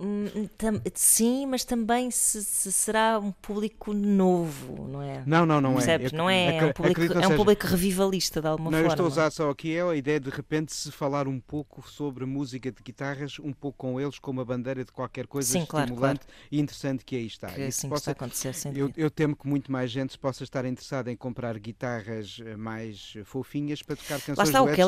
Hum, 0.00 0.48
sim, 0.94 1.46
mas 1.46 1.64
também 1.64 2.10
se, 2.10 2.44
se 2.44 2.72
será 2.72 3.18
um 3.18 3.32
público 3.32 3.92
novo, 3.92 4.88
não 4.88 5.02
é? 5.02 5.22
Não, 5.26 5.44
não, 5.46 5.60
não 5.60 5.74
Percebes? 5.74 6.12
é. 6.12 6.16
Não 6.16 6.28
é, 6.30 6.56
é 6.58 6.64
um 6.64 6.72
público, 6.72 7.00
acredito, 7.00 7.14
é 7.16 7.18
um 7.18 7.22
seja, 7.22 7.36
público 7.36 7.66
revivalista 7.66 8.40
de 8.40 8.46
alguma 8.48 8.70
Não, 8.70 8.78
eu 8.78 8.82
forma. 8.82 8.92
estou 8.94 9.04
a 9.06 9.08
usar 9.08 9.30
só 9.30 9.50
aqui 9.50 9.74
é 9.76 9.82
a 9.82 9.94
ideia 9.94 10.20
de 10.20 10.30
repente 10.30 10.74
se 10.74 10.90
falar 10.92 11.26
um 11.28 11.40
pouco 11.40 11.88
sobre 11.88 12.24
música 12.26 12.70
de 12.70 12.82
guitarras, 12.82 13.38
um 13.38 13.52
pouco 13.52 13.78
com 13.78 14.00
eles, 14.00 14.18
como 14.18 14.40
a 14.40 14.44
bandeira 14.44 14.84
de 14.84 14.92
qualquer 14.92 15.26
coisa 15.26 15.50
Sim, 15.52 15.66
claro, 15.66 15.90
estimulante 15.90 16.26
e 16.50 16.60
interessante 16.60 17.04
que 17.04 17.16
aí 17.16 17.26
está. 17.26 17.48
que 17.48 17.60
é 17.60 17.66
assim 17.66 17.88
que 17.88 17.94
possa- 17.94 18.10
está 18.12 18.24
acontecer, 18.24 18.54
Eu, 18.76 18.90
eu 18.96 19.10
temo 19.10 19.36
que 19.36 19.46
muito 19.46 19.70
mais 19.72 19.90
gente 19.90 20.18
possa 20.18 20.44
estar 20.44 20.64
interessada 20.64 21.10
em 21.10 21.16
comprar 21.16 21.58
guitarras 21.58 22.40
eh, 22.44 22.56
mais 22.56 23.14
fofinhas 23.24 23.82
para 23.82 23.96
tocar 23.96 24.20
canções 24.20 24.36
Lá 24.38 24.44
está 24.44 24.58
do 24.60 24.64
o 24.64 24.74
que 24.74 24.80
é 24.80 24.84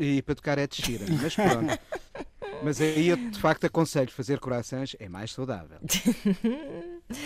e 0.00 0.22
para 0.22 0.34
tocar 0.34 0.58
Ed 0.58 0.74
Sheeran. 0.74 1.06
Mas 1.20 1.34
pronto. 1.36 1.78
Mas 2.60 2.80
aí 2.80 3.08
eu 3.08 3.16
de 3.16 3.38
facto 3.38 3.64
aconselho 3.66 4.10
fazer 4.10 4.38
corações 4.38 4.94
é 4.98 5.08
mais 5.08 5.32
saudável. 5.32 5.80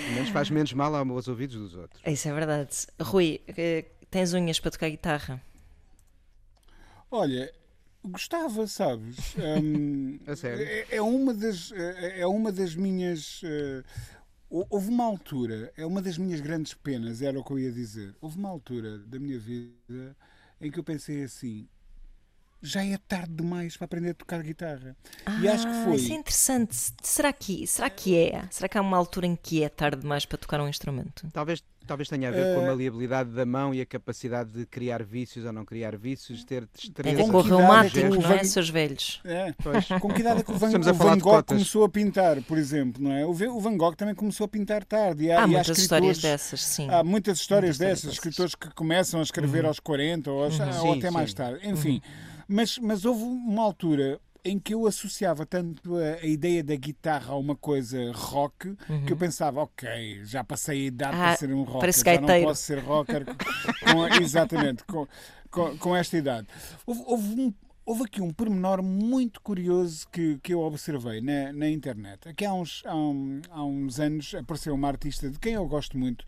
Pelo 0.04 0.12
menos 0.14 0.30
faz 0.30 0.50
menos 0.50 0.72
mal 0.72 0.94
aos 0.94 1.28
ouvidos 1.28 1.56
dos 1.56 1.74
outros. 1.74 2.02
Isso 2.06 2.28
é 2.28 2.32
verdade. 2.32 2.76
Rui, 3.00 3.40
eh, 3.48 3.84
tens 4.10 4.32
unhas 4.34 4.60
para 4.60 4.70
tocar 4.70 4.88
guitarra? 4.90 5.40
Olha, 7.10 7.52
gostava, 8.04 8.66
sabes? 8.66 9.36
A 10.26 10.36
sério? 10.36 10.70
é, 10.90 10.96
é 10.96 11.02
uma 11.02 11.32
das, 11.34 11.72
é 11.72 12.20
é 12.20 12.26
uma 12.26 12.52
das 12.52 12.74
minhas. 12.74 13.40
hou- 14.50 14.66
houve 14.70 14.88
uma 14.88 15.04
altura, 15.04 15.72
é 15.76 15.84
uma 15.86 16.00
das 16.02 16.18
minhas 16.18 16.40
grandes 16.40 16.74
penas, 16.74 17.22
era 17.22 17.38
o 17.38 17.44
que 17.44 17.52
eu 17.52 17.58
ia 17.58 17.72
dizer. 17.72 18.14
Houve 18.20 18.38
uma 18.38 18.48
altura 18.48 18.98
da 18.98 19.18
minha 19.18 19.38
vida 19.38 20.16
em 20.60 20.70
que 20.70 20.78
eu 20.78 20.84
pensei 20.84 21.22
assim. 21.24 21.68
Já 22.66 22.82
é 22.82 22.96
tarde 23.06 23.30
demais 23.34 23.76
para 23.76 23.84
aprender 23.84 24.10
a 24.10 24.14
tocar 24.14 24.42
guitarra. 24.42 24.96
e 25.42 25.46
acho 25.48 25.66
que 25.66 25.72
Ah, 25.72 25.84
foi. 25.84 25.96
Isso 25.96 26.12
é 26.12 26.16
interessante. 26.16 26.76
Será 27.02 27.30
que, 27.30 27.66
será 27.66 27.90
que 27.90 28.16
é? 28.16 28.42
Será 28.50 28.66
que 28.68 28.78
há 28.78 28.80
uma 28.80 28.96
altura 28.96 29.26
em 29.26 29.36
que 29.36 29.62
é 29.62 29.68
tarde 29.68 30.00
demais 30.00 30.24
para 30.24 30.38
tocar 30.38 30.60
um 30.62 30.68
instrumento? 30.68 31.26
Talvez, 31.30 31.62
talvez 31.86 32.08
tenha 32.08 32.28
a 32.28 32.32
ver 32.32 32.54
com 32.54 32.62
a 32.62 32.66
maleabilidade 32.68 33.30
da 33.32 33.44
mão 33.44 33.74
e 33.74 33.82
a 33.82 33.86
capacidade 33.86 34.50
de 34.50 34.64
criar 34.64 35.02
vícios 35.02 35.44
ou 35.44 35.52
não 35.52 35.62
criar 35.64 35.94
vícios, 35.98 36.42
ter 36.42 36.66
destreza. 36.72 37.22
Com 37.22 37.30
com 37.32 37.40
é 37.40 37.42
que 37.42 37.48
o 37.48 37.50
não 37.50 37.74
é, 38.32 38.38
Van- 38.38 38.44
seus 38.44 38.70
velhos? 38.70 39.20
É. 39.26 39.52
Pois. 39.62 39.86
Com 40.00 40.08
que 40.14 40.20
idade 40.22 40.40
é 40.40 40.42
que 40.42 40.50
o 40.50 40.54
Van, 40.56 40.68
o 40.70 40.94
Van 40.94 41.18
Gogh 41.18 41.20
cotas. 41.20 41.56
começou 41.58 41.84
a 41.84 41.88
pintar, 41.90 42.40
por 42.44 42.56
exemplo, 42.56 43.02
não 43.02 43.12
é? 43.12 43.26
O 43.26 43.34
Van 43.60 43.76
Gogh 43.76 43.94
também 43.94 44.14
começou 44.14 44.46
a 44.46 44.48
pintar 44.48 44.84
tarde. 44.84 45.24
E 45.24 45.30
há, 45.30 45.36
Há 45.36 45.40
e 45.40 45.44
há 45.44 45.46
muitas 45.48 45.76
histórias 45.76 46.16
escritores- 46.16 46.40
dessas, 46.40 46.64
sim. 46.64 46.88
Há 46.88 47.04
muitas 47.04 47.38
histórias 47.38 47.78
Muitas 47.78 47.98
dessas, 48.00 48.12
histórias 48.14 48.14
escritores 48.14 48.54
que 48.54 48.70
começam 48.74 49.20
a 49.20 49.22
escrever 49.22 49.66
aos 49.66 49.78
40 49.78 50.30
ou, 50.30 50.44
aos- 50.44 50.58
ou 50.58 50.92
Sim, 50.94 50.98
até 50.98 51.10
mais 51.10 51.28
sim. 51.30 51.36
tarde. 51.36 51.68
Enfim, 51.68 52.00
mas, 52.48 52.78
mas 52.78 53.04
houve 53.04 53.22
uma 53.22 53.62
altura 53.62 54.20
em 54.44 54.58
que 54.58 54.74
eu 54.74 54.86
associava 54.86 55.46
tanto 55.46 55.96
a, 55.96 56.16
a 56.22 56.26
ideia 56.26 56.62
da 56.62 56.76
guitarra 56.76 57.32
a 57.32 57.36
uma 57.38 57.56
coisa 57.56 58.12
rock 58.12 58.76
que 59.06 59.12
eu 59.12 59.16
pensava, 59.16 59.62
ok, 59.62 60.22
já 60.24 60.44
passei 60.44 60.82
a 60.82 60.86
idade 60.86 61.16
Ah, 61.16 61.18
para 61.28 61.36
ser 61.36 61.52
um 61.54 61.62
rocker, 61.62 61.80
já 61.80 62.20
não 62.20 62.48
posso 62.48 62.62
ser 62.62 62.78
rocker 62.80 63.24
com, 63.24 64.06
exatamente, 64.22 64.84
com, 64.84 65.06
com, 65.50 65.78
com 65.78 65.96
esta 65.96 66.16
idade. 66.18 66.46
Houve, 66.86 67.02
houve 67.06 67.40
um- 67.40 67.54
houve 67.86 68.02
aqui 68.04 68.20
um 68.20 68.30
pormenor 68.30 68.82
muito 68.82 69.40
curioso 69.42 70.06
que, 70.12 70.38
que 70.42 70.52
eu 70.54 70.60
observei 70.60 71.20
na, 71.22 71.52
na 71.52 71.68
internet. 71.70 72.28
Aqui 72.28 72.44
há 72.44 72.52
uns, 72.52 72.82
há, 72.84 72.94
um- 72.96 73.40
há 73.50 73.64
uns 73.64 73.98
anos 73.98 74.34
apareceu 74.34 74.74
uma 74.74 74.88
artista 74.88 75.30
de 75.30 75.38
quem 75.38 75.54
eu 75.54 75.66
gosto 75.66 75.96
muito, 75.98 76.24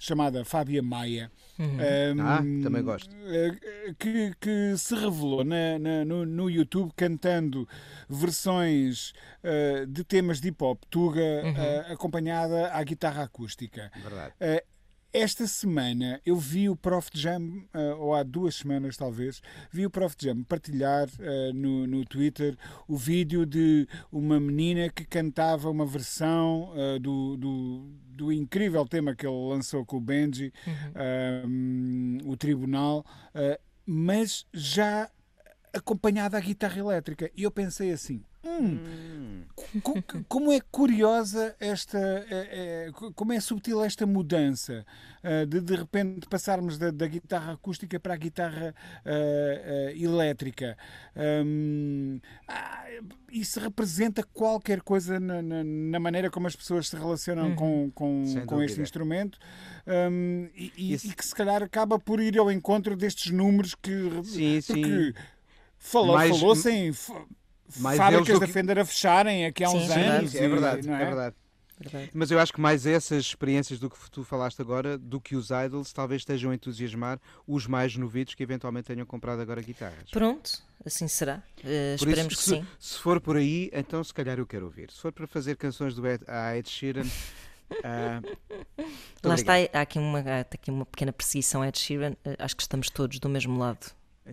chamada 0.00 0.44
Fábia 0.46 0.82
Maia. 0.82 1.30
Um, 1.58 1.76
Ah, 2.22 2.38
também 2.62 2.82
gosto. 2.82 3.14
eh, 3.26 3.92
Que, 3.98 4.32
que 4.40 4.74
se 4.78 4.94
revelou 4.94 5.44
na- 5.44 5.78
na- 5.78 6.04
no, 6.06 6.24
no 6.24 6.48
YouTube 6.48 6.90
cantando 6.96 7.68
versões 8.08 9.12
eh, 9.42 9.84
de 9.86 10.02
temas 10.04 10.40
de 10.40 10.48
hip 10.48 10.62
hop, 10.64 10.82
tuga, 10.90 11.20
eh, 11.20 11.86
acompanhada 11.92 12.72
à 12.72 12.82
guitarra 12.82 13.24
acústica. 13.24 13.90
Verdade. 14.02 14.32
Eh, 14.40 14.64
esta 15.12 15.46
semana 15.46 16.20
eu 16.24 16.36
vi 16.36 16.68
o 16.68 16.76
Prof. 16.76 17.10
Jam, 17.12 17.64
eh, 17.74 17.94
ou 17.94 18.14
há 18.14 18.22
duas 18.22 18.56
semanas 18.56 18.96
talvez, 18.96 19.40
vi 19.70 19.84
o 19.84 19.90
Prof. 19.90 20.14
Jam 20.18 20.42
partilhar 20.44 21.08
eh, 21.18 21.52
no, 21.52 21.86
no 21.86 22.04
Twitter 22.04 22.56
o 22.86 22.96
vídeo 22.96 23.44
de 23.44 23.88
uma 24.12 24.38
menina 24.38 24.88
que 24.88 25.04
cantava 25.04 25.70
uma 25.70 25.86
versão 25.86 26.72
eh, 26.76 26.98
do, 26.98 27.36
do, 27.36 27.90
do 28.08 28.32
incrível 28.32 28.86
tema 28.86 29.14
que 29.14 29.26
ele 29.26 29.48
lançou 29.48 29.84
com 29.84 29.96
o 29.96 30.00
Benji, 30.00 30.52
eh, 30.94 31.42
o 32.24 32.36
Tribunal, 32.36 33.04
mas 33.86 34.46
já 34.52 35.10
acompanhada 35.72 36.36
à 36.36 36.40
guitarra 36.40 36.78
elétrica. 36.78 37.30
E 37.36 37.42
eu 37.42 37.50
pensei 37.50 37.92
assim: 37.92 38.22
hum, 38.44 39.42
co- 39.82 40.02
como 40.28 40.52
é 40.52 40.60
curiosa 40.70 41.54
esta. 41.60 41.98
é- 41.98 42.88
é- 42.88 42.90
como 43.14 43.32
é 43.32 43.40
subtil 43.40 43.82
esta 43.84 44.06
mudança 44.06 44.84
ah, 45.22 45.44
de 45.46 45.60
de 45.60 45.76
repente 45.76 46.26
passarmos 46.28 46.78
da, 46.78 46.90
da 46.90 47.06
guitarra 47.06 47.52
acústica 47.52 48.00
para 48.00 48.14
a 48.14 48.16
guitarra 48.16 48.74
ah, 49.04 49.10
ah, 49.10 49.92
elétrica. 49.92 50.76
Hum, 51.44 52.18
ah, 52.48 52.86
isso 53.30 53.60
representa 53.60 54.22
qualquer 54.32 54.80
coisa 54.82 55.20
na, 55.20 55.40
na- 55.42 55.64
na 55.64 56.00
maneira 56.00 56.30
como 56.30 56.46
as 56.46 56.56
pessoas 56.56 56.88
se 56.88 56.96
relacionam 56.96 57.54
com, 57.54 57.90
com, 57.94 58.24
Sem 58.26 58.46
com 58.46 58.62
este 58.62 58.80
instrumento 58.80 59.38
hum, 60.10 60.48
e, 60.54 60.72
e- 60.76 60.94
e 60.94 61.12
que 61.14 61.24
se 61.24 61.34
calhar 61.34 61.62
acaba 61.62 61.98
por 61.98 62.20
ir 62.20 62.38
ao 62.38 62.50
encontro 62.50 62.96
destes 62.96 63.30
números 63.32 63.74
que. 63.74 63.92
Sim, 64.24 64.60
sim. 64.60 64.72
Porque 64.74 65.14
falou, 65.78 66.16
Mais- 66.16 66.36
falou-se 66.38 66.70
em 66.70 66.88
f- 66.88 67.12
mais 67.78 67.96
fábricas 67.98 68.38
da 68.40 68.46
que- 68.46 68.52
Fender 68.52 68.78
a 68.78 68.84
fecharem 68.84 69.46
aqui 69.46 69.64
há 69.64 69.68
Sim, 69.68 69.76
uns 69.78 69.92
sim, 69.92 70.00
anos. 70.00 70.34
é 70.34 70.44
e- 70.44 70.48
verdade, 70.48 70.86
não 70.88 70.94
é 70.94 71.04
verdade. 71.04 71.36
Verdade. 71.82 72.10
Mas 72.12 72.30
eu 72.30 72.38
acho 72.38 72.52
que 72.52 72.60
mais 72.60 72.84
essas 72.84 73.24
experiências 73.24 73.78
do 73.78 73.88
que 73.88 73.96
tu 74.10 74.22
falaste 74.22 74.60
agora, 74.60 74.98
do 74.98 75.18
que 75.18 75.34
os 75.34 75.48
idols, 75.48 75.94
talvez 75.94 76.20
estejam 76.20 76.50
a 76.50 76.54
entusiasmar 76.54 77.18
os 77.46 77.66
mais 77.66 77.96
novitos 77.96 78.34
que 78.34 78.42
eventualmente 78.42 78.88
tenham 78.88 79.06
comprado 79.06 79.40
agora 79.40 79.62
guitarras. 79.62 80.10
Pronto, 80.10 80.62
assim 80.84 81.08
será. 81.08 81.42
Por 81.56 81.70
esperemos 81.70 82.34
isso, 82.34 82.42
que 82.42 82.50
se, 82.50 82.56
sim. 82.56 82.66
se 82.78 82.98
for 82.98 83.18
por 83.18 83.38
aí, 83.38 83.70
então 83.72 84.04
se 84.04 84.12
calhar 84.12 84.38
eu 84.38 84.46
quero 84.46 84.66
ouvir. 84.66 84.90
Se 84.90 85.00
for 85.00 85.10
para 85.10 85.26
fazer 85.26 85.56
canções 85.56 85.94
do 85.94 86.06
Ed, 86.06 86.22
a 86.28 86.54
Ed 86.54 86.68
Sheeran. 86.68 87.04
muito 87.04 87.80
Lá 89.24 89.34
está, 89.34 89.52
há 89.72 89.80
aqui 89.80 89.98
uma, 89.98 90.18
há 90.20 90.40
aqui 90.40 90.70
uma 90.70 90.84
pequena 90.84 91.12
perseguição 91.14 91.62
a 91.62 91.68
Ed 91.68 91.78
Sheeran. 91.78 92.14
Eh, 92.26 92.36
Acho 92.38 92.56
que 92.56 92.62
estamos 92.62 92.90
todos 92.90 93.18
do 93.18 93.28
mesmo 93.28 93.58
lado. 93.58 93.90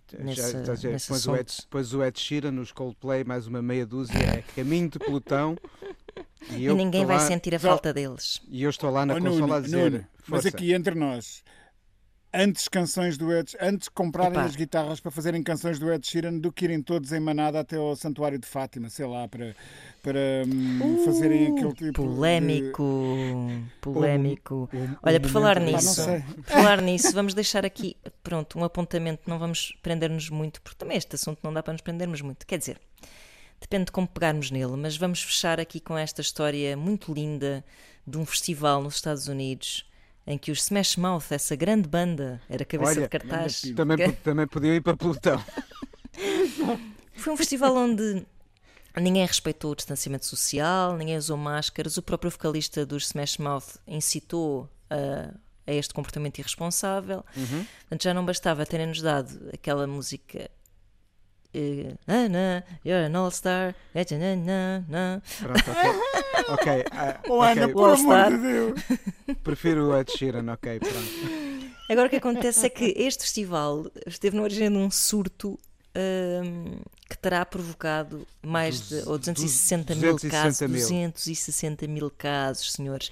Já- 0.09 0.17
nesse- 0.23 0.51
já- 0.65 0.75
já- 0.75 0.89
depois, 0.91 1.27
o 1.27 1.35
Ed, 1.35 1.51
depois 1.61 1.93
o 1.93 2.03
Ed 2.03 2.19
Sheeran, 2.19 2.59
os 2.59 2.71
Coldplay, 2.71 3.23
mais 3.23 3.47
uma 3.47 3.61
meia 3.61 3.85
dúzia, 3.85 4.17
é 4.19 4.43
caminho 4.55 4.89
de 4.89 4.99
pelotão. 4.99 5.55
E, 6.51 6.65
E 6.65 6.73
ninguém 6.73 7.05
vai 7.05 7.17
lá, 7.17 7.27
sentir 7.27 7.53
a 7.55 7.59
falta 7.59 7.93
deles. 7.93 8.41
E 8.47 8.63
eu 8.63 8.69
estou 8.69 8.89
lá 8.89 9.05
na 9.05 9.15
Oh, 9.15 9.17
consola 9.17 9.39
Nuno, 9.41 9.53
a 9.55 9.59
dizer. 9.59 9.91
Nuno, 9.91 10.07
mas 10.27 10.45
aqui 10.45 10.71
entre 10.73 10.95
nós, 10.95 11.43
antes 12.37 12.67
canções 12.67 13.17
do 13.17 13.33
Ed, 13.33 13.55
antes 13.59 13.89
comprarem 13.89 14.31
Epá. 14.33 14.43
as 14.45 14.55
guitarras 14.55 14.99
para 14.99 15.11
fazerem 15.11 15.41
canções 15.41 15.79
do 15.79 15.91
Ed 15.91 16.05
Sheeran 16.05 16.37
do 16.37 16.51
que 16.51 16.65
irem 16.65 16.81
todos 16.81 17.11
em 17.11 17.19
manada 17.19 17.59
até 17.59 17.77
ao 17.77 17.95
Santuário 17.95 18.37
de 18.37 18.45
Fátima, 18.45 18.89
sei 18.89 19.05
lá, 19.05 19.27
para, 19.27 19.55
para 20.03 20.19
hum, 20.47 21.01
fazerem 21.05 21.47
aquele 21.51 21.73
tipo 21.73 21.85
de- 21.85 21.91
Polémico, 21.91 22.83
polémico. 23.81 24.69
o- 24.73 24.97
Olha, 25.03 25.17
o 25.17 25.21
por 25.21 25.29
falar 25.29 25.59
nisso, 25.59 26.01
por 26.35 26.43
falar 26.45 26.81
nisso, 26.81 27.11
vamos 27.13 27.33
deixar 27.33 27.65
aqui, 27.65 27.95
pronto, 28.23 28.59
um 28.59 28.63
apontamento. 28.63 29.23
Não 29.29 29.39
vamos 29.39 29.73
prender-nos 29.81 30.29
muito, 30.29 30.61
porque 30.61 30.77
também 30.77 30.97
este 30.97 31.15
assunto 31.15 31.39
não 31.43 31.53
dá 31.53 31.63
para 31.63 31.73
nos 31.73 31.81
prendermos 31.81 32.21
muito. 32.21 32.45
Quer 32.45 32.59
dizer, 32.59 32.79
depende 33.59 33.85
de 33.85 33.91
como 33.91 34.07
pegarmos 34.07 34.51
nele, 34.51 34.75
mas 34.77 34.95
vamos 34.97 35.21
fechar 35.23 35.59
aqui 35.59 35.79
com 35.79 35.97
esta 35.97 36.21
história 36.21 36.77
muito 36.77 37.11
linda 37.13 37.63
de 38.05 38.17
um 38.17 38.25
festival 38.25 38.81
nos 38.83 38.95
Estados 38.95 39.27
Unidos 39.27 39.85
em 40.27 40.37
que 40.37 40.51
os 40.51 40.59
Smash 40.63 40.97
Mouth, 40.97 41.31
essa 41.31 41.55
grande 41.55 41.87
banda, 41.87 42.41
era 42.49 42.65
cabeça 42.65 42.91
Olha, 42.91 43.01
de 43.03 43.07
cartaz. 43.09 43.61
Também, 43.75 43.97
po- 44.11 44.17
também 44.23 44.45
podiam 44.47 44.75
ir 44.75 44.81
para 44.81 44.95
pelotão. 44.97 45.41
Foi 47.15 47.33
um 47.33 47.37
festival 47.37 47.75
onde 47.75 48.25
ninguém 48.99 49.25
respeitou 49.25 49.71
o 49.71 49.75
distanciamento 49.75 50.25
social, 50.25 50.97
ninguém 50.97 51.17
usou 51.17 51.37
máscaras. 51.37 51.97
O 51.97 52.01
próprio 52.01 52.29
vocalista 52.29 52.85
dos 52.85 53.05
Smash 53.05 53.37
Mouth 53.37 53.77
incitou 53.87 54.69
a, 54.89 55.33
a 55.65 55.73
este 55.73 55.93
comportamento 55.93 56.39
irresponsável. 56.39 57.23
Portanto, 57.33 58.03
já 58.03 58.13
não 58.13 58.25
bastava 58.25 58.65
terem-nos 58.65 59.01
dado 59.01 59.49
aquela 59.53 59.87
música. 59.87 60.49
Ah, 62.07 62.29
não, 62.29 62.63
you're 62.85 63.05
an 63.05 63.15
all-star. 63.15 63.75
na, 63.93 64.35
na, 64.35 64.83
na. 64.87 65.21
Pronto, 65.39 65.71
ok. 65.71 66.17
Ok, 66.49 66.85
ah, 66.91 67.19
Oh, 67.29 67.39
ok, 67.39 67.51
Ana, 67.51 67.67
por 67.69 67.89
amor 67.89 68.15
All-Star. 68.15 68.31
de 68.31 68.37
Deus! 68.37 68.79
Prefiro 69.43 69.87
o 69.89 69.97
Ed 69.97 70.11
Sheeran, 70.11 70.51
ok, 70.53 70.79
pronto. 70.79 71.67
Agora 71.89 72.07
o 72.07 72.09
que 72.09 72.15
acontece 72.17 72.65
é 72.65 72.69
que 72.69 72.93
este 72.97 73.23
festival 73.23 73.85
esteve 74.05 74.35
na 74.37 74.43
origem 74.43 74.69
de 74.69 74.77
um 74.77 74.89
surto 74.91 75.57
hum, 75.95 76.79
que 77.09 77.17
terá 77.17 77.45
provocado 77.45 78.25
mais 78.41 78.89
de 78.89 78.95
ou 79.07 79.17
260 79.17 79.95
mil 79.95 80.13
260 80.15 80.29
casos. 80.29 80.91
mil. 80.91 81.11
260 81.11 81.87
mil 81.87 82.11
casos, 82.11 82.73
senhores. 82.73 83.11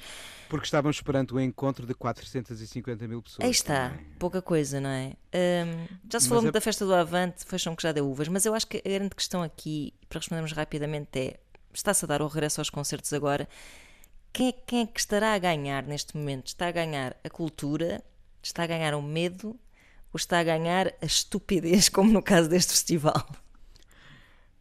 Porque 0.49 0.65
estávamos 0.65 0.97
esperando 0.97 1.31
o 1.31 1.39
encontro 1.41 1.85
de 1.85 1.93
450 1.93 3.07
mil 3.07 3.21
pessoas. 3.21 3.45
Aí 3.45 3.51
está, 3.51 3.89
também. 3.89 4.05
pouca 4.19 4.41
coisa, 4.41 4.79
não 4.79 4.89
é? 4.89 5.13
Hum, 5.33 5.87
já 6.11 6.19
se 6.19 6.27
falou 6.27 6.41
é- 6.41 6.45
muito 6.45 6.53
da 6.53 6.61
festa 6.61 6.85
do 6.85 6.93
Avante, 6.93 7.45
fecham 7.45 7.75
que 7.75 7.83
já 7.83 7.91
deu 7.91 8.09
uvas, 8.09 8.27
mas 8.27 8.45
eu 8.45 8.53
acho 8.53 8.67
que 8.67 8.77
a 8.77 8.89
grande 8.89 9.15
questão 9.15 9.41
aqui, 9.41 9.93
para 10.07 10.19
respondermos 10.19 10.51
rapidamente, 10.51 11.19
é: 11.19 11.39
está-se 11.73 12.05
a 12.05 12.07
dar 12.07 12.21
o 12.21 12.27
regresso 12.27 12.61
aos 12.61 12.69
concertos 12.69 13.11
agora? 13.13 13.47
Quem 14.31 14.49
é, 14.49 14.51
quem 14.51 14.81
é 14.81 14.85
que 14.85 14.99
estará 14.99 15.33
a 15.33 15.37
ganhar 15.37 15.83
neste 15.83 16.17
momento? 16.17 16.47
Está 16.47 16.67
a 16.67 16.71
ganhar 16.71 17.15
a 17.23 17.29
cultura? 17.29 18.03
Está 18.43 18.63
a 18.63 18.67
ganhar 18.67 18.93
o 18.93 19.01
medo? 19.01 19.57
Ou 20.13 20.17
está 20.17 20.39
a 20.39 20.43
ganhar 20.43 20.93
a 21.01 21.05
estupidez, 21.05 21.87
como 21.89 22.11
no 22.11 22.21
caso 22.21 22.49
deste 22.49 22.71
festival? 22.71 23.25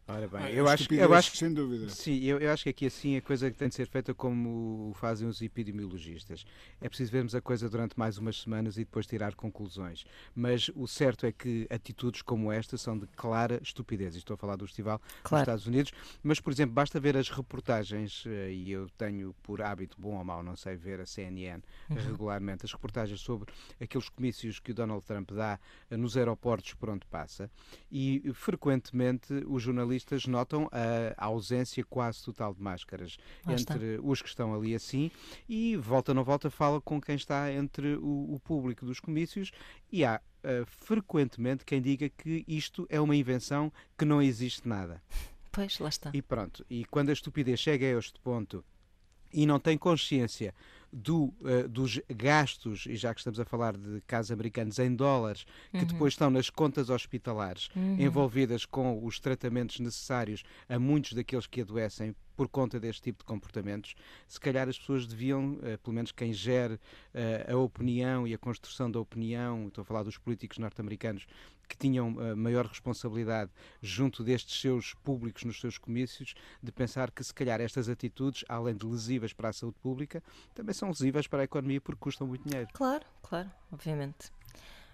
Ora 0.07 0.27
bem, 0.27 0.39
Ah, 0.43 0.51
eu 0.51 0.67
acho, 0.67 0.93
eu 0.93 1.13
acho 1.15 1.31
que 1.31 1.37
sem 1.39 1.51
dúvida. 1.51 1.89
Sim, 1.89 2.19
eu, 2.23 2.37
eu 2.37 2.51
acho 2.51 2.61
que 2.61 2.69
aqui 2.69 2.85
assim 2.85 3.17
a 3.17 3.21
coisa 3.23 3.49
que 3.49 3.57
tem 3.57 3.67
de 3.69 3.73
ser 3.73 3.87
feita 3.87 4.13
como 4.13 4.93
fazem 4.99 5.27
os 5.27 5.41
epidemiologistas. 5.41 6.45
É 6.79 6.87
preciso 6.87 7.11
vermos 7.11 7.33
a 7.33 7.41
coisa 7.41 7.67
durante 7.67 7.97
mais 7.97 8.19
umas 8.19 8.39
semanas 8.39 8.75
e 8.77 8.81
depois 8.81 9.07
tirar 9.07 9.33
conclusões. 9.33 10.05
Mas 10.35 10.69
o 10.75 10.85
certo 10.87 11.25
é 11.25 11.31
que 11.31 11.65
atitudes 11.71 12.21
como 12.21 12.51
esta 12.51 12.77
são 12.77 12.95
de 12.99 13.07
clara 13.07 13.59
estupidez. 13.63 14.15
Estou 14.15 14.35
a 14.35 14.37
falar 14.37 14.57
do 14.57 14.67
festival 14.67 15.01
Claro. 15.23 15.39
nos 15.39 15.41
Estados 15.41 15.65
Unidos, 15.65 15.91
mas 16.21 16.39
por 16.39 16.53
exemplo, 16.53 16.75
basta 16.75 16.99
ver 16.99 17.17
as 17.17 17.29
reportagens, 17.29 18.25
eh, 18.27 18.51
e 18.51 18.71
eu 18.71 18.87
tenho 18.99 19.33
por 19.41 19.59
hábito, 19.59 19.99
bom 19.99 20.17
ou 20.17 20.23
mau, 20.23 20.43
não 20.43 20.55
sei, 20.55 20.75
ver 20.75 20.99
a 20.99 21.05
CNN 21.07 21.63
regularmente, 21.89 22.63
as 22.63 22.71
reportagens 22.71 23.21
sobre 23.21 23.51
aqueles 23.81 24.07
comícios 24.09 24.59
que 24.59 24.69
o 24.69 24.75
Donald 24.75 25.03
Trump 25.03 25.31
dá 25.31 25.59
eh, 25.89 25.97
nos 25.97 26.15
aeroportos 26.15 26.75
por 26.75 26.91
onde 26.91 27.07
passa, 27.07 27.49
e 27.91 28.21
eh, 28.23 28.33
frequentemente 28.33 29.33
os 29.47 29.63
jornalistas 29.63 29.94
notam 30.27 30.69
a 31.17 31.25
ausência 31.25 31.83
quase 31.83 32.23
total 32.23 32.53
de 32.53 32.61
máscaras 32.61 33.17
está. 33.47 33.73
entre 33.73 33.99
os 34.03 34.21
que 34.21 34.27
estão 34.27 34.53
ali 34.53 34.75
assim, 34.75 35.11
e 35.47 35.75
volta 35.77 36.13
não 36.13 36.23
volta 36.23 36.49
fala 36.49 36.81
com 36.81 36.99
quem 36.99 37.15
está 37.15 37.51
entre 37.51 37.95
o, 37.95 38.33
o 38.33 38.39
público 38.43 38.85
dos 38.85 38.99
comícios, 38.99 39.51
e 39.91 40.03
há 40.03 40.19
eh, 40.43 40.63
frequentemente 40.65 41.65
quem 41.65 41.81
diga 41.81 42.07
que 42.07 42.43
isto 42.47 42.85
é 42.89 42.99
uma 43.01 43.15
invenção 43.15 43.71
que 43.97 44.05
não 44.05 44.21
existe 44.21 44.67
nada. 44.67 45.01
Pois, 45.51 45.79
lá 45.79 45.89
está. 45.89 46.11
E 46.13 46.21
pronto, 46.21 46.65
e 46.69 46.85
quando 46.85 47.09
a 47.09 47.13
estupidez 47.13 47.59
chega 47.59 47.85
a 47.85 47.97
este 47.97 48.19
ponto 48.19 48.63
e 49.35 49.45
não 49.45 49.59
tem 49.59 49.77
consciência 49.77 50.53
do, 50.91 51.33
eh, 51.43 51.67
dos 51.67 51.99
gastos, 52.09 52.85
e 52.85 52.95
já 52.95 53.13
que 53.13 53.19
estamos 53.19 53.39
a 53.39 53.43
falar 53.43 53.75
de 53.75 54.01
casos 54.07 54.31
americanos 54.31 54.79
em 54.79 54.95
dólares, 54.95 55.45
que 55.71 55.83
depois 55.85 56.13
estão 56.13 56.29
nas 56.29 56.49
contas 56.49 56.89
hospitalares, 56.89 57.67
envolvidas 57.99 58.65
com 58.65 59.03
os 59.05 59.19
tratamentos 59.19 59.79
necessários 59.79 60.43
a 60.69 60.79
muitos 60.79 61.11
daqueles 61.13 61.47
que 61.47 61.61
adoecem 61.61 62.15
por 62.35 62.47
conta 62.47 62.79
deste 62.79 63.01
tipo 63.01 63.19
de 63.19 63.25
comportamentos, 63.25 63.95
se 64.27 64.39
calhar 64.39 64.67
as 64.67 64.77
pessoas 64.77 65.07
deviam, 65.07 65.57
eh, 65.63 65.77
pelo 65.77 65.95
menos 65.95 66.11
quem 66.11 66.33
gere 66.33 66.79
eh, 67.13 67.47
a 67.49 67.57
opinião 67.57 68.27
e 68.27 68.33
a 68.33 68.37
construção 68.37 68.89
da 68.91 68.99
opinião, 68.99 69.67
estou 69.67 69.81
a 69.81 69.85
falar 69.85 70.03
dos 70.03 70.17
políticos 70.17 70.57
norte-americanos, 70.57 71.25
que 71.67 71.77
tinham 71.77 72.15
eh, 72.21 72.35
maior 72.35 72.65
responsabilidade 72.65 73.51
junto 73.81 74.23
destes 74.23 74.59
seus 74.59 74.93
públicos 74.95 75.43
nos 75.43 75.59
seus 75.59 75.77
comícios, 75.77 76.35
de 76.61 76.71
pensar 76.71 77.11
que 77.11 77.23
se 77.23 77.33
calhar 77.33 77.61
estas 77.61 77.89
atitudes, 77.89 78.43
além 78.47 78.75
de 78.75 78.85
lesivas 78.85 79.33
para 79.33 79.49
a 79.49 79.53
saúde 79.53 79.77
pública, 79.81 80.21
também 80.53 80.73
são 80.73 80.89
lesivas 80.89 81.27
para 81.27 81.41
a 81.41 81.45
economia 81.45 81.81
porque 81.81 81.99
custam 81.99 82.27
muito 82.27 82.47
dinheiro. 82.47 82.69
Claro, 82.73 83.05
claro, 83.21 83.51
obviamente. 83.71 84.31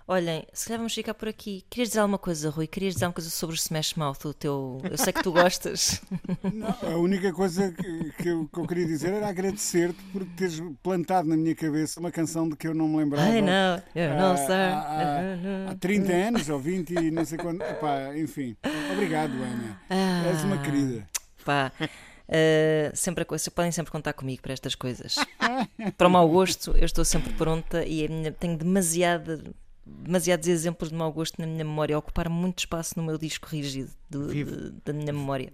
Olhem, 0.08 0.46
se 0.52 0.66
calhar 0.66 0.80
vamos 0.80 0.94
ficar 0.94 1.14
por 1.14 1.28
aqui. 1.30 1.64
Querias 1.70 1.90
dizer 1.90 2.00
alguma 2.00 2.18
coisa, 2.18 2.50
Rui? 2.50 2.68
Querias 2.68 2.96
dizer 2.96 3.06
alguma 3.06 3.16
coisa 3.16 3.30
sobre 3.30 3.56
o 3.56 3.58
Smash 3.58 3.94
Mouth? 3.94 4.26
O 4.26 4.34
teu... 4.34 4.82
Eu 4.90 4.98
sei 4.98 5.14
que 5.14 5.24
tu 5.24 5.32
gostas. 5.32 6.02
Não, 6.54 6.92
a 6.94 6.98
única 6.98 7.32
coisa 7.32 7.72
que, 7.72 8.12
que 8.22 8.28
eu, 8.30 8.48
que 8.52 8.60
eu 8.60 8.68
queria 8.68 8.86
dizer 8.86 9.14
era 9.14 9.28
agradecer-te 9.30 10.02
por 10.12 10.26
teres 10.36 10.62
plantado 10.84 11.30
na 11.30 11.38
minha 11.38 11.56
cabeça 11.56 12.00
uma 12.00 12.12
canção 12.12 12.50
de 12.50 12.56
que 12.56 12.68
eu 12.68 12.74
não 12.74 12.88
me 12.90 12.98
lembrava. 12.98 13.26
Ai 13.28 13.42
não, 13.42 13.82
you're 13.96 14.14
an 14.14 14.20
há- 14.20 14.30
all-star. 14.30 14.74
há- 14.74 15.72
há 15.72 15.76
30 15.76 16.12
anos 16.12 16.50
ou 16.50 16.60
20 16.60 16.94
e 16.94 17.12
não 17.12 17.24
sei 17.24 17.38
quando. 17.38 17.62
Epá, 17.62 18.18
enfim, 18.18 18.56
obrigado, 18.92 19.32
Ana. 19.34 19.82
És 20.28 20.44
uma 20.44 20.58
querida. 20.62 21.08
Pá, 21.46 21.72
eh, 22.28 22.92
sempre 22.94 23.22
a 23.24 23.26
coisa, 23.26 23.50
podem 23.52 23.72
sempre 23.72 23.92
contar 23.92 24.14
comigo 24.14 24.42
para 24.42 24.54
estas 24.54 24.76
coisas. 24.76 25.16
para 25.98 26.08
o 26.08 26.12
mau 26.12 26.28
gosto, 26.30 26.72
eu 26.78 26.86
estou 26.86 27.06
sempre 27.06 27.34
pronta 27.34 27.86
e 27.86 28.08
minha- 28.08 28.32
tenho 28.32 28.58
demasiada, 28.58 29.42
demasiados 29.86 30.48
exemplos 30.48 30.90
de 30.90 30.96
mau 30.96 31.12
gosto 31.12 31.40
na 31.40 31.48
minha 31.48 31.64
memória, 31.66 31.96
a 31.96 32.00
ocupar 32.00 32.30
muito 32.30 32.60
espaço 32.60 32.94
no 32.98 33.04
meu 33.04 33.18
disco 33.18 33.48
rígido 33.48 33.92
do- 34.10 34.28
Vive. 34.28 34.56
de- 34.56 34.72
da 34.86 34.94
minha 34.94 35.14
memória. 35.14 35.52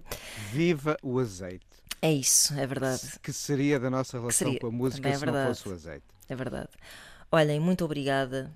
Viva 0.51 0.97
o 1.01 1.19
azeite! 1.19 1.65
É 2.01 2.11
isso, 2.11 2.53
é 2.53 2.67
verdade. 2.67 3.01
Que 3.23 3.33
seria 3.33 3.79
da 3.79 3.89
nossa 3.89 4.19
relação 4.19 4.47
seria, 4.47 4.59
com 4.59 4.67
a 4.67 4.71
música 4.71 5.09
é 5.09 5.13
se 5.17 5.25
não 5.25 5.33
verdade. 5.33 5.57
fosse 5.57 5.69
o 5.69 5.73
azeite? 5.73 6.05
É 6.29 6.35
verdade. 6.35 6.69
Olhem, 7.31 7.59
muito 7.59 7.83
obrigada. 7.83 8.53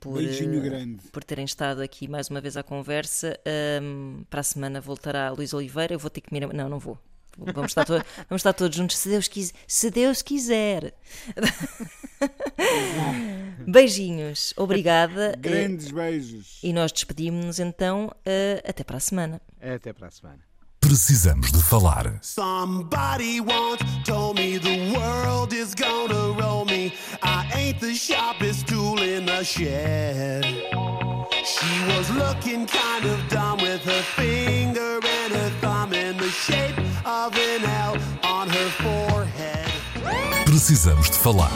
por, 0.00 0.14
Beijinho 0.18 0.58
eh, 0.58 0.68
grande. 0.68 1.02
por 1.12 1.22
terem 1.22 1.44
estado 1.44 1.80
aqui 1.82 2.08
mais 2.08 2.28
uma 2.28 2.40
vez 2.40 2.56
à 2.56 2.62
conversa. 2.62 3.38
Ahm, 3.46 4.22
para 4.30 4.40
a 4.40 4.42
semana 4.42 4.80
voltará 4.80 5.30
Luís 5.30 5.52
Oliveira. 5.52 5.94
Eu 5.94 5.98
vou 5.98 6.10
ter 6.10 6.22
que 6.22 6.32
me 6.32 6.40
ir. 6.40 6.44
a- 6.44 6.52
Não, 6.52 6.68
não 6.68 6.78
vou. 6.78 6.98
Vamos 7.38 7.70
estar, 7.70 7.84
to- 7.84 7.94
vamos 8.28 8.40
estar 8.40 8.52
todos 8.52 8.76
juntos, 8.76 8.96
se 8.98 9.08
Deus, 9.08 9.28
quis- 9.28 9.54
se 9.66 9.90
Deus 9.90 10.22
quiser. 10.22 10.94
Beijinhos, 13.66 14.52
obrigada. 14.56 15.34
Grandes 15.38 15.90
beijos. 15.90 16.58
E 16.62 16.72
nós 16.72 16.92
despedimos-nos 16.92 17.58
então. 17.58 18.10
eh, 18.24 18.62
até 18.66 18.82
para 18.84 18.96
a 18.96 19.00
semana. 19.00 19.40
Até 19.60 19.92
para 19.92 20.08
a 20.08 20.10
semana. 20.10 20.38
Precisamos 20.80 21.52
de 21.52 21.62
falar. 21.62 22.18
Somebody 22.22 23.40
once 23.40 23.84
told 24.04 24.38
me 24.40 24.58
the 24.58 24.92
world 24.98 25.54
is 25.54 25.74
gonna 25.74 26.32
roll 26.40 26.64
me. 26.66 26.92
I 27.22 27.46
ain't 27.56 27.78
the 27.80 27.94
sharpest 27.94 28.66
tool 28.66 28.98
in 29.00 29.24
the 29.26 29.44
shed. 29.44 30.44
She 31.44 31.96
was 31.96 32.10
looking 32.10 32.66
kind 32.66 33.04
of 33.06 33.28
dumb 33.28 33.58
with 33.62 33.82
her 33.84 34.02
finger 34.16 34.98
and 34.98 35.32
her 35.32 35.50
thumb 35.60 35.92
in 35.94 36.16
the 36.18 36.28
shape 36.30 36.76
of 37.06 37.32
an 37.36 37.64
L 37.64 37.96
on 38.24 38.48
her 38.48 38.70
forehead. 38.82 39.70
Precisamos 40.44 41.08
de 41.10 41.16
falar. 41.16 41.50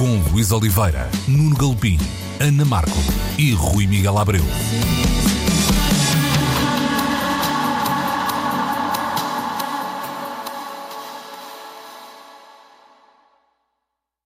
Com 0.00 0.16
Luís 0.32 0.50
Oliveira, 0.50 1.10
Nuno 1.28 1.54
Galpim, 1.54 1.98
Ana 2.40 2.64
Marco 2.64 2.96
e 3.36 3.52
Rui 3.52 3.86
Miguel 3.86 4.16
Abreu. 4.16 4.40